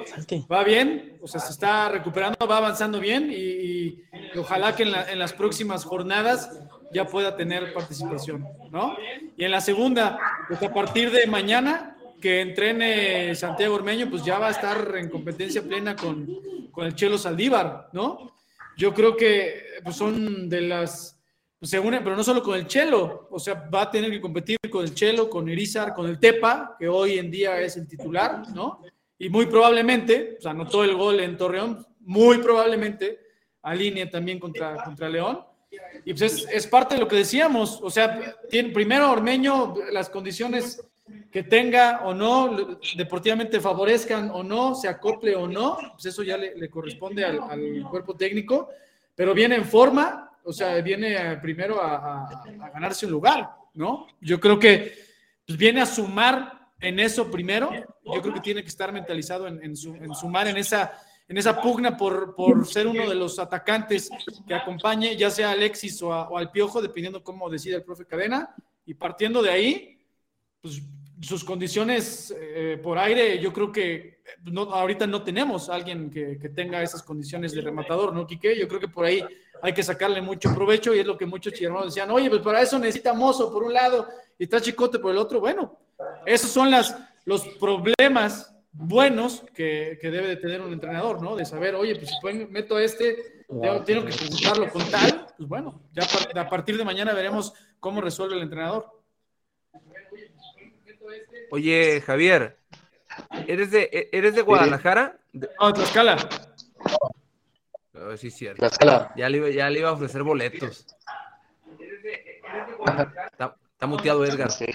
Va 0.51 0.63
bien, 0.63 1.17
o 1.21 1.27
sea, 1.27 1.41
se 1.41 1.51
está 1.53 1.89
recuperando, 1.89 2.47
va 2.47 2.59
avanzando 2.59 3.01
bien 3.01 3.31
y 3.35 4.03
ojalá 4.39 4.77
que 4.77 4.85
en, 4.85 4.93
la- 4.93 5.11
en 5.11 5.19
las 5.19 5.33
próximas 5.33 5.85
jornadas 5.85 6.57
ya 6.93 7.07
pueda 7.07 7.37
tener 7.37 7.73
participación, 7.73 8.47
¿no? 8.71 8.97
Y 9.37 9.45
en 9.45 9.51
la 9.51 9.61
segunda, 9.61 10.19
pues 10.49 10.63
a 10.63 10.73
partir 10.73 11.11
de 11.11 11.27
mañana 11.27 11.97
que 12.21 12.41
entrene 12.41 13.35
Santiago 13.35 13.75
Ormeño, 13.75 14.09
pues 14.11 14.25
ya 14.25 14.39
va 14.39 14.49
a 14.49 14.53
estar 14.53 14.95
en 14.97 15.09
competencia 15.09 15.63
plena 15.63 15.97
con, 15.97 16.29
con 16.71 16.87
el 16.87 16.95
Chelo 16.95 17.19
Saldívar, 17.19 17.89
¿no? 17.93 18.37
Yo 18.77 18.95
creo 18.95 19.17
que 19.17 19.63
pues, 19.83 19.97
son 19.97 20.49
de 20.49 20.61
las, 20.63 21.19
pues, 21.59 21.71
se 21.71 21.79
unen, 21.79 22.03
pero 22.05 22.17
no 22.17 22.23
solo 22.25 22.43
con 22.43 22.59
el 22.59 22.67
Chelo, 22.67 23.29
o 23.31 23.39
sea, 23.39 23.55
va 23.55 23.83
a 23.83 23.91
tener 23.91 24.11
que 24.11 24.21
competir 24.21 24.59
con 24.71 24.85
el 24.85 24.95
Chelo, 24.95 25.29
con 25.29 25.49
Irizar, 25.49 25.95
con 25.95 26.09
el 26.09 26.19
Tepa, 26.19 26.77
que 26.79 26.89
hoy 26.89 27.19
en 27.19 27.31
día 27.31 27.61
es 27.61 27.77
el 27.77 27.89
titular, 27.89 28.43
¿no? 28.55 28.81
Y 29.19 29.29
muy 29.29 29.47
probablemente, 29.47 30.39
sea, 30.41 30.53
anotó 30.53 30.85
el 30.85 30.95
gol 30.95 31.21
en 31.21 31.37
Torreón, 31.37 31.87
muy 32.01 32.39
probablemente 32.39 33.21
alinee 33.63 34.07
también 34.07 34.39
contra, 34.39 34.83
contra 34.83 35.09
León. 35.09 35.45
Y 36.05 36.15
pues 36.15 36.23
es, 36.23 36.49
es 36.51 36.67
parte 36.67 36.95
de 36.95 37.01
lo 37.01 37.09
que 37.09 37.17
decíamos, 37.17 37.79
o 37.83 37.91
sea, 37.91 38.37
tiene, 38.49 38.71
primero 38.71 39.11
Ormeño, 39.11 39.75
las 39.93 40.09
condiciones 40.09 40.83
que 41.31 41.45
tenga 41.45 42.03
o 42.05 42.13
no, 42.15 42.79
deportivamente 42.97 43.61
favorezcan 43.61 44.31
o 44.31 44.43
no, 44.43 44.75
se 44.75 44.89
acople 44.89 45.35
o 45.37 45.47
no, 45.47 45.79
pues 45.93 46.07
eso 46.07 46.23
ya 46.23 46.37
le, 46.37 46.69
corresponde 46.69 47.25
al, 47.25 47.85
cuerpo 47.89 48.17
técnico, 48.17 48.69
pero 49.15 49.33
viene 49.35 49.55
en 49.57 49.65
forma, 49.65 50.33
o 50.45 50.53
sea, 50.53 50.81
viene 50.81 51.37
primero 51.39 51.81
a, 51.81 52.43
ganarse 52.73 53.07
un 53.07 53.13
lugar, 53.13 53.51
¿no? 53.75 54.07
Yo 54.21 54.41
creo 54.41 54.59
que 54.59 54.93
pues 55.47 55.59
viene 55.59 55.81
a 55.81 55.87
sumar 55.87 56.69
en 56.81 56.99
eso 56.99 57.31
primero, 57.31 57.71
yo 58.05 58.23
creo 58.23 58.35
que 58.35 58.41
tiene 58.41 58.63
que 58.63 58.69
estar 58.69 58.93
mentalizado 58.93 59.47
en, 59.47 59.63
en 59.63 59.77
su- 59.77 59.95
en 59.95 60.15
sumar 60.15 60.49
en 60.49 60.57
esa, 60.57 60.93
en 61.29 61.37
esa 61.37 61.61
pugna 61.61 61.97
por, 61.97 62.35
por 62.35 62.67
ser 62.67 62.87
uno 62.87 63.09
de 63.09 63.15
los 63.15 63.39
atacantes 63.39 64.11
que 64.49 64.55
acompañe, 64.55 65.17
ya 65.17 65.31
sea 65.31 65.51
Alexis 65.51 66.01
o, 66.03 66.13
a- 66.13 66.29
o 66.29 66.39
al 66.39 66.51
Piojo, 66.51 66.81
dependiendo 66.81 67.23
cómo 67.23 67.49
decida 67.51 67.77
el 67.77 67.85
profe 67.85 68.07
Cadena, 68.07 68.55
y 68.87 68.95
partiendo 68.95 69.43
de 69.43 69.51
ahí, 69.51 69.99
pues 70.63 70.83
sus 71.21 71.45
condiciones 71.45 72.35
eh, 72.39 72.79
por 72.83 72.99
aire, 72.99 73.39
yo 73.41 73.53
creo 73.53 73.71
que 73.71 74.21
no, 74.45 74.63
ahorita 74.63 75.07
no 75.07 75.23
tenemos 75.23 75.69
a 75.69 75.75
alguien 75.75 76.11
que, 76.11 76.37
tenga 76.55 76.83
esas 76.83 77.03
condiciones 77.03 77.53
de 77.53 77.61
rematador, 77.61 78.15
¿no, 78.15 78.27
Quique? 78.27 78.59
Yo 78.59 78.67
creo 78.69 78.81
que 78.81 78.89
por 78.89 79.05
ahí 79.05 79.23
hay 79.63 79.75
que 79.75 79.83
sacarle 79.83 80.23
mucho 80.23 80.55
provecho 80.55 80.95
y 80.95 81.01
es 81.01 81.07
lo 81.07 81.19
que 81.19 81.27
muchos 81.27 81.53
chivermanos 81.53 81.95
decían, 81.95 82.11
oye, 82.11 82.31
pues 82.31 82.41
para 82.41 82.63
eso 82.63 82.79
necesita 82.79 83.13
Mozo 83.13 83.53
por 83.53 83.65
un 83.65 83.73
lado 83.73 84.07
y 84.39 84.45
está 84.45 84.61
Chicote 84.61 84.99
por 84.99 85.13
el 85.13 85.19
otro. 85.19 85.41
Bueno, 85.41 85.79
esos 86.25 86.51
son 86.51 86.71
las, 86.71 86.97
los 87.25 87.47
problemas 87.61 88.55
buenos 88.73 89.45
que, 89.55 89.99
debe 90.03 90.29
de 90.29 90.37
tener 90.37 90.61
un 90.61 90.73
entrenador, 90.73 91.23
¿no? 91.23 91.37
De 91.37 91.45
saber, 91.45 91.75
oye, 91.75 91.97
pues 91.97 92.09
si 92.09 92.21
pueden- 92.21 92.51
meto 92.51 92.77
a 92.77 92.83
este, 92.83 93.45
tengo, 93.85 93.85
que 93.85 94.17
conjuntarlo 94.17 94.71
con 94.71 94.91
tal, 94.91 95.27
pues 95.37 95.49
bueno, 95.49 95.83
ya 95.93 96.05
a 96.41 96.49
partir 96.49 96.79
de 96.79 96.85
mañana 96.85 97.13
veremos 97.13 97.53
cómo 97.79 98.01
resuelve 98.01 98.37
el 98.37 98.43
entrenador. 98.43 99.00
Oye, 101.51 102.01
Javier, 102.01 102.57
¿eres 103.47 103.71
de, 103.71 104.09
eres 104.13 104.35
de 104.35 104.43
Guadalajara? 104.43 105.17
De- 105.33 105.49
No, 105.61 105.73
Tlaxcala. 105.73 106.17
A 107.95 108.05
ver 108.05 108.19
si 108.19 108.29
es 108.29 108.35
cierto. 108.35 108.59
Tlaxcala. 108.61 109.13
Ya 109.17 109.29
le, 109.29 109.39
iba- 109.39 109.51
ya 109.51 109.69
le 109.71 109.81
iba 109.81 109.89
a 109.91 109.93
ofrecer 109.93 110.23
boletos. 110.23 110.87
Está, 113.33 113.57
está 113.73 113.87
muteado 113.87 114.25
Edgar. 114.25 114.51
Sí. 114.51 114.67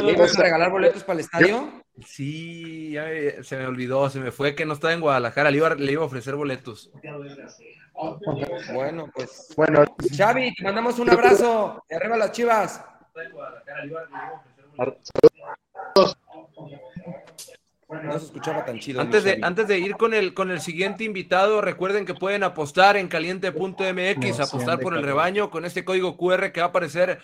¿Le 0.00 0.16
vas 0.16 0.38
a 0.38 0.42
regalar 0.42 0.70
boletos 0.70 1.02
para 1.04 1.14
el 1.14 1.20
estadio? 1.20 1.82
Sí, 2.06 2.92
ya 2.92 3.04
me- 3.04 3.42
se 3.42 3.56
me 3.56 3.66
olvidó, 3.66 4.08
se 4.10 4.20
me 4.20 4.30
fue 4.30 4.54
que 4.54 4.64
no 4.66 4.74
estaba 4.74 4.92
en 4.92 5.00
Guadalajara, 5.00 5.50
le 5.50 5.56
iba, 5.56 5.74
le 5.74 5.92
iba 5.92 6.02
a 6.02 6.06
ofrecer 6.06 6.34
boletos. 6.36 6.90
Bueno, 8.72 9.10
pues. 9.12 9.52
Bueno, 9.56 9.84
Xavi, 10.16 10.54
te 10.54 10.62
mandamos 10.62 10.98
un 11.00 11.10
abrazo. 11.10 11.82
Arriba 11.90 12.16
las 12.16 12.32
chivas. 12.32 12.84
No 17.88 18.18
se 18.18 18.26
escuchaba 18.26 18.66
tan 18.66 18.78
chido. 18.78 19.00
Antes 19.00 19.24
de 19.66 19.78
ir 19.78 19.96
con 19.96 20.12
el, 20.12 20.34
con 20.34 20.50
el 20.50 20.60
siguiente 20.60 21.04
invitado, 21.04 21.62
recuerden 21.62 22.04
que 22.04 22.12
pueden 22.12 22.42
apostar 22.42 22.98
en 22.98 23.08
caliente.mx, 23.08 24.40
apostar 24.40 24.78
por 24.78 24.94
el 24.94 25.02
rebaño 25.02 25.50
con 25.50 25.64
este 25.64 25.86
código 25.86 26.18
QR 26.18 26.52
que 26.52 26.60
va 26.60 26.66
a 26.66 26.68
aparecer 26.68 27.22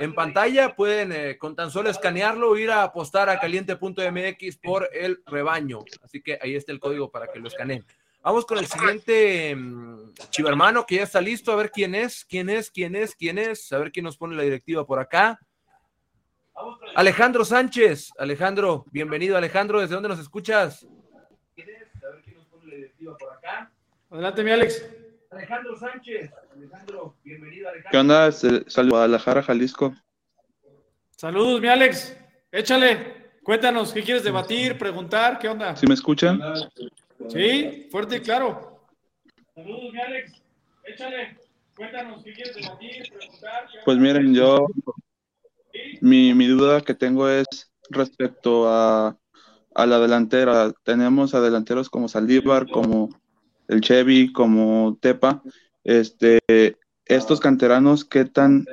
en 0.00 0.12
pantalla. 0.12 0.74
Pueden 0.74 1.12
eh, 1.12 1.38
con 1.38 1.54
tan 1.54 1.70
solo 1.70 1.90
escanearlo 1.90 2.58
ir 2.58 2.72
a 2.72 2.82
apostar 2.82 3.30
a 3.30 3.38
caliente.mx 3.38 4.56
por 4.56 4.90
el 4.92 5.22
rebaño. 5.26 5.84
Así 6.02 6.20
que 6.20 6.40
ahí 6.42 6.56
está 6.56 6.72
el 6.72 6.80
código 6.80 7.08
para 7.08 7.28
que 7.28 7.38
lo 7.38 7.46
escaneen. 7.46 7.84
Vamos 8.22 8.44
con 8.44 8.58
el 8.58 8.66
siguiente 8.66 9.54
mm, 9.54 10.12
chivermano 10.30 10.84
que 10.86 10.96
ya 10.96 11.04
está 11.04 11.20
listo. 11.20 11.52
A 11.52 11.56
ver 11.56 11.70
quién 11.70 11.94
es, 11.94 12.24
quién 12.24 12.50
es, 12.50 12.68
quién 12.72 12.96
es, 12.96 13.14
quién 13.14 13.38
es. 13.38 13.72
A 13.72 13.78
ver 13.78 13.92
quién 13.92 14.04
nos 14.04 14.16
pone 14.16 14.34
la 14.34 14.42
directiva 14.42 14.84
por 14.84 14.98
acá. 14.98 15.38
Alejandro 16.94 17.44
Sánchez. 17.44 18.10
Alejandro, 18.18 18.84
bienvenido 18.90 19.36
Alejandro. 19.36 19.80
¿Desde 19.80 19.94
dónde 19.94 20.08
nos 20.08 20.18
escuchas? 20.18 20.86
Adelante, 24.10 24.42
mi 24.42 24.50
Alex. 24.50 24.88
Alejandro 25.30 25.76
Sánchez. 25.76 26.30
Alejandro, 26.52 27.14
bienvenido, 27.22 27.68
Alejandro. 27.68 27.90
¿Qué 27.90 27.98
onda? 27.98 28.32
Saludos 28.32 28.78
a 28.78 28.82
Guadalajara, 28.82 29.42
Jalisco. 29.42 29.94
Saludos, 31.10 31.60
mi 31.60 31.68
Alex. 31.68 32.16
Échale. 32.50 33.20
Cuéntanos, 33.42 33.92
¿qué 33.92 34.02
quieres 34.02 34.24
debatir, 34.24 34.76
preguntar? 34.76 35.38
¿Qué 35.38 35.48
onda? 35.48 35.76
¿Sí 35.76 35.86
me 35.86 35.94
escuchan? 35.94 36.40
Sí, 37.28 37.88
fuerte 37.90 38.16
y 38.16 38.20
claro. 38.20 38.86
Saludos, 39.54 39.92
mi 39.92 40.00
Alex. 40.00 40.42
Échale. 40.84 41.38
Cuéntanos, 41.76 42.22
¿qué 42.24 42.32
quieres 42.32 42.56
debatir, 42.56 43.10
preguntar? 43.16 43.68
¿Qué 43.72 43.78
Pues 43.84 43.98
miren, 43.98 44.34
yo, 44.34 44.66
mi, 46.00 46.34
mi 46.34 46.46
duda 46.46 46.80
que 46.80 46.94
tengo 46.94 47.28
es 47.28 47.46
respecto 47.90 48.68
a, 48.68 49.18
a 49.74 49.86
la 49.86 49.98
delantera. 49.98 50.72
Tenemos 50.84 51.34
a 51.34 51.40
delanteros 51.40 51.90
como 51.90 52.08
Saldívar, 52.08 52.68
como 52.70 53.08
el 53.68 53.80
Chevy, 53.80 54.32
como 54.32 54.98
Tepa. 55.00 55.42
Este, 55.84 56.40
estos 57.06 57.40
canteranos, 57.40 58.04
¿qué 58.04 58.24
tan 58.24 58.66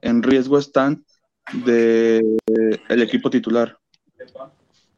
en 0.00 0.22
riesgo 0.22 0.58
están 0.58 1.04
de 1.64 2.38
el 2.88 3.02
equipo 3.02 3.30
titular? 3.30 3.78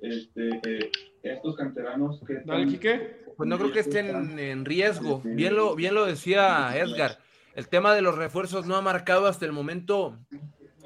Este, 0.00 0.90
estos 1.22 1.56
canteranos, 1.56 2.20
¿qué 2.26 2.42
Dale, 2.44 2.66
Quique. 2.66 3.24
Pues 3.36 3.48
no 3.48 3.58
creo 3.58 3.72
que 3.72 3.80
estén 3.80 4.38
en 4.38 4.64
riesgo. 4.64 5.20
Bien 5.24 5.56
lo, 5.56 5.74
bien 5.74 5.94
lo 5.94 6.04
decía 6.04 6.76
Edgar. 6.76 7.18
El 7.54 7.68
tema 7.68 7.94
de 7.94 8.02
los 8.02 8.16
refuerzos 8.16 8.66
no 8.66 8.76
ha 8.76 8.82
marcado 8.82 9.26
hasta 9.26 9.44
el 9.46 9.52
momento 9.52 10.18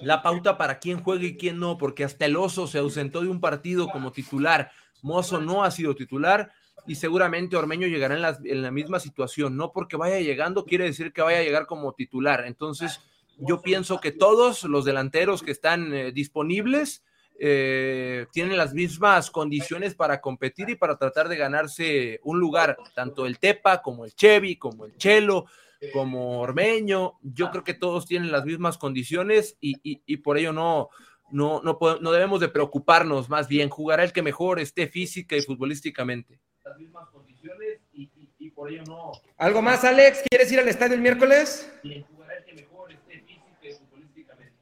la 0.01 0.23
pauta 0.23 0.57
para 0.57 0.79
quién 0.79 1.03
juega 1.03 1.25
y 1.25 1.37
quién 1.37 1.59
no, 1.59 1.79
porque 1.79 2.05
hasta 2.05 2.27
el 2.27 2.37
oso 2.37 2.67
se 2.67 2.79
ausentó 2.79 3.23
de 3.23 3.29
un 3.29 3.41
partido 3.41 3.89
como 3.89 4.13
titular. 4.13 4.71
Mozo 5.03 5.41
no 5.41 5.65
ha 5.65 5.71
sido 5.71 5.95
titular 5.95 6.53
y 6.87 6.95
seguramente 6.95 7.57
Ormeño 7.57 7.87
llegará 7.87 8.15
en 8.45 8.63
la, 8.63 8.71
misma 8.71 9.01
situación. 9.01 9.57
No 9.57 9.73
porque 9.73 9.97
vaya 9.97 10.21
llegando 10.21 10.65
quiere 10.65 10.85
decir 10.85 11.13
que 11.13 11.23
vaya 11.23 11.39
a 11.39 11.43
llegar 11.43 11.67
como 11.67 11.93
titular. 11.93 12.45
Entonces, 12.47 13.01
yo 13.39 13.61
pienso 13.61 14.01
que 14.01 14.13
todos 14.13 14.65
los 14.65 14.85
delanteros 14.85 15.43
que 15.43 15.53
están 15.53 15.93
eh, 15.93 16.13
disponibles 16.13 17.03
eh, 17.41 18.27
tienen 18.33 18.57
las 18.57 18.75
mismas 18.75 19.31
condiciones 19.31 19.95
para 19.95 20.21
competir 20.21 20.71
y 20.71 20.75
para 20.75 20.97
tratar 20.97 21.29
de 21.29 21.37
ganarse 21.37 22.21
un 22.25 22.41
lugar, 22.41 22.77
tanto 22.95 23.27
el 23.27 23.39
Tepa 23.39 23.81
como 23.81 24.05
el 24.05 24.15
Chevy, 24.15 24.57
como 24.57 24.87
el 24.87 24.97
Chelo, 24.97 25.47
como 25.93 26.41
Ormeño. 26.41 27.19
Yo 27.23 27.51
creo 27.51 27.65
que 27.65 27.75
todos 27.75 28.07
tienen 28.07 28.33
las 28.33 28.45
mismas 28.45 28.79
condiciones 28.79 29.57
y, 29.61 29.75
y- 29.83 30.03
y 30.07 30.17
por 30.19 30.39
ello 30.39 30.53
no, 30.53 30.89
no, 31.31 31.61
no, 31.63 31.79
podemos- 31.79 32.03
no 32.03 32.11
debemos 32.13 32.41
de 32.41 32.49
preocuparnos, 32.49 33.29
más 33.29 33.49
bien 33.49 33.69
jugará 33.69 34.03
el 34.05 34.13
que 34.13 34.23
mejor 34.23 34.59
esté 34.61 34.89
física 34.89 35.37
y 35.37 35.43
futbolísticamente. 35.43 36.41
Las 36.65 36.79
mismas 36.79 37.09
condiciones 37.11 37.81
y, 37.93 38.03
y- 38.17 38.29
y 38.39 38.51
por 38.51 38.71
ello 38.71 38.83
no 38.87 39.13
¿Algo 39.37 39.63
más, 39.63 39.85
Alex? 39.85 40.23
¿Quieres 40.29 40.51
ir 40.53 40.59
al 40.61 40.69
estadio 40.69 40.95
el 40.95 41.01
miércoles? 41.01 41.73
jugará 42.11 42.35
el 42.39 42.45
que 42.45 42.55
mejor 42.55 42.93
esté 42.93 43.21
física 43.21 43.69
y 43.69 43.73
futbolísticamente. 43.73 44.55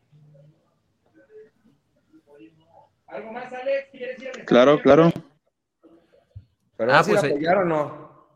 ¿Algo 3.06 3.32
más, 3.32 3.52
Alex? 3.52 3.88
¿Quieres 3.90 4.18
ir 4.20 4.24
al 4.28 4.30
estadio? 4.40 4.46
Claro, 4.46 4.80
claro. 4.82 5.12
¿Pero 6.76 6.92
Ah, 6.92 7.02
pues, 7.06 7.22
eh. 7.24 7.28
apoyar 7.28 7.56
o 7.58 7.64
no? 7.64 8.28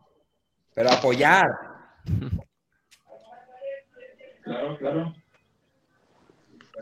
Pero 0.73 0.89
apoyar. 0.89 1.45
Claro, 4.43 4.77
claro. 4.77 5.15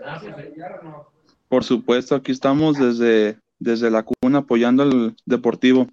¿Vas 0.01 0.23
a 0.23 0.25
ir 0.25 0.31
a 0.31 0.37
apoyar 0.37 0.79
o 0.79 0.83
no? 0.83 1.19
Por 1.47 1.63
supuesto, 1.63 2.15
aquí 2.15 2.31
estamos 2.31 2.77
desde, 2.77 3.39
desde 3.57 3.89
la 3.89 4.03
cuna 4.03 4.39
apoyando 4.39 4.83
al 4.83 5.15
Deportivo. 5.25 5.87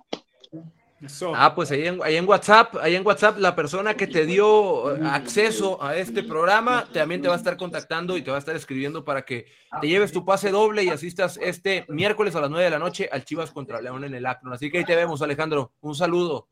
Eso. 1.01 1.33
Ah, 1.35 1.55
pues 1.55 1.71
ahí 1.71 1.87
en, 1.87 2.01
ahí 2.03 2.17
en 2.17 2.27
WhatsApp, 2.27 2.77
ahí 2.81 2.95
en 2.95 3.07
WhatsApp, 3.07 3.39
la 3.39 3.55
persona 3.55 3.95
que 3.95 4.07
te 4.07 4.25
dio 4.25 4.97
eh, 4.97 5.01
acceso 5.05 5.83
a 5.83 5.95
este 5.95 6.23
programa 6.23 6.89
también 6.91 7.21
te 7.21 7.29
va 7.29 7.35
a 7.35 7.37
estar 7.37 7.59
contactando 7.59 8.17
y 8.17 8.23
te 8.23 8.31
va 8.31 8.37
a 8.37 8.41
estar 8.41 8.57
escribiendo 8.57 9.05
para 9.05 9.23
que 9.23 9.47
te 9.81 9.89
lleves 9.89 10.11
tu 10.11 10.25
pase 10.25 10.51
doble 10.51 10.85
y 10.85 10.89
asistas 10.89 11.39
este 11.43 11.85
miércoles 11.89 12.35
a 12.35 12.41
las 12.41 12.49
9 12.49 12.65
de 12.65 12.71
la 12.71 12.79
noche 12.79 13.11
al 13.13 13.25
Chivas 13.25 13.51
contra 13.51 13.83
León 13.83 14.05
en 14.05 14.15
el 14.15 14.25
Akron. 14.25 14.55
Así 14.55 14.71
que 14.71 14.79
ahí 14.79 14.85
te 14.87 14.97
vemos, 14.97 15.21
Alejandro. 15.21 15.73
Un 15.81 15.95
saludo. 15.95 16.49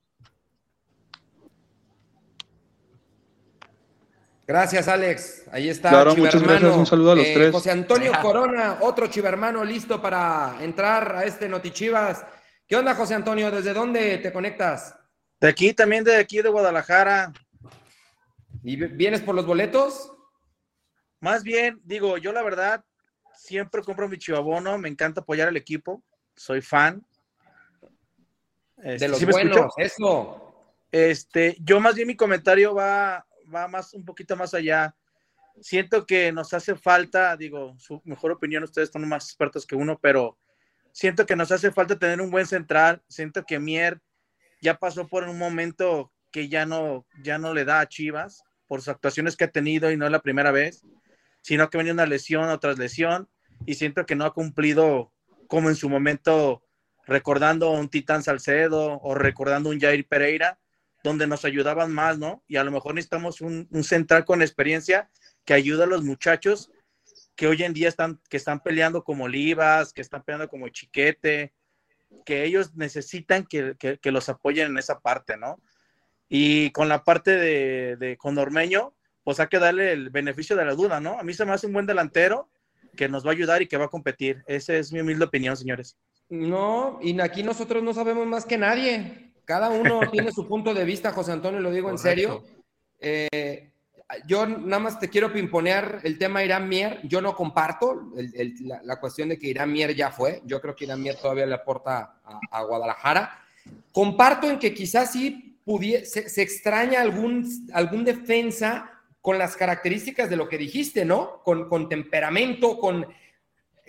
Gracias, 4.46 4.88
Alex. 4.88 5.44
Ahí 5.50 5.68
está. 5.70 5.88
Claro, 5.90 6.14
muchas 6.16 6.42
gracias. 6.42 6.76
Un 6.76 6.86
saludo 6.86 7.12
a 7.12 7.16
los 7.16 7.26
Eh, 7.26 7.32
tres. 7.34 7.52
José 7.52 7.70
Antonio 7.70 8.12
Corona, 8.20 8.78
otro 8.80 9.06
chivermano 9.06 9.64
listo 9.64 10.02
para 10.02 10.56
entrar 10.60 11.16
a 11.16 11.24
este 11.24 11.48
Notichivas. 11.48 12.24
¿Qué 12.66 12.76
onda, 12.76 12.94
José 12.94 13.14
Antonio? 13.14 13.50
¿Desde 13.50 13.72
dónde 13.72 14.18
te 14.18 14.32
conectas? 14.32 14.96
De 15.40 15.48
aquí, 15.48 15.72
también 15.72 16.04
de 16.04 16.16
aquí 16.16 16.42
de 16.42 16.48
Guadalajara. 16.50 17.32
¿Y 18.62 18.76
vi- 18.76 18.86
vienes 18.88 19.20
por 19.22 19.34
los 19.34 19.46
boletos? 19.46 20.12
Más 21.20 21.42
bien, 21.42 21.80
digo, 21.84 22.18
yo 22.18 22.32
la 22.32 22.42
verdad 22.42 22.84
siempre 23.34 23.82
compro 23.82 24.08
mi 24.08 24.18
chivabono, 24.18 24.76
me 24.78 24.88
encanta 24.88 25.22
apoyar 25.22 25.48
al 25.48 25.56
equipo, 25.56 26.02
soy 26.36 26.60
fan. 26.60 27.02
De 28.76 28.94
Este, 28.94 29.08
los 29.08 29.18
¿sí 29.18 29.26
me 29.26 29.32
buenos, 29.32 29.72
eso. 29.78 30.54
Este, 30.90 31.56
yo 31.60 31.80
más 31.80 31.94
bien 31.94 32.08
mi 32.08 32.16
comentario 32.16 32.74
va, 32.74 33.26
va 33.52 33.68
más, 33.68 33.94
un 33.94 34.04
poquito 34.04 34.36
más 34.36 34.54
allá. 34.54 34.94
Siento 35.60 36.06
que 36.06 36.32
nos 36.32 36.52
hace 36.52 36.74
falta, 36.74 37.36
digo, 37.36 37.76
su 37.78 38.00
mejor 38.04 38.32
opinión, 38.32 38.64
ustedes 38.64 38.90
son 38.90 39.08
más 39.08 39.26
expertos 39.26 39.66
que 39.66 39.76
uno, 39.76 39.98
pero 40.00 40.38
siento 40.92 41.26
que 41.26 41.36
nos 41.36 41.52
hace 41.52 41.70
falta 41.70 41.98
tener 41.98 42.20
un 42.20 42.30
buen 42.30 42.46
central. 42.46 43.02
Siento 43.08 43.44
que 43.44 43.58
Mier 43.58 44.00
ya 44.60 44.78
pasó 44.78 45.06
por 45.06 45.24
un 45.24 45.38
momento 45.38 46.12
que 46.30 46.48
ya 46.48 46.66
no, 46.66 47.06
ya 47.22 47.38
no 47.38 47.54
le 47.54 47.64
da 47.64 47.80
a 47.80 47.88
Chivas 47.88 48.42
por 48.66 48.80
sus 48.80 48.88
actuaciones 48.88 49.36
que 49.36 49.44
ha 49.44 49.50
tenido 49.50 49.90
y 49.92 49.96
no 49.96 50.06
es 50.06 50.12
la 50.12 50.22
primera 50.22 50.50
vez, 50.50 50.82
sino 51.42 51.70
que 51.70 51.78
venía 51.78 51.92
una 51.92 52.06
lesión 52.06 52.48
o 52.48 52.58
tras 52.58 52.78
lesión 52.78 53.28
y 53.66 53.74
siento 53.74 54.06
que 54.06 54.16
no 54.16 54.24
ha 54.24 54.34
cumplido 54.34 55.12
como 55.48 55.68
en 55.68 55.76
su 55.76 55.88
momento 55.88 56.64
recordando 57.06 57.68
a 57.68 57.78
un 57.78 57.88
Titán 57.88 58.22
Salcedo 58.22 58.98
o 59.00 59.14
recordando 59.14 59.68
a 59.68 59.72
un 59.72 59.80
Jair 59.80 60.06
Pereira, 60.08 60.58
donde 61.04 61.26
nos 61.28 61.44
ayudaban 61.44 61.92
más, 61.92 62.18
¿no? 62.18 62.42
Y 62.48 62.56
a 62.56 62.64
lo 62.64 62.72
mejor 62.72 62.94
necesitamos 62.94 63.40
un, 63.42 63.68
central 63.84 64.24
con 64.24 64.42
experiencia 64.42 65.08
que 65.44 65.54
ayude 65.54 65.84
a 65.84 65.86
los 65.86 66.02
muchachos 66.02 66.72
que 67.36 67.46
hoy 67.46 67.62
en 67.62 67.74
día 67.74 67.88
están, 67.88 68.20
que 68.30 68.38
están 68.38 68.60
peleando 68.60 69.04
como 69.04 69.24
Olivas, 69.24 69.92
que 69.92 70.00
están 70.00 70.22
peleando 70.22 70.48
como 70.48 70.68
Chiquete, 70.70 71.52
que 72.24 72.44
ellos 72.44 72.74
necesitan 72.74 73.44
que, 73.44 73.76
que- 73.78 73.98
que 73.98 74.10
los 74.10 74.28
apoyen 74.28 74.68
en 74.68 74.78
esa 74.78 74.98
parte, 75.00 75.36
¿no? 75.36 75.60
Y 76.28 76.70
con 76.70 76.88
la 76.88 77.04
parte 77.04 77.32
de, 77.32 77.96
de 77.96 78.16
con 78.16 78.38
Ormeño, 78.38 78.94
pues 79.24 79.40
hay 79.40 79.48
que 79.48 79.58
darle 79.58 79.92
el 79.92 80.08
beneficio 80.10 80.56
de 80.56 80.64
la 80.64 80.74
duda, 80.74 81.00
¿no? 81.00 81.18
A 81.18 81.22
mí 81.22 81.34
se 81.34 81.44
me 81.44 81.52
hace 81.52 81.66
un 81.66 81.74
buen 81.74 81.86
delantero 81.86 82.48
que 82.96 83.08
nos 83.08 83.26
va 83.26 83.30
a 83.30 83.34
ayudar 83.34 83.60
y 83.60 83.66
que 83.68 83.76
va 83.76 83.86
a 83.86 83.88
competir. 83.88 84.42
Esa 84.46 84.74
es 84.74 84.90
mi 84.90 85.00
humilde 85.00 85.24
opinión, 85.26 85.56
señores. 85.56 85.98
No, 86.30 86.98
y 87.02 87.20
aquí 87.20 87.42
nosotros 87.42 87.82
no 87.82 87.92
sabemos 87.92 88.26
más 88.26 88.46
que 88.46 88.56
nadie. 88.56 89.33
Cada 89.44 89.68
uno 89.70 90.00
tiene 90.12 90.32
su 90.32 90.46
punto 90.48 90.72
de 90.74 90.84
vista, 90.84 91.12
José 91.12 91.32
Antonio, 91.32 91.60
lo 91.60 91.70
digo 91.70 91.90
en 91.90 91.98
serio. 91.98 92.42
Eh, 93.00 93.70
yo 94.26 94.46
nada 94.46 94.78
más 94.80 95.00
te 95.00 95.08
quiero 95.08 95.32
pimponear 95.32 96.00
el 96.04 96.18
tema 96.18 96.44
Irán 96.44 96.68
Mier. 96.68 97.00
Yo 97.04 97.20
no 97.20 97.34
comparto 97.34 98.12
el- 98.16 98.32
el- 98.34 98.54
la, 98.68 98.80
la 98.82 99.00
cuestión 99.00 99.28
de 99.28 99.38
que 99.38 99.48
Irán 99.48 99.72
Mier 99.72 99.94
ya 99.94 100.10
fue. 100.10 100.42
Yo 100.44 100.60
creo 100.60 100.74
que 100.76 100.84
Irán 100.84 101.02
Mier 101.02 101.16
todavía 101.16 101.46
le 101.46 101.54
aporta 101.54 102.20
a, 102.24 102.38
a 102.50 102.62
Guadalajara. 102.64 103.42
Comparto 103.92 104.48
en 104.48 104.58
que 104.58 104.74
quizás 104.74 105.12
sí 105.12 105.58
se 106.04 106.42
extraña 106.42 107.00
algún, 107.00 107.48
algún 107.72 108.04
defensa 108.04 108.90
con 109.22 109.38
las 109.38 109.56
características 109.56 110.28
de 110.28 110.36
lo 110.36 110.48
que 110.50 110.58
dijiste, 110.58 111.06
¿no? 111.06 111.40
Con, 111.42 111.68
con 111.70 111.88
temperamento, 111.88 112.78
con 112.78 113.06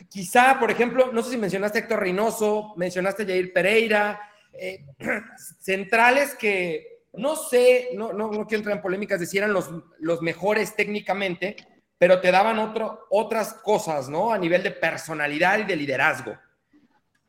quizá, 0.09 0.57
por 0.59 0.71
ejemplo, 0.71 1.11
no 1.11 1.21
sé 1.21 1.31
si 1.31 1.37
mencionaste 1.37 1.77
a 1.77 1.81
Héctor 1.81 1.99
Reynoso, 1.99 2.73
mencionaste 2.77 3.23
a 3.23 3.25
Jair 3.25 3.51
Pereira, 3.51 4.21
eh, 4.59 4.85
centrales 5.59 6.35
que 6.35 6.95
no 7.17 7.35
sé, 7.35 7.89
no, 7.93 8.13
no, 8.13 8.31
no 8.31 8.45
quiero 8.45 8.59
entrar 8.59 8.75
en 8.75 8.81
polémicas 8.81 9.19
de 9.19 9.25
si 9.25 9.37
eran 9.37 9.53
los, 9.53 9.69
los 9.99 10.21
mejores 10.21 10.75
técnicamente, 10.75 11.55
pero 11.97 12.19
te 12.21 12.31
daban 12.31 12.59
otro, 12.59 13.07
otras 13.09 13.53
cosas, 13.53 14.09
¿no? 14.09 14.31
A 14.31 14.37
nivel 14.37 14.63
de 14.63 14.71
personalidad 14.71 15.59
y 15.59 15.63
de 15.63 15.75
liderazgo. 15.75 16.37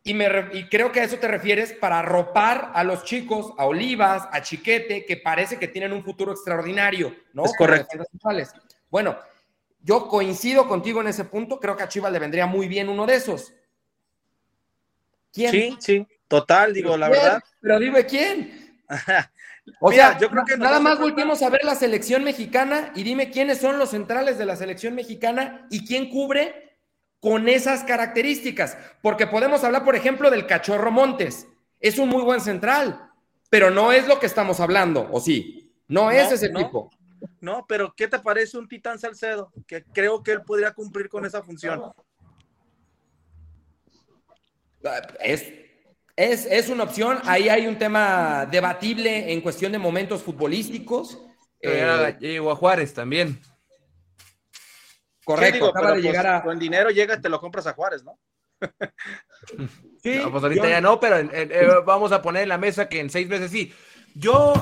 Y, 0.03 0.14
me 0.14 0.27
y 0.53 0.68
creo 0.68 0.93
que 0.93 1.01
a 1.01 1.05
eso 1.05 1.18
te 1.18 1.27
refieres 1.27 1.72
para 1.72 1.99
arropar 1.99 2.70
a 2.74 2.85
los 2.85 3.05
chicos, 3.05 3.53
a 3.59 3.66
Olivas, 3.66 4.29
a 4.31 4.41
Chiquete, 4.41 5.05
que 5.05 5.16
parece 5.16 5.59
que 5.59 5.68
tienen 5.68 5.93
un 5.93 6.05
futuro 6.05 6.33
extraordinario, 6.33 7.14
¿no? 7.33 7.45
Es 7.45 7.57
correcto. 7.57 7.99
Bueno, 8.89 9.18
yo 9.81 10.07
coincido 10.07 10.68
contigo 10.68 11.01
en 11.01 11.09
ese 11.09 11.24
punto. 11.24 11.59
Creo 11.59 11.77
que 11.77 11.83
a 11.83 11.89
Chivas 11.89 12.12
le 12.12 12.20
vendría 12.20 12.47
muy 12.47 12.68
bien 12.68 12.89
uno 12.89 13.05
de 13.05 13.16
esos. 13.16 13.53
¿Quién? 15.33 15.51
Sí, 15.51 15.77
sí, 15.81 16.07
total, 16.29 16.72
digo, 16.72 16.97
la 16.97 17.09
¿Quién? 17.09 17.22
verdad. 17.22 17.43
Pero 17.61 17.79
dime 17.79 18.07
quién. 18.07 18.81
O 19.81 19.91
Mira, 19.91 20.11
sea, 20.11 20.18
yo 20.20 20.31
creo 20.31 20.45
que 20.45 20.57
nada 20.57 20.79
más 20.79 20.97
volteemos 21.01 21.43
a 21.43 21.51
ver 21.51 21.64
la 21.64 21.74
selección 21.74 22.22
mexicana 22.22 22.93
y 22.95 23.03
dime 23.03 23.33
quiénes 23.33 23.59
son 23.59 23.81
los 23.81 23.91
centrales 23.91 24.39
de 24.39 24.47
la 24.47 24.55
selección 24.55 24.95
mexicana 24.95 25.66
y 25.70 25.85
quién 25.85 26.09
cubre 26.09 26.79
con 27.18 27.49
esas 27.49 27.83
características. 27.83 28.79
Porque 29.03 29.27
podemos 29.27 29.64
hablar, 29.64 29.85
por 29.85 29.97
ejemplo, 29.97 30.31
del 30.31 30.47
Cachorro 30.47 30.93
Montes. 30.93 31.49
Es 31.81 31.99
un 31.99 32.09
muy 32.09 32.22
buen 32.22 32.41
central. 32.41 33.11
pero 33.51 33.70
no 33.72 33.91
es 33.91 34.07
lo 34.07 34.20
que 34.20 34.27
estamos 34.27 34.61
hablando, 34.61 35.09
¿o 35.11 35.20
sí? 35.20 35.74
No, 35.89 36.12
es 36.12 36.31
ese 36.31 36.49
no. 36.51 36.61
tipo. 36.61 36.91
No, 37.41 37.64
pero 37.66 37.93
¿qué 37.97 38.07
te 38.07 38.20
parece 38.20 38.59
un 38.59 38.68
Titán 38.68 39.01
Salcedo? 39.01 39.53
Que 39.66 39.83
creo 39.83 40.22
que 40.22 40.31
él 40.31 40.43
podría 40.43 40.72
cumplir 40.72 41.09
con 41.09 41.24
esa 41.27 41.43
función. 41.43 41.83
Es, 45.20 45.53
es, 46.17 46.47
es 46.47 46.69
una 46.69 46.85
opción. 46.85 47.19
Ahí 47.25 47.49
hay 47.49 47.67
un 47.67 47.79
tema 47.79 48.47
debatible 48.51 49.33
en 49.33 49.41
cuestión 49.41 49.73
de 49.73 49.79
momentos 49.79 50.23
futbolísticos. 50.23 51.23
Eh, 51.61 52.17
llegó 52.21 52.51
a 52.51 52.57
Juárez 52.57 52.95
también. 52.95 53.41
correcto, 55.25 55.47
Sí, 55.47 55.53
digo, 55.55 55.67
acaba 55.69 55.87
pero 55.89 55.97
de 55.97 56.03
pues, 56.03 56.05
llegar 56.12 56.27
a. 56.27 56.43
Con 56.43 56.59
dinero 56.59 56.91
llega 56.91 57.14
y 57.17 57.21
te 57.21 57.29
lo 57.29 57.41
compras 57.41 57.67
a 57.67 57.73
Juárez, 57.75 58.05
¿no? 58.05 58.19
Sí, 60.03 60.21
No, 60.23 60.31
pues 60.31 60.43
ahorita 60.45 60.62
yo- 60.64 60.71
ya 60.71 60.81
no, 60.81 61.01
pero 61.01 61.19
en- 61.19 61.31
en- 61.35 61.51
eh, 61.51 61.67
vamos 61.85 62.12
a 62.12 62.23
poner 62.23 62.45
en 62.45 62.49
la 62.49 62.59
mesa 62.59 62.89
que 62.89 63.01
en 63.01 63.11
seis 63.11 63.27
meses 63.29 63.51
sí. 63.51 63.73
Yo 64.14 64.55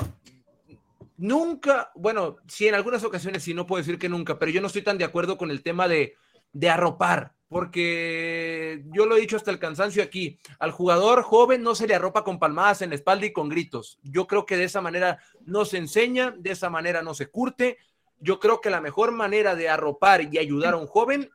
nunca, 1.17 1.91
bueno, 1.95 2.37
sí, 2.47 2.67
en 2.67 2.73
algunas 2.75 3.03
ocasiones 3.03 3.43
sí, 3.43 3.53
no 3.53 3.67
puedo 3.67 3.79
decir 3.81 3.99
que 3.99 4.09
nunca, 4.09 4.39
pero 4.39 4.51
yo 4.51 4.59
no 4.59 4.67
estoy 4.67 4.81
tan 4.81 4.97
de 4.97 5.05
acuerdo 5.05 5.37
con 5.37 5.51
el 5.51 5.61
tema 5.61 5.87
de, 5.87 6.15
de 6.51 6.69
arropar, 6.69 7.34
porque 7.47 8.83
yo 8.87 9.05
lo 9.05 9.15
he 9.15 9.21
dicho 9.21 9.37
hasta 9.37 9.51
el 9.51 9.59
cansancio 9.59 10.03
aquí, 10.03 10.39
al 10.59 10.71
jugador 10.71 11.21
joven 11.21 11.61
no 11.61 11.75
se 11.75 11.87
le 11.87 11.95
arropa 11.95 12.23
con 12.23 12.39
palmadas 12.39 12.81
en 12.81 12.89
la 12.89 12.95
espalda 12.95 13.25
y 13.25 13.33
con 13.33 13.49
gritos. 13.49 13.99
Yo 14.03 14.27
creo 14.27 14.45
que 14.45 14.57
de 14.57 14.63
esa 14.63 14.81
manera 14.81 15.19
no 15.45 15.65
se 15.65 15.77
enseña, 15.77 16.33
de 16.37 16.51
esa 16.51 16.69
manera 16.69 17.01
no 17.01 17.13
se 17.13 17.27
curte. 17.27 17.77
Yo 18.19 18.39
creo 18.39 18.61
que 18.61 18.69
la 18.69 18.81
mejor 18.81 19.11
manera 19.11 19.55
de 19.55 19.69
arropar 19.69 20.33
y 20.33 20.37
ayudar 20.37 20.73
a 20.73 20.77
un 20.77 20.87
joven 20.87 21.29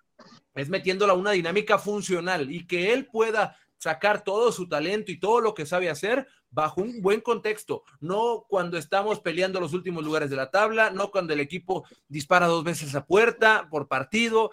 es 0.54 0.68
metiéndolo 0.68 1.12
a 1.12 1.16
una 1.16 1.30
dinámica 1.30 1.78
funcional 1.78 2.50
y 2.50 2.66
que 2.66 2.92
él 2.92 3.06
pueda 3.06 3.56
sacar 3.78 4.22
todo 4.24 4.52
su 4.52 4.68
talento 4.68 5.10
y 5.10 5.18
todo 5.18 5.40
lo 5.40 5.54
que 5.54 5.64
sabe 5.64 5.88
hacer 5.88 6.26
bajo 6.50 6.82
un 6.82 7.00
buen 7.00 7.20
contexto, 7.20 7.84
no 8.00 8.44
cuando 8.48 8.76
estamos 8.76 9.20
peleando 9.20 9.60
los 9.60 9.72
últimos 9.72 10.04
lugares 10.04 10.30
de 10.30 10.36
la 10.36 10.50
tabla, 10.50 10.90
no 10.90 11.10
cuando 11.10 11.32
el 11.32 11.40
equipo 11.40 11.84
dispara 12.08 12.46
dos 12.46 12.64
veces 12.64 12.94
a 12.94 13.06
puerta 13.06 13.68
por 13.70 13.88
partido. 13.88 14.50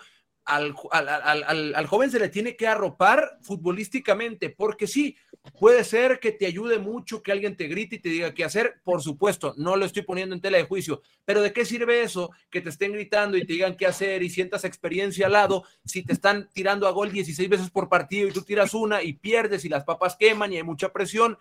Al, 0.48 0.74
al, 0.92 1.10
al, 1.10 1.76
al, 1.76 1.88
joven 1.88 2.10
se 2.10 2.20
le 2.20 2.30
tiene 2.30 2.56
que 2.56 2.68
arropar 2.68 3.38
futbolísticamente, 3.42 4.50
porque 4.50 4.88
sí, 4.88 5.18
puede 5.60 5.84
ser 5.84 6.20
que 6.20 6.32
te 6.32 6.46
ayude 6.46 6.80
mucho 6.80 7.22
que 7.22 7.32
alguien 7.32 7.56
te 7.56 7.68
grite 7.68 7.98
y 7.98 8.00
te 8.00 8.10
diga 8.10 8.34
qué 8.34 8.44
hacer, 8.44 8.80
por 8.84 9.02
supuesto, 9.02 9.54
no 9.58 9.76
lo 9.76 9.86
estoy 9.86 10.04
poniendo 10.04 10.36
en 10.36 10.42
tela 10.42 10.58
de 10.58 10.64
juicio, 10.64 11.02
pero 11.26 11.42
¿de 11.42 11.52
qué 11.52 11.66
sirve 11.66 12.02
eso? 12.02 12.32
Que 12.50 12.62
te 12.62 12.70
estén 12.70 12.94
gritando 12.94 13.38
y 13.38 13.46
te 13.46 13.54
digan 13.54 13.76
qué 13.76 13.86
hacer 13.86 14.24
y 14.24 14.30
sientas 14.30 14.64
experiencia 14.64 15.26
al 15.26 15.34
lado 15.34 15.66
si 15.86 16.04
te 16.04 16.14
están 16.14 16.50
tirando 16.54 16.88
a 16.88 16.92
gol 16.92 17.12
16 17.12 17.50
veces 17.50 17.70
por 17.70 17.90
partido 17.90 18.28
y 18.28 18.32
tú 18.32 18.42
tiras 18.42 18.74
una 18.74 19.04
y 19.04 19.14
pierdes 19.14 19.66
y 19.66 19.70
las 19.70 19.84
papas 19.84 20.16
queman 20.16 20.54
y 20.54 20.58
hay 20.58 20.64
mucha 20.64 20.94
presión, 20.94 21.38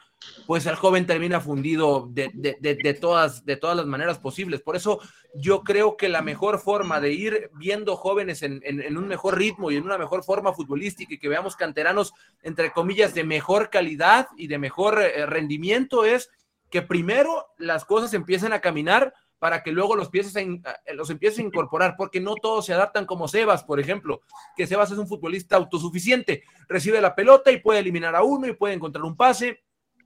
pues 0.47 0.67
el 0.67 0.77
joven 0.77 1.07
termina 1.07 1.41
fundido 1.41 2.09
de, 2.11 2.31
de, 2.35 2.57
de, 2.61 2.95
todas, 2.95 3.45
de 3.45 3.57
todas 3.57 3.77
las 3.77 3.87
maneras 3.87 4.19
posibles. 4.19 4.61
Por 4.61 4.77
eso 4.77 5.01
yo 5.35 5.63
creo 5.63 5.97
que 5.97 6.09
la 6.09 6.23
mejor 6.23 6.59
forma 6.59 7.01
de 7.01 7.13
ir 7.13 7.51
viendo 7.55 7.97
jóvenes 7.97 8.43
en, 8.43 8.61
en, 8.65 8.81
en 8.81 8.96
un 8.99 9.09
mejor 9.09 9.37
ritmo 9.39 9.71
y 9.71 9.77
en 9.77 9.85
una 9.85 9.99
mejor 9.99 10.25
forma 10.25 10.53
futbolística 10.53 11.15
y 11.15 11.19
que 11.19 11.29
veamos 11.29 11.57
canteranos, 11.57 12.13
entre 12.43 12.71
comillas, 12.73 13.15
de 13.15 13.25
mejor 13.25 13.71
calidad 13.71 14.29
y 14.37 14.47
de 14.47 14.59
mejor 14.59 15.01
eh, 15.03 15.27
rendimiento 15.27 16.05
es 16.05 16.31
que 16.71 16.83
primero 16.83 17.47
las 17.59 17.85
cosas 17.85 18.13
empiecen 18.15 18.53
a 18.53 18.61
caminar 18.61 19.15
para 19.39 19.63
que 19.63 19.71
luego 19.71 19.95
los 19.97 20.11
in- 20.41 20.63
a- 20.67 20.93
los 20.95 21.11
empieces 21.11 21.39
a 21.39 21.43
incorporar, 21.43 21.95
porque 21.97 22.21
no 22.21 22.35
todos 22.37 22.67
se 22.67 22.73
adaptan 22.73 23.05
como 23.07 23.29
Sebas, 23.29 23.65
por 23.65 23.79
ejemplo, 23.79 24.21
que 24.57 24.67
Sebas 24.67 24.91
es 24.91 24.99
un 24.99 25.07
futbolista 25.07 25.57
autosuficiente, 25.57 26.43
recibe 26.69 27.01
la 27.01 27.15
pelota 27.15 27.53
y 27.53 27.61
puede 27.61 27.81
eliminar 27.81 28.17
a 28.17 28.23
uno 28.23 28.47
y 28.49 28.55
puede 28.55 28.75
encontrar 28.75 29.05
un 29.05 29.17
pase. 29.17 29.63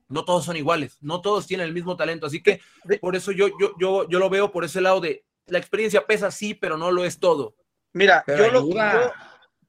No 0.09 0.25
todos 0.25 0.43
son 0.43 0.57
iguales, 0.57 0.97
no 0.99 1.21
todos 1.21 1.47
tienen 1.47 1.67
el 1.67 1.73
mismo 1.73 1.95
talento, 1.95 2.25
así 2.25 2.43
que 2.43 2.59
por 2.99 3.15
eso 3.15 3.31
yo, 3.31 3.47
yo, 3.57 3.71
yo, 3.79 4.09
yo 4.09 4.19
lo 4.19 4.29
veo 4.29 4.51
por 4.51 4.65
ese 4.65 4.81
lado 4.81 4.99
de 4.99 5.23
la 5.45 5.57
experiencia 5.57 6.05
pesa 6.05 6.29
sí, 6.31 6.53
pero 6.53 6.77
no 6.77 6.91
lo 6.91 7.05
es 7.05 7.17
todo. 7.17 7.55
Mira, 7.93 8.23
Pero 8.25 8.45
yo, 8.45 8.51
lo, 8.51 8.59
ayuda. 8.59 8.93
yo, 8.93 9.11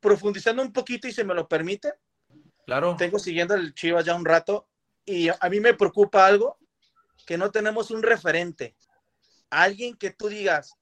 profundizando 0.00 0.62
un 0.62 0.72
poquito 0.72 1.08
y 1.08 1.12
se 1.12 1.24
me 1.24 1.34
lo 1.34 1.48
permite, 1.48 1.92
Claro. 2.66 2.96
tengo 2.96 3.18
siguiendo 3.18 3.54
el 3.54 3.74
Chivas 3.74 4.04
ya 4.04 4.14
un 4.14 4.24
rato 4.24 4.68
y 5.04 5.28
a 5.28 5.48
mí 5.50 5.58
me 5.60 5.74
preocupa 5.74 6.26
algo, 6.26 6.58
que 7.26 7.36
no 7.36 7.50
tenemos 7.50 7.90
un 7.90 8.02
referente, 8.02 8.76
alguien 9.50 9.96
que 9.96 10.10
tú 10.10 10.28
digas, 10.28 10.74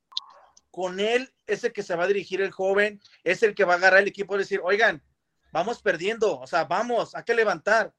con 0.71 1.01
él 1.01 1.33
es 1.47 1.65
el 1.65 1.73
que 1.73 1.83
se 1.83 1.97
va 1.97 2.05
a 2.05 2.09
dirigir 2.09 2.41
el 2.41 2.51
joven, 2.51 3.01
es 3.25 3.43
el 3.43 3.55
que 3.55 3.65
va 3.65 3.75
a 3.75 3.77
agarrar 3.77 4.01
el 4.01 4.09
equipo 4.09 4.35
y 4.35 4.39
decir, 4.39 4.61
oigan, 4.63 5.03
vamos 5.53 5.83
perdiendo, 5.83 6.39
o 6.39 6.47
sea, 6.47 6.65
vamos, 6.65 7.15
hay 7.15 7.25
que 7.25 7.35
levantar. 7.35 7.93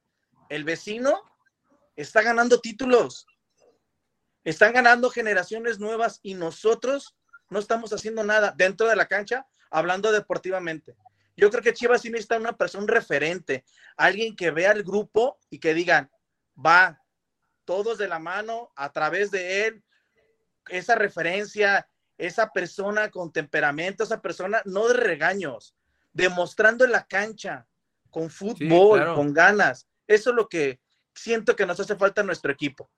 El 0.49 0.63
vecino 0.63 1.21
está 1.95 2.21
ganando 2.21 2.59
títulos, 2.61 3.25
están 4.43 4.73
ganando 4.73 5.09
generaciones 5.09 5.79
nuevas 5.79 6.19
y 6.23 6.33
nosotros 6.33 7.15
no 7.51 7.59
estamos 7.59 7.91
haciendo 7.93 8.23
nada 8.23 8.53
dentro 8.55 8.87
de 8.87 8.95
la 8.95 9.07
cancha, 9.07 9.45
hablando 9.69 10.11
deportivamente. 10.11 10.95
Yo 11.35 11.49
creo 11.51 11.61
que 11.61 11.73
Chivas 11.73 12.01
sí 12.01 12.09
necesita 12.09 12.37
una 12.37 12.57
persona, 12.57 12.83
un 12.83 12.87
referente, 12.87 13.65
alguien 13.97 14.35
que 14.35 14.51
vea 14.51 14.71
el 14.71 14.83
grupo 14.83 15.37
y 15.49 15.59
que 15.59 15.73
digan, 15.73 16.09
va, 16.57 17.01
todos 17.65 17.97
de 17.97 18.07
la 18.07 18.19
mano, 18.19 18.71
a 18.75 18.91
través 18.91 19.31
de 19.31 19.67
él, 19.67 19.83
esa 20.69 20.95
referencia, 20.95 21.87
esa 22.17 22.51
persona 22.51 23.11
con 23.11 23.33
temperamento, 23.33 24.05
esa 24.05 24.21
persona, 24.21 24.61
no 24.63 24.87
de 24.87 24.93
regaños, 24.93 25.75
demostrando 26.13 26.85
en 26.85 26.93
la 26.93 27.05
cancha, 27.05 27.67
con 28.09 28.29
fútbol, 28.29 28.99
claro. 28.99 29.15
con 29.15 29.33
ganas. 29.33 29.89
Eso 30.07 30.29
es 30.29 30.35
lo 30.37 30.47
que 30.47 30.79
siento 31.13 31.55
que 31.55 31.65
nos 31.65 31.79
hace 31.81 31.97
falta 31.97 32.21
a 32.21 32.25
nuestro 32.25 32.51
equipo. 32.51 32.89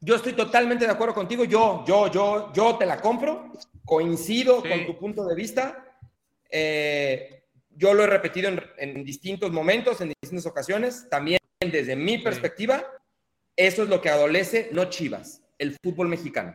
Yo 0.00 0.14
estoy 0.16 0.32
totalmente 0.32 0.86
de 0.86 0.92
acuerdo 0.92 1.14
contigo. 1.14 1.44
Yo, 1.44 1.84
yo, 1.86 2.10
yo, 2.10 2.52
yo 2.52 2.76
te 2.76 2.86
la 2.86 3.00
compro. 3.00 3.52
Coincido 3.84 4.62
Sí. 4.62 4.68
con 4.68 4.86
tu 4.86 4.98
punto 4.98 5.24
de 5.26 5.34
vista. 5.34 5.84
Eh, 6.50 7.44
yo 7.70 7.94
lo 7.94 8.04
he 8.04 8.06
repetido 8.06 8.48
en, 8.48 8.62
en 8.78 9.04
distintos 9.04 9.50
momentos, 9.52 10.00
en 10.00 10.12
distintas 10.20 10.46
ocasiones. 10.46 11.08
También 11.10 11.38
desde 11.60 11.96
mi 11.96 12.18
perspectiva, 12.18 12.84
eso 13.56 13.82
es 13.82 13.88
lo 13.88 14.00
que 14.00 14.08
adolece, 14.08 14.70
no 14.72 14.86
Chivas, 14.86 15.42
el 15.58 15.76
fútbol 15.82 16.08
mexicano. 16.08 16.54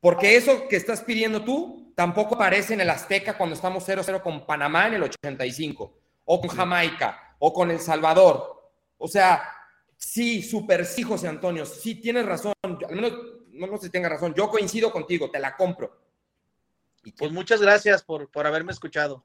Porque 0.00 0.36
eso 0.36 0.68
que 0.68 0.76
estás 0.76 1.02
pidiendo 1.02 1.42
tú 1.42 1.92
tampoco 1.96 2.34
aparece 2.34 2.74
en 2.74 2.82
el 2.82 2.90
Azteca 2.90 3.38
cuando 3.38 3.54
estamos 3.54 3.88
0-0 3.88 4.20
con 4.20 4.44
Panamá 4.44 4.88
en 4.88 4.94
el 4.94 5.02
85, 5.04 5.94
o 6.26 6.40
con 6.40 6.50
Jamaica, 6.50 7.36
o 7.38 7.52
con 7.54 7.70
El 7.70 7.80
Salvador. 7.80 8.70
O 8.98 9.08
sea, 9.08 9.42
sí, 10.06 10.42
super 10.42 10.84
sí, 10.84 11.02
José 11.02 11.28
Antonio, 11.28 11.64
sí 11.66 11.96
tienes 11.96 12.26
razón. 12.26 12.52
Yo- 12.80 12.88
al 12.88 12.94
menos, 12.94 13.12
no, 13.52 13.66
no 13.66 13.76
sé 13.78 13.86
si 13.86 13.90
tengas 13.92 14.12
razón, 14.12 14.34
yo 14.34 14.48
coincido 14.48 14.90
contigo, 14.92 15.30
te 15.30 15.38
la 15.40 15.56
compro. 15.56 16.00
Pues 17.18 17.32
muchas 17.32 17.60
gracias 17.60 18.02
por, 18.02 18.30
por 18.30 18.46
haberme 18.46 18.72
escuchado. 18.72 19.24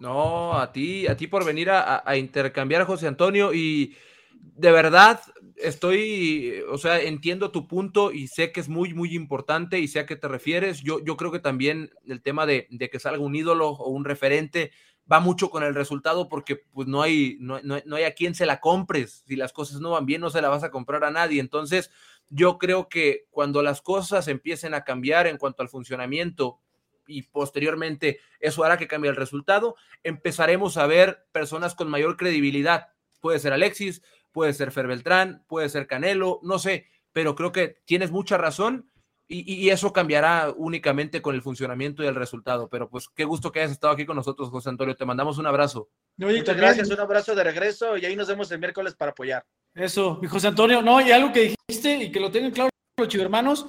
No, 0.00 0.58
a 0.58 0.72
ti, 0.72 1.06
a 1.06 1.16
ti 1.16 1.26
por 1.26 1.44
venir 1.44 1.70
a, 1.70 1.80
a- 1.96 2.02
a 2.04 2.16
intercambiar, 2.16 2.84
José 2.84 3.06
Antonio, 3.06 3.52
y 3.52 3.94
de 4.32 4.72
verdad 4.72 5.20
estoy, 5.56 6.62
o 6.70 6.78
sea, 6.78 7.00
entiendo 7.00 7.50
tu 7.50 7.68
punto 7.68 8.10
y 8.10 8.26
sé 8.28 8.50
que 8.52 8.60
es 8.60 8.68
muy, 8.68 8.94
muy 8.94 9.14
importante 9.14 9.78
y 9.78 9.86
sé 9.88 10.00
a 10.00 10.06
qué 10.06 10.16
te 10.16 10.26
refieres. 10.28 10.80
Yo, 10.82 11.04
yo 11.04 11.16
creo 11.16 11.30
que 11.30 11.38
también 11.38 11.90
el 12.06 12.22
tema 12.22 12.46
de, 12.46 12.66
de 12.70 12.88
que 12.90 12.98
salga 12.98 13.22
un 13.22 13.34
ídolo 13.36 13.68
o 13.68 13.90
un 13.90 14.04
referente 14.04 14.72
va 15.10 15.20
mucho 15.20 15.50
con 15.50 15.62
el 15.62 15.74
resultado 15.74 16.28
porque 16.28 16.56
pues 16.56 16.86
no 16.88 17.02
hay, 17.02 17.36
no, 17.40 17.60
no- 17.62 17.80
no 17.84 17.96
hay 17.96 18.04
a 18.04 18.14
quien 18.14 18.34
se 18.34 18.46
la 18.46 18.60
compres. 18.60 19.24
Si 19.26 19.36
las 19.36 19.52
cosas 19.52 19.80
no 19.80 19.90
van 19.90 20.06
bien, 20.06 20.20
no 20.20 20.30
se 20.30 20.40
la 20.42 20.48
vas 20.48 20.62
a 20.62 20.70
comprar 20.70 21.02
a 21.04 21.10
nadie. 21.10 21.40
Entonces, 21.40 21.90
yo 22.28 22.58
creo 22.58 22.88
que 22.88 23.26
cuando 23.30 23.62
las 23.62 23.82
cosas 23.82 24.28
empiecen 24.28 24.72
a 24.74 24.84
cambiar 24.84 25.26
en 25.26 25.36
cuanto 25.38 25.62
al 25.62 25.68
funcionamiento 25.68 26.60
y 27.06 27.22
posteriormente 27.22 28.20
eso 28.38 28.62
hará 28.62 28.76
que 28.78 28.86
cambie 28.86 29.10
el 29.10 29.16
resultado, 29.16 29.74
empezaremos 30.04 30.76
a 30.76 30.86
ver 30.86 31.26
personas 31.32 31.74
con 31.74 31.88
mayor 31.90 32.16
credibilidad. 32.16 32.88
Puede 33.20 33.40
ser 33.40 33.52
Alexis, 33.52 34.02
puede 34.30 34.52
ser 34.52 34.70
Fer 34.70 34.86
Beltrán, 34.86 35.44
puede 35.48 35.68
ser 35.68 35.88
Canelo, 35.88 36.38
no 36.44 36.60
sé, 36.60 36.86
pero 37.12 37.34
creo 37.34 37.50
que 37.50 37.78
tienes 37.84 38.12
mucha 38.12 38.38
razón 38.38 38.88
y, 39.32 39.66
y- 39.66 39.70
eso 39.70 39.92
cambiará 39.92 40.52
únicamente 40.56 41.22
con 41.22 41.34
el 41.34 41.42
funcionamiento 41.42 42.02
y 42.02 42.06
el 42.06 42.14
resultado. 42.16 42.68
Pero 42.68 42.88
pues 42.88 43.08
qué 43.14 43.24
gusto 43.24 43.52
que 43.52 43.60
hayas 43.60 43.72
estado 43.72 43.92
aquí 43.92 44.04
con 44.04 44.16
nosotros, 44.16 44.50
José 44.50 44.68
Antonio. 44.70 44.96
Te 44.96 45.04
mandamos 45.04 45.38
un 45.38 45.46
abrazo. 45.46 45.88
Oye, 46.18 46.26
Muchas 46.32 46.44
también- 46.46 46.66
gracias, 46.66 46.90
un 46.90 47.00
abrazo 47.00 47.34
de 47.34 47.44
regreso 47.44 47.96
y 47.96 48.04
ahí 48.04 48.16
nos 48.16 48.26
vemos 48.28 48.50
el 48.50 48.58
miércoles 48.58 48.94
para 48.94 49.12
apoyar. 49.12 49.44
Eso, 49.74 50.18
mi 50.20 50.26
José 50.26 50.48
Antonio, 50.48 50.82
no, 50.82 51.00
y 51.00 51.12
algo 51.12 51.32
que 51.32 51.54
dijiste 51.68 51.96
y 52.04 52.10
que 52.10 52.18
lo 52.20 52.30
tengan 52.30 52.50
claro 52.50 52.70
los 52.98 53.08
chivermanos, 53.08 53.66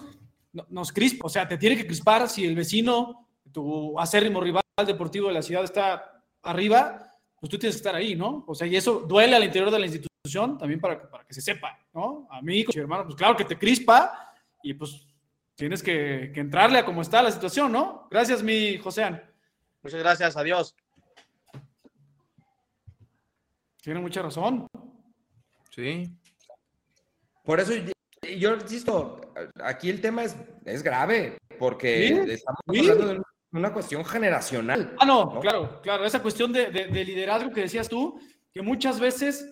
no- 0.51 0.65
nos 0.69 0.91
crispa, 0.91 1.27
o 1.27 1.29
sea, 1.29 1.47
te 1.47 1.57
tiene 1.57 1.77
que 1.77 1.85
crispar 1.85 2.27
si 2.27 2.43
el 2.45 2.55
vecino, 2.55 3.27
tu 3.51 3.99
acérrimo 3.99 4.41
rival 4.41 4.63
deportivo 4.85 5.27
de 5.27 5.33
la 5.35 5.41
ciudad 5.43 5.63
está 5.63 6.23
arriba, 6.41 7.17
pues 7.39 7.49
tú 7.51 7.57
tienes 7.59 7.75
que 7.75 7.79
estar 7.79 7.95
ahí, 7.95 8.15
¿no? 8.15 8.43
O 8.47 8.55
sea, 8.55 8.65
y 8.67 8.75
eso 8.75 9.01
duele 9.07 9.35
al 9.35 9.43
interior 9.43 9.69
de 9.71 9.79
la 9.79 9.85
institución 9.85 10.57
también 10.57 10.79
para, 10.81 10.99
que- 10.99 11.07
para 11.07 11.23
que 11.23 11.33
se 11.33 11.41
sepa, 11.41 11.77
¿no? 11.93 12.27
A 12.31 12.41
mí, 12.41 12.63
como 12.63 12.73
chivermano, 12.73 13.03
pues 13.05 13.15
claro 13.15 13.35
que 13.37 13.45
te 13.45 13.57
crispa 13.57 14.33
y 14.63 14.73
pues 14.73 15.07
tienes 15.61 15.83
que, 15.83 16.31
que 16.33 16.39
entrarle 16.39 16.79
a 16.79 16.85
cómo 16.85 17.03
está 17.03 17.21
la 17.21 17.29
situación, 17.29 17.71
¿no? 17.71 18.07
Gracias, 18.09 18.41
mi 18.41 18.79
Joséan. 18.79 19.21
Muchas 19.83 19.99
gracias, 19.99 20.35
adiós. 20.35 20.75
Tiene 23.83 23.99
mucha 23.99 24.23
razón. 24.23 24.65
Sí. 25.69 26.11
Por 27.43 27.59
eso 27.59 27.73
yo 28.39 28.55
insisto, 28.55 29.21
aquí 29.63 29.91
el 29.91 30.01
tema 30.01 30.23
es, 30.23 30.35
es 30.65 30.81
grave, 30.81 31.37
porque 31.59 32.07
Sí, 32.07 32.31
estamos 32.31 32.59
sí. 32.71 32.79
hablando 32.89 33.07
de 33.13 33.21
una 33.51 33.71
cuestión 33.71 34.03
generacional. 34.03 34.95
Ah, 34.99 35.05
no, 35.05 35.25
¿no? 35.35 35.39
claro, 35.41 35.79
claro. 35.83 36.05
Esa 36.05 36.23
cuestión 36.23 36.51
de, 36.51 36.71
de- 36.71 36.87
de 36.87 37.05
liderazgo 37.05 37.51
que 37.51 37.61
decías 37.61 37.87
tú, 37.87 38.19
que 38.51 38.63
muchas 38.63 38.99
veces 38.99 39.47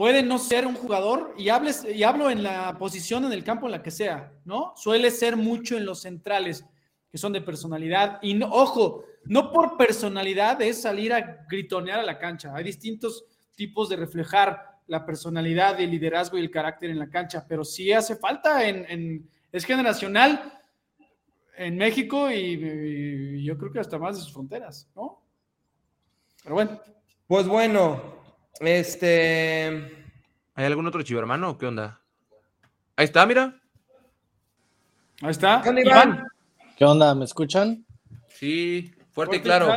puede 0.00 0.22
no 0.22 0.38
ser 0.38 0.66
un 0.66 0.76
jugador, 0.76 1.34
y, 1.36 1.50
hables, 1.50 1.84
y 1.84 2.02
hablo 2.04 2.30
en 2.30 2.42
la 2.42 2.78
posición 2.78 3.26
en 3.26 3.34
el 3.34 3.44
campo 3.44 3.66
en 3.66 3.72
la 3.72 3.82
que 3.82 3.90
sea, 3.90 4.32
¿no? 4.46 4.72
Suele 4.74 5.10
ser 5.10 5.36
mucho 5.36 5.76
en 5.76 5.84
los 5.84 6.00
centrales, 6.00 6.64
que 7.10 7.18
son 7.18 7.34
de 7.34 7.42
personalidad. 7.42 8.18
Y 8.22 8.32
no, 8.32 8.46
ojo, 8.50 9.04
no 9.26 9.52
por 9.52 9.76
personalidad 9.76 10.62
es 10.62 10.80
salir 10.80 11.12
a 11.12 11.44
gritonear 11.46 11.98
a 11.98 12.02
la 12.02 12.18
cancha. 12.18 12.54
Hay 12.54 12.64
distintos 12.64 13.26
tipos 13.54 13.90
de 13.90 13.96
reflejar 13.96 14.78
la 14.86 15.04
personalidad, 15.04 15.78
el 15.78 15.90
liderazgo 15.90 16.38
y 16.38 16.40
el 16.40 16.50
carácter 16.50 16.88
en 16.88 16.98
la 16.98 17.10
cancha, 17.10 17.44
pero 17.46 17.62
sí 17.62 17.92
hace 17.92 18.16
falta 18.16 18.66
en, 18.66 18.86
en- 18.88 19.28
es 19.52 19.66
generacional 19.66 20.62
en 21.58 21.76
México 21.76 22.30
y, 22.30 22.36
y 22.38 23.44
yo 23.44 23.58
creo 23.58 23.70
que 23.70 23.80
hasta 23.80 23.98
más 23.98 24.16
de 24.16 24.22
sus 24.22 24.32
fronteras, 24.32 24.88
¿no? 24.96 25.20
Pero 26.42 26.54
bueno, 26.54 26.80
Pues 27.26 27.46
bueno, 27.46 28.19
este. 28.58 29.68
¿Hay 30.54 30.64
algún 30.64 30.86
otro 30.86 31.02
chivermano? 31.02 31.56
¿Qué 31.56 31.66
onda? 31.66 32.00
Ahí 32.96 33.04
está, 33.04 33.24
mira. 33.26 33.58
ahí 35.22 35.30
está. 35.30 35.60
¿Qué 35.62 35.68
onda, 35.70 35.82
Iván? 35.82 36.26
¿Qué 36.76 36.84
onda? 36.84 37.14
¿Me 37.14 37.24
escuchan? 37.24 37.84
Sí, 38.28 38.92
fuerte, 39.12 39.36
y 39.36 39.40
Fuerte, 39.40 39.42
claro. 39.42 39.76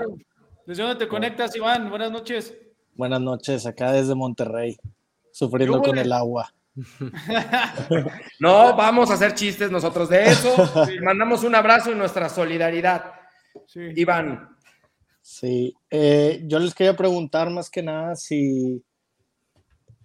¿Desde 0.65 0.83
dónde 0.83 0.97
te 0.97 1.07
conectas, 1.07 1.55
Iván? 1.55 1.89
Buenas 1.89 2.11
noches. 2.11 2.55
Buenas 2.95 3.21
noches, 3.21 3.65
acá 3.65 3.91
desde 3.91 4.15
Monterrey, 4.15 4.77
sufriendo 5.31 5.81
con 5.81 5.97
el 5.97 6.11
agua. 6.11 6.53
No 8.39 8.75
vamos 8.75 9.11
a 9.11 9.13
hacer 9.13 9.35
chistes 9.35 9.69
nosotros 9.69 10.09
de 10.09 10.25
eso. 10.29 10.55
Mandamos 11.03 11.43
un 11.43 11.55
abrazo 11.55 11.91
y 11.91 11.95
nuestra 11.95 12.29
solidaridad. 12.29 13.13
Sí. 13.67 13.81
Iván, 13.95 14.52
Sí, 15.23 15.73
eh, 15.89 16.43
yo 16.47 16.59
les 16.59 16.75
quería 16.75 16.97
preguntar 16.97 17.49
más 17.49 17.69
que 17.69 17.81
nada 17.81 18.17
si, 18.17 18.83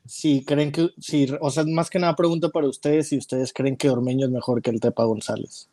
si 0.06 0.44
creen 0.44 0.70
que, 0.70 0.90
si, 1.00 1.26
o 1.40 1.50
sea, 1.50 1.64
más 1.64 1.90
que 1.90 1.98
nada 1.98 2.14
pregunta 2.14 2.50
para 2.50 2.68
ustedes 2.68 3.08
si 3.08 3.18
ustedes 3.18 3.52
creen 3.52 3.76
que 3.76 3.90
Ormeño 3.90 4.26
es 4.26 4.32
mejor 4.32 4.62
que 4.62 4.70
el 4.70 4.78
Tepa 4.78 5.02
González. 5.02 5.68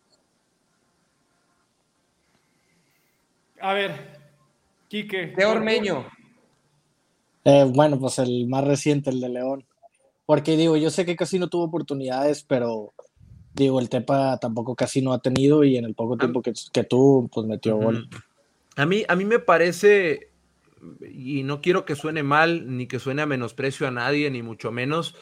A 3.61 3.73
ver, 3.73 4.19
Quique. 4.87 5.27
de 5.27 5.45
Ormeño. 5.45 6.07
Eh, 7.43 7.69
bueno, 7.71 7.99
pues 7.99 8.17
el 8.17 8.47
más 8.47 8.65
reciente, 8.65 9.11
el 9.11 9.21
de 9.21 9.29
León. 9.29 9.63
Porque 10.25 10.57
digo, 10.57 10.75
yo 10.75 10.89
sé 10.89 11.05
que 11.05 11.15
casi 11.15 11.37
no 11.37 11.49
tuvo 11.49 11.65
oportunidades, 11.65 12.41
pero 12.41 12.95
digo, 13.53 13.79
el 13.79 13.89
Tepa 13.89 14.39
tampoco 14.39 14.75
casi 14.75 15.03
no 15.03 15.13
ha 15.13 15.19
tenido 15.19 15.63
y 15.63 15.77
en 15.77 15.85
el 15.85 15.93
poco 15.93 16.17
tiempo 16.17 16.41
que, 16.41 16.53
que 16.73 16.83
tuvo, 16.83 17.27
pues 17.27 17.45
metió 17.45 17.77
gol. 17.77 18.09
A 18.75 18.85
mí, 18.85 19.03
a 19.07 19.15
mí 19.15 19.25
me 19.25 19.39
parece, 19.39 20.31
y 21.01 21.43
no 21.43 21.61
quiero 21.61 21.85
que 21.85 21.95
suene 21.95 22.23
mal, 22.23 22.75
ni 22.77 22.87
que 22.87 22.99
suene 22.99 23.21
a 23.21 23.25
menosprecio 23.25 23.87
a 23.87 23.91
nadie, 23.91 24.29
ni 24.29 24.41
mucho 24.41 24.71
menos, 24.71 25.15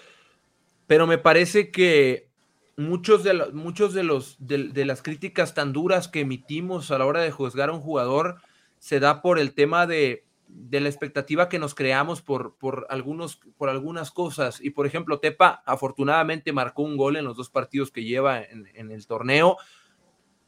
pero 0.88 1.08
me 1.08 1.18
parece 1.18 1.72
que 1.72 2.30
muchos 2.78 3.24
de, 3.24 3.34
los, 3.36 3.54
muchos 3.54 3.93
de, 3.93 4.04
los, 4.04 4.36
de 4.39 4.86
las 4.86 5.01
críticas 5.04 5.54
tan 5.54 5.74
duras 5.74 6.08
que 6.08 6.22
emitimos 6.22 6.91
a 6.91 6.97
la 6.97 7.06
hora 7.06 7.22
de 7.22 7.32
juzgar 7.32 7.70
a 7.70 7.74
un 7.74 7.82
jugador 7.82 8.38
se 8.80 8.99
da 8.99 9.22
por 9.22 9.39
el 9.39 9.54
tema 9.54 9.86
de, 9.88 10.26
de 10.47 10.80
la 10.82 10.89
expectativa 10.89 11.49
que 11.49 11.60
nos 11.60 11.76
creamos 11.76 12.22
por, 12.22 12.56
por, 12.58 12.86
algunos, 12.89 13.39
por 13.58 13.70
algunas 13.70 14.12
cosas. 14.12 14.60
Y 14.62 14.72
por 14.72 14.86
ejemplo, 14.86 15.20
Tepa 15.20 15.64
afortunadamente 15.66 16.51
marcó 16.51 16.84
un 16.84 16.97
gol 16.97 17.16
en 17.16 17.26
los 17.26 17.38
dos 17.38 17.49
partidos 17.49 17.91
que 17.91 18.04
lleva 18.04 18.41
en, 18.41 18.70
en 18.74 18.91
el 18.91 19.06
torneo 19.08 19.58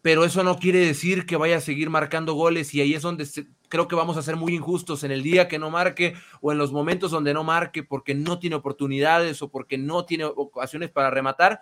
pero 0.05 0.23
eso 0.23 0.43
no 0.43 0.59
quiere 0.59 0.77
decir 0.85 1.25
que 1.25 1.35
vaya 1.35 1.57
a 1.57 1.61
seguir 1.61 1.89
marcando 1.89 2.35
goles 2.35 2.75
y 2.75 2.79
ahí 2.81 2.93
es 2.93 3.01
donde 3.01 3.25
se- 3.25 3.47
creo 3.69 3.87
que 3.87 3.95
vamos 3.95 4.17
a 4.17 4.21
ser 4.21 4.35
muy 4.35 4.53
injustos 4.53 5.03
en 5.03 5.09
el 5.09 5.23
día 5.23 5.47
que 5.47 5.57
no 5.57 5.71
marque 5.71 6.13
o 6.41 6.51
en 6.51 6.59
los 6.59 6.71
momentos 6.71 7.09
donde 7.09 7.33
no 7.33 7.43
marque 7.43 7.81
porque 7.81 8.13
no 8.13 8.37
tiene 8.37 8.55
oportunidades 8.55 9.41
o 9.41 9.49
porque 9.49 9.79
no 9.79 10.05
tiene 10.05 10.25
ocasiones 10.25 10.91
para 10.91 11.09
rematar 11.09 11.59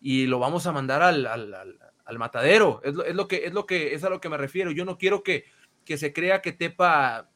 y 0.00 0.24
lo 0.24 0.38
vamos 0.38 0.66
a 0.66 0.72
mandar 0.72 1.02
al, 1.02 1.26
al- 1.26 1.78
matadero. 2.16 2.80
Es 2.84 2.94
lo, 2.94 3.04
es 3.04 3.14
lo 3.14 3.28
que 3.28 3.44
es 3.44 3.52
lo 3.52 3.66
que 3.66 3.92
es 3.92 4.02
a 4.02 4.08
lo 4.08 4.18
que 4.18 4.30
me 4.30 4.38
refiero. 4.38 4.70
Yo 4.70 4.86
no 4.86 4.96
quiero 4.96 5.22
que, 5.22 5.44
que 5.84 5.98
se 5.98 6.14
crea 6.14 6.40
que 6.40 6.52
Tepa 6.52 7.28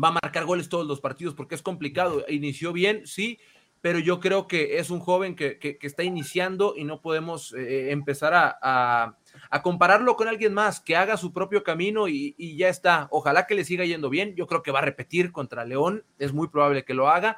va 0.00 0.08
a 0.08 0.12
marcar 0.22 0.44
goles 0.44 0.68
todos 0.68 0.86
los 0.86 1.00
partidos 1.00 1.34
porque 1.34 1.56
es 1.56 1.62
complicado. 1.62 2.24
Inició 2.28 2.72
bien, 2.72 3.08
sí, 3.08 3.40
pero 3.80 3.98
yo 3.98 4.20
creo 4.20 4.46
que 4.46 4.78
es 4.78 4.90
un 4.90 5.00
joven 5.00 5.34
que, 5.34 5.58
que- 5.58 5.78
está 5.82 6.04
iniciando 6.04 6.74
y 6.76 6.84
no 6.84 7.00
podemos 7.00 7.52
eh, 7.54 7.90
empezar 7.90 8.34
a- 8.34 9.16
a 9.50 9.62
compararlo 9.62 10.16
con 10.16 10.28
alguien 10.28 10.54
más, 10.54 10.80
que 10.80 10.96
haga 10.96 11.16
su 11.16 11.32
propio 11.32 11.62
camino 11.62 12.08
y, 12.08 12.34
y 12.38 12.56
ya 12.56 12.68
está. 12.68 13.08
Ojalá 13.10 13.46
que 13.46 13.54
le 13.54 13.64
siga 13.64 13.84
yendo 13.84 14.10
bien. 14.10 14.34
Yo 14.34 14.46
creo 14.46 14.62
que 14.62 14.70
va 14.72 14.80
a 14.80 14.84
repetir 14.84 15.32
contra 15.32 15.64
León, 15.64 16.04
es 16.18 16.32
muy 16.32 16.48
probable 16.48 16.84
que 16.84 16.94
lo 16.94 17.08
haga. 17.08 17.36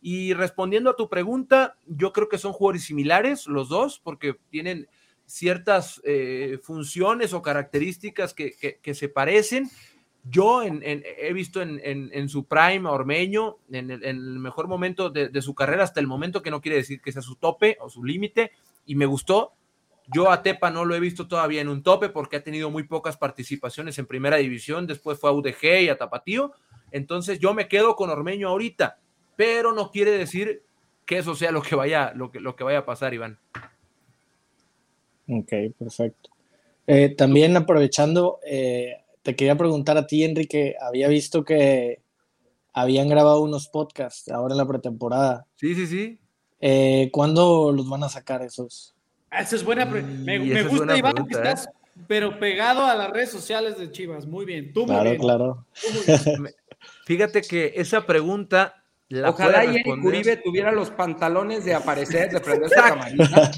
Y 0.00 0.34
respondiendo 0.34 0.90
a 0.90 0.96
tu 0.96 1.08
pregunta, 1.08 1.78
yo 1.86 2.12
creo 2.12 2.28
que 2.28 2.38
son 2.38 2.52
jugadores 2.52 2.84
similares 2.84 3.46
los 3.46 3.68
dos, 3.68 3.98
porque 3.98 4.36
tienen 4.50 4.86
ciertas 5.24 6.00
eh, 6.04 6.58
funciones 6.62 7.32
o 7.32 7.42
características 7.42 8.32
que, 8.32 8.52
que- 8.80 8.94
se 8.94 9.08
parecen. 9.08 9.68
Yo 10.22 10.62
en- 10.62 10.82
he 10.84 11.32
visto 11.32 11.60
en, 11.62 11.80
en- 11.82 12.28
su 12.28 12.44
prime 12.46 12.88
a 12.88 12.92
Ormeño, 12.92 13.56
en 13.72 13.90
el, 13.90 14.18
mejor 14.38 14.68
momento 14.68 15.10
de 15.10 15.42
su 15.42 15.54
carrera, 15.54 15.82
hasta 15.82 15.98
el 15.98 16.06
momento 16.06 16.42
que 16.42 16.50
no 16.52 16.60
quiere 16.60 16.76
decir 16.76 17.00
que 17.00 17.10
sea 17.12 17.22
su 17.22 17.34
tope 17.36 17.76
o 17.80 17.88
su 17.90 18.04
límite, 18.04 18.52
y 18.84 18.94
me 18.94 19.06
gustó. 19.06 19.54
Yo 20.12 20.30
a 20.30 20.42
Tepa 20.42 20.70
no 20.70 20.84
lo 20.84 20.94
he 20.94 21.00
visto 21.00 21.26
todavía 21.26 21.60
en 21.60 21.68
un 21.68 21.82
tope 21.82 22.08
porque 22.08 22.36
ha 22.36 22.44
tenido 22.44 22.70
muy 22.70 22.84
pocas 22.84 23.16
participaciones 23.16 23.98
en 23.98 24.06
primera 24.06 24.36
división, 24.36 24.86
después 24.86 25.18
fue 25.18 25.30
a 25.30 25.32
UDG 25.32 25.82
y 25.82 25.88
a 25.88 25.98
Tapatío. 25.98 26.52
Entonces 26.92 27.38
yo 27.38 27.54
me 27.54 27.68
quedo 27.68 27.96
con 27.96 28.10
Ormeño 28.10 28.48
ahorita, 28.48 28.98
pero 29.36 29.72
no 29.72 29.90
quiere 29.90 30.12
decir 30.12 30.62
que 31.04 31.18
eso 31.18 31.34
sea 31.34 31.50
lo 31.50 31.62
que 31.62 31.74
vaya, 31.74 32.12
lo 32.14 32.30
que, 32.30 32.40
lo 32.40 32.56
que 32.56 32.64
vaya 32.64 32.78
a 32.78 32.86
pasar, 32.86 33.14
Iván. 33.14 33.38
Ok, 35.28 35.52
perfecto. 35.78 36.30
Eh, 36.86 37.10
también 37.10 37.56
aprovechando, 37.56 38.38
eh, 38.46 38.96
te 39.22 39.34
quería 39.34 39.56
preguntar 39.56 39.96
a 39.96 40.06
ti, 40.06 40.24
Enrique, 40.24 40.76
había 40.80 41.08
visto 41.08 41.44
que 41.44 42.00
habían 42.72 43.08
grabado 43.08 43.40
unos 43.42 43.68
podcasts 43.68 44.28
ahora 44.30 44.54
en 44.54 44.58
la 44.58 44.68
pretemporada. 44.68 45.46
Sí, 45.56 45.74
sí, 45.74 45.86
sí. 45.86 46.18
Eh, 46.60 47.10
¿cuándo 47.12 47.72
los 47.72 47.88
van 47.88 48.04
a 48.04 48.08
sacar 48.08 48.42
esos? 48.42 48.95
Ah, 49.30 49.40
Esa 49.42 49.56
es 49.56 49.64
buena. 49.64 49.88
pre- 49.88 50.02
Me, 50.02 50.38
gusta, 50.38 50.76
buena 50.76 50.96
Iván, 50.96 51.14
pregunta, 51.14 51.42
que 51.42 51.48
¿eh? 51.48 51.52
estás, 51.52 51.68
pero 52.06 52.38
pegado 52.38 52.84
a 52.86 52.94
las 52.94 53.10
redes 53.10 53.30
sociales 53.30 53.78
de 53.78 53.90
Chivas. 53.90 54.26
Muy 54.26 54.44
bien. 54.44 54.72
Tú 54.72 54.80
muy 54.80 54.88
Claro, 54.90 55.10
bien. 55.10 55.20
claro. 55.20 55.66
Bien. 56.06 56.54
Fíjate 57.06 57.42
que 57.42 57.72
esa 57.76 58.06
pregunta 58.06 58.82
la 59.08 59.30
Ojalá 59.30 59.60
puede 59.62 59.72
y 59.72 59.76
Eric 59.80 60.04
Uribe 60.04 60.36
tuviera 60.38 60.72
los 60.72 60.90
pantalones 60.90 61.64
de 61.64 61.74
aparecer, 61.74 62.30
de 62.30 62.40
prender 62.40 62.68
su 62.68 62.74
camarita. 62.74 63.50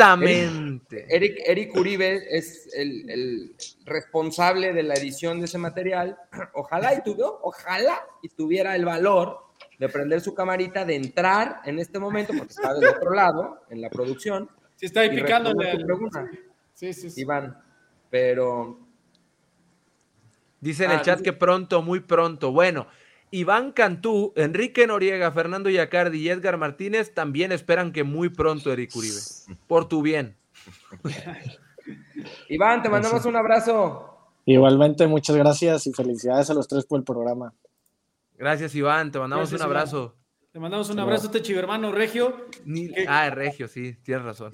exactamente. 0.00 1.06
Eric, 1.08 1.38
Eric 1.44 1.76
Uribe 1.76 2.22
es 2.30 2.68
el, 2.74 3.08
el 3.10 3.56
responsable 3.84 4.72
de 4.72 4.82
la 4.82 4.94
edición 4.94 5.38
de 5.40 5.46
ese 5.46 5.58
material. 5.58 6.16
Ojalá 6.54 6.94
y 6.94 7.02
tuviera, 7.02 7.30
ojalá 7.42 8.00
y 8.22 8.28
tuviera 8.28 8.76
el 8.76 8.84
valor 8.84 9.38
de 9.78 9.88
prender 9.88 10.20
su 10.20 10.34
camarita, 10.34 10.84
de 10.84 10.94
entrar 10.96 11.60
en 11.64 11.78
este 11.80 11.98
momento, 11.98 12.32
porque 12.36 12.52
está 12.52 12.72
del 12.74 12.88
otro 12.88 13.12
lado, 13.12 13.62
en 13.70 13.80
la 13.80 13.90
producción. 13.90 14.48
Sí, 14.82 14.86
está 14.86 15.02
ahí 15.02 15.10
tu 15.10 15.32
al- 15.32 15.84
pregunta, 15.84 16.28
Sí, 16.74 16.92
sí, 16.92 17.08
sí. 17.08 17.20
Iván. 17.20 17.56
Pero 18.10 18.80
Dice 20.60 20.86
en 20.86 20.90
el 20.90 20.98
Ah, 20.98 21.02
chat 21.02 21.20
que 21.20 21.32
pronto, 21.32 21.82
muy 21.82 22.00
pronto. 22.00 22.50
Bueno, 22.50 22.88
Iván 23.30 23.70
Cantú, 23.70 24.32
Enrique 24.34 24.88
Noriega, 24.88 25.30
Fernando 25.30 25.70
Yacardi 25.70 26.18
y 26.18 26.28
Edgar 26.28 26.56
Martínez 26.56 27.14
también 27.14 27.52
esperan 27.52 27.92
que 27.92 28.02
muy 28.02 28.28
pronto 28.28 28.72
Eric 28.72 28.90
Uribe. 28.96 29.20
Por 29.68 29.88
tu 29.88 30.02
bien. 30.02 30.36
Iván, 32.48 32.82
te 32.82 32.88
mandamos 32.88 33.24
un 33.24 33.36
abrazo. 33.36 34.18
Igualmente, 34.46 35.06
muchas 35.06 35.36
gracias 35.36 35.86
y 35.86 35.92
felicidades 35.92 36.50
a 36.50 36.54
los 36.54 36.66
tres 36.66 36.84
por 36.86 36.98
el 36.98 37.04
programa. 37.04 37.52
Gracias, 38.36 38.74
Iván. 38.74 39.12
Te 39.12 39.20
mandamos 39.20 39.48
Gracias, 39.50 39.60
un 39.60 39.72
abrazo. 39.72 40.16
Te 40.52 40.60
mandamos 40.60 40.90
un 40.90 41.00
abrazo 41.00 41.24
a 41.24 41.26
este 41.28 41.40
chivermano 41.40 41.90
regio. 41.92 42.46
Ah, 43.08 43.30
Regio, 43.30 43.66
sí, 43.66 43.94
tienes 44.02 44.22
razón. 44.22 44.52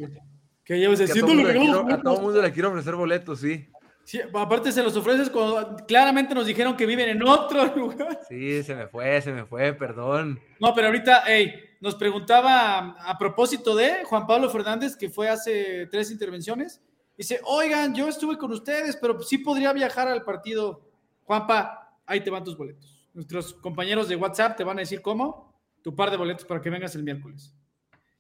Que 0.63 0.79
llevas 0.79 1.01
Que 1.01 1.05
a, 1.05 1.07
todo 1.09 1.15
diciendo 1.15 1.35
mundo 1.35 1.53
le 1.53 1.59
quiero, 1.59 1.93
a 1.93 2.03
todo 2.03 2.21
mundo 2.21 2.43
le 2.43 2.53
quiero 2.53 2.69
ofrecer 2.71 2.95
boletos, 2.95 3.41
sí. 3.41 3.69
Sí, 4.05 4.21
aparte 4.33 4.71
se 4.71 4.83
los 4.83 4.97
ofreces 4.97 5.29
cuando 5.29 5.77
claramente 5.87 6.37
nos 6.37 6.47
dijeron 6.47 6.77
que 6.77 6.87
viven 6.87 7.09
en 7.09 7.23
otro 7.25 7.75
lugar. 7.77 8.21
Sí, 8.29 8.63
se 8.63 8.77
me 8.77 8.87
fue, 8.87 9.21
se 9.21 9.33
me 9.33 9.45
fue, 9.45 9.73
perdón. 9.73 10.41
No, 10.61 10.73
pero 10.73 10.87
ahorita, 10.87 11.25
hey, 11.27 11.53
nos 11.81 11.97
preguntaba 11.97 12.97
a 13.01 13.19
propósito 13.19 13.75
de 13.75 14.05
Juan 14.05 14.27
Pablo 14.27 14.49
Fernández, 14.51 14.97
que 14.97 15.11
fue 15.11 15.29
hace 15.29 15.89
tres 15.91 16.13
intervenciones. 16.13 16.81
Dice, 17.17 17.41
oigan, 17.45 17.93
yo 17.93 18.07
estuve 18.07 18.39
con 18.39 18.53
ustedes, 18.53 18.97
pero 18.97 19.21
sí 19.21 19.39
podría 19.39 19.73
viajar 19.73 20.07
al 20.07 20.23
partido. 20.23 20.81
Juanpa, 21.25 21.99
ahí 22.07 22.21
te 22.21 22.31
van 22.31 22.45
tus 22.45 22.57
boletos. 22.57 23.09
Nuestros 23.13 23.55
compañeros 23.55 24.09
de 24.09 24.15
WhatsApp 24.15 24.57
te 24.57 24.63
van 24.63 24.79
a 24.79 24.81
decir 24.81 25.03
cómo, 25.03 25.48
tu 25.83 25.95
par 25.95 26.11
de 26.11 26.16
boletos 26.16 26.45
para 26.45 26.61
que 26.61 26.70
vengas 26.70 26.95
el 26.95 27.03
miércoles. 27.03 27.55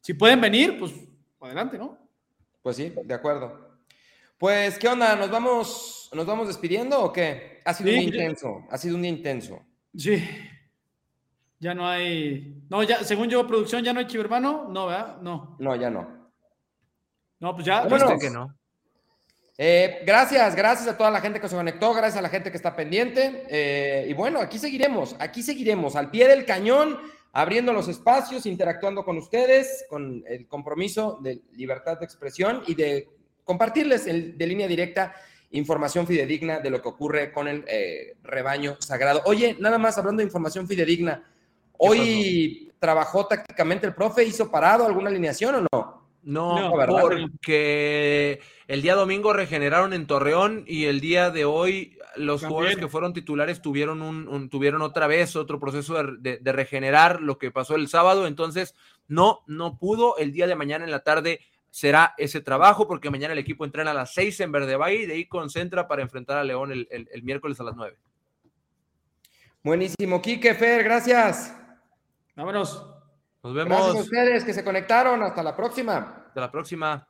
Si 0.00 0.14
pueden 0.14 0.40
venir, 0.40 0.78
pues 0.78 0.92
adelante, 1.40 1.78
¿no? 1.78 1.98
Pues 2.62 2.76
sí, 2.76 2.92
de 3.04 3.14
acuerdo. 3.14 3.68
Pues, 4.38 4.78
¿qué 4.78 4.88
onda? 4.88 5.16
¿Nos 5.16 5.30
vamos, 5.30 6.10
nos 6.12 6.24
vamos 6.26 6.46
despidiendo 6.48 7.00
o 7.02 7.12
qué? 7.12 7.60
Ha 7.64 7.74
sido 7.74 7.90
Sí. 7.90 7.96
un 7.96 8.00
día 8.10 8.22
intenso, 8.24 8.64
ha 8.70 8.78
sido 8.78 8.94
un 8.96 9.02
día 9.02 9.10
intenso. 9.10 9.60
Sí. 9.96 10.24
Ya 11.60 11.74
no 11.74 11.88
hay. 11.88 12.62
No, 12.70 12.82
ya, 12.84 13.02
según 13.02 13.28
yo, 13.28 13.44
producción, 13.46 13.82
ya 13.82 13.92
no 13.92 13.98
hay 13.98 14.06
chivermano. 14.06 14.68
No, 14.70 14.86
¿verdad? 14.86 15.20
No. 15.20 15.56
No, 15.58 15.74
ya 15.74 15.90
no. 15.90 16.30
No, 17.40 17.54
pues 17.54 17.66
ya. 17.66 17.82
Vámonos. 17.82 18.12
este, 18.12 18.26
que 18.26 18.30
no. 18.30 18.54
Eh, 19.60 20.02
gracias, 20.06 20.54
gracias 20.54 20.86
a 20.88 20.96
toda 20.96 21.10
la 21.10 21.20
gente 21.20 21.40
que 21.40 21.48
se 21.48 21.56
conectó, 21.56 21.92
gracias 21.92 22.16
a 22.18 22.22
la 22.22 22.28
gente 22.28 22.52
que 22.52 22.56
está 22.56 22.76
pendiente. 22.76 23.44
eh, 23.48 24.06
y 24.08 24.12
bueno, 24.14 24.38
aquí 24.38 24.56
seguiremos, 24.56 25.16
aquí 25.18 25.42
seguiremos, 25.42 25.96
al 25.96 26.12
pie 26.12 26.28
del 26.28 26.44
cañón, 26.44 26.96
abriendo 27.32 27.72
los 27.72 27.88
espacios, 27.88 28.46
interactuando 28.46 29.04
con 29.04 29.16
ustedes, 29.18 29.84
con 29.88 30.24
el 30.26 30.46
compromiso 30.46 31.18
de 31.22 31.40
libertad 31.52 31.98
de 31.98 32.04
expresión 32.04 32.62
y 32.66 32.74
de 32.74 33.08
compartirles 33.44 34.06
el- 34.06 34.36
de 34.36 34.46
línea 34.46 34.66
directa 34.66 35.14
información 35.50 36.06
fidedigna 36.06 36.60
de 36.60 36.68
lo 36.70 36.82
que 36.82 36.88
ocurre 36.88 37.32
con 37.32 37.48
el 37.48 37.64
eh, 37.68 38.16
rebaño 38.22 38.76
sagrado. 38.80 39.22
Oye, 39.24 39.56
nada 39.58 39.78
más 39.78 39.96
hablando 39.96 40.20
de 40.20 40.26
información 40.26 40.66
fidedigna, 40.68 41.24
hoy 41.78 42.70
trabajó 42.78 43.26
tácticamente 43.26 43.86
el 43.86 43.94
profe, 43.94 44.24
hizo 44.24 44.50
parado 44.50 44.84
alguna 44.86 45.08
alineación 45.10 45.54
o 45.54 45.60
no? 45.72 46.08
No, 46.22 46.58
No, 46.70 46.76
¿verdad? 46.76 47.00
porque 47.00 48.40
el 48.68 48.82
día 48.82 48.94
domingo 48.94 49.32
regeneraron 49.32 49.92
en 49.92 50.06
Torreón 50.06 50.62
y 50.66 50.84
el 50.84 51.00
día 51.00 51.30
de 51.30 51.44
hoy 51.44 51.98
los 52.16 52.40
También. 52.42 52.48
jugadores 52.50 52.76
que 52.78 52.88
fueron 52.88 53.12
titulares 53.12 53.60
tuvieron 53.62 54.00
un, 54.02 54.28
un- 54.28 54.48
tuvieron 54.48 54.82
otra 54.82 55.06
vez 55.06 55.34
otro 55.36 55.58
proceso 55.58 55.94
de, 56.02 56.16
de- 56.18 56.38
de 56.38 56.52
regenerar 56.52 57.20
lo 57.20 57.38
que 57.38 57.50
pasó 57.50 57.74
el 57.74 57.88
sábado, 57.88 58.26
entonces 58.26 58.74
no, 59.08 59.40
no 59.46 59.76
pudo. 59.78 60.16
El 60.18 60.32
día 60.32 60.46
de 60.46 60.54
mañana 60.54 60.84
en 60.84 60.90
la 60.90 61.00
tarde 61.00 61.40
será 61.70 62.14
ese 62.18 62.40
trabajo 62.40 62.86
porque 62.88 63.10
mañana 63.10 63.32
el 63.34 63.38
equipo 63.38 63.64
entrena 63.64 63.90
a 63.90 63.94
las 63.94 64.14
seis 64.14 64.40
en 64.40 64.52
Verde 64.52 64.76
Valle 64.76 65.02
y 65.02 65.06
de 65.06 65.14
ahí 65.14 65.26
concentra 65.26 65.86
para 65.88 66.02
enfrentar 66.02 66.38
a 66.38 66.44
León 66.44 66.72
el, 66.72 66.86
el- 66.90 67.08
el 67.12 67.22
miércoles 67.22 67.58
a 67.60 67.64
las 67.64 67.76
nueve. 67.76 67.96
Buenísimo, 69.62 70.22
Quique, 70.22 70.54
Fer, 70.54 70.82
gracias. 70.84 71.54
Vámonos. 72.36 72.86
Nos 73.42 73.54
Gracias 73.54 73.80
a 73.80 73.86
vemos. 73.88 74.00
ustedes 74.04 74.44
que 74.44 74.52
se 74.54 74.64
conectaron. 74.64 75.22
Hasta 75.22 75.42
la 75.42 75.54
próxima. 75.56 76.24
Hasta 76.28 76.40
la 76.40 76.50
próxima. 76.50 77.08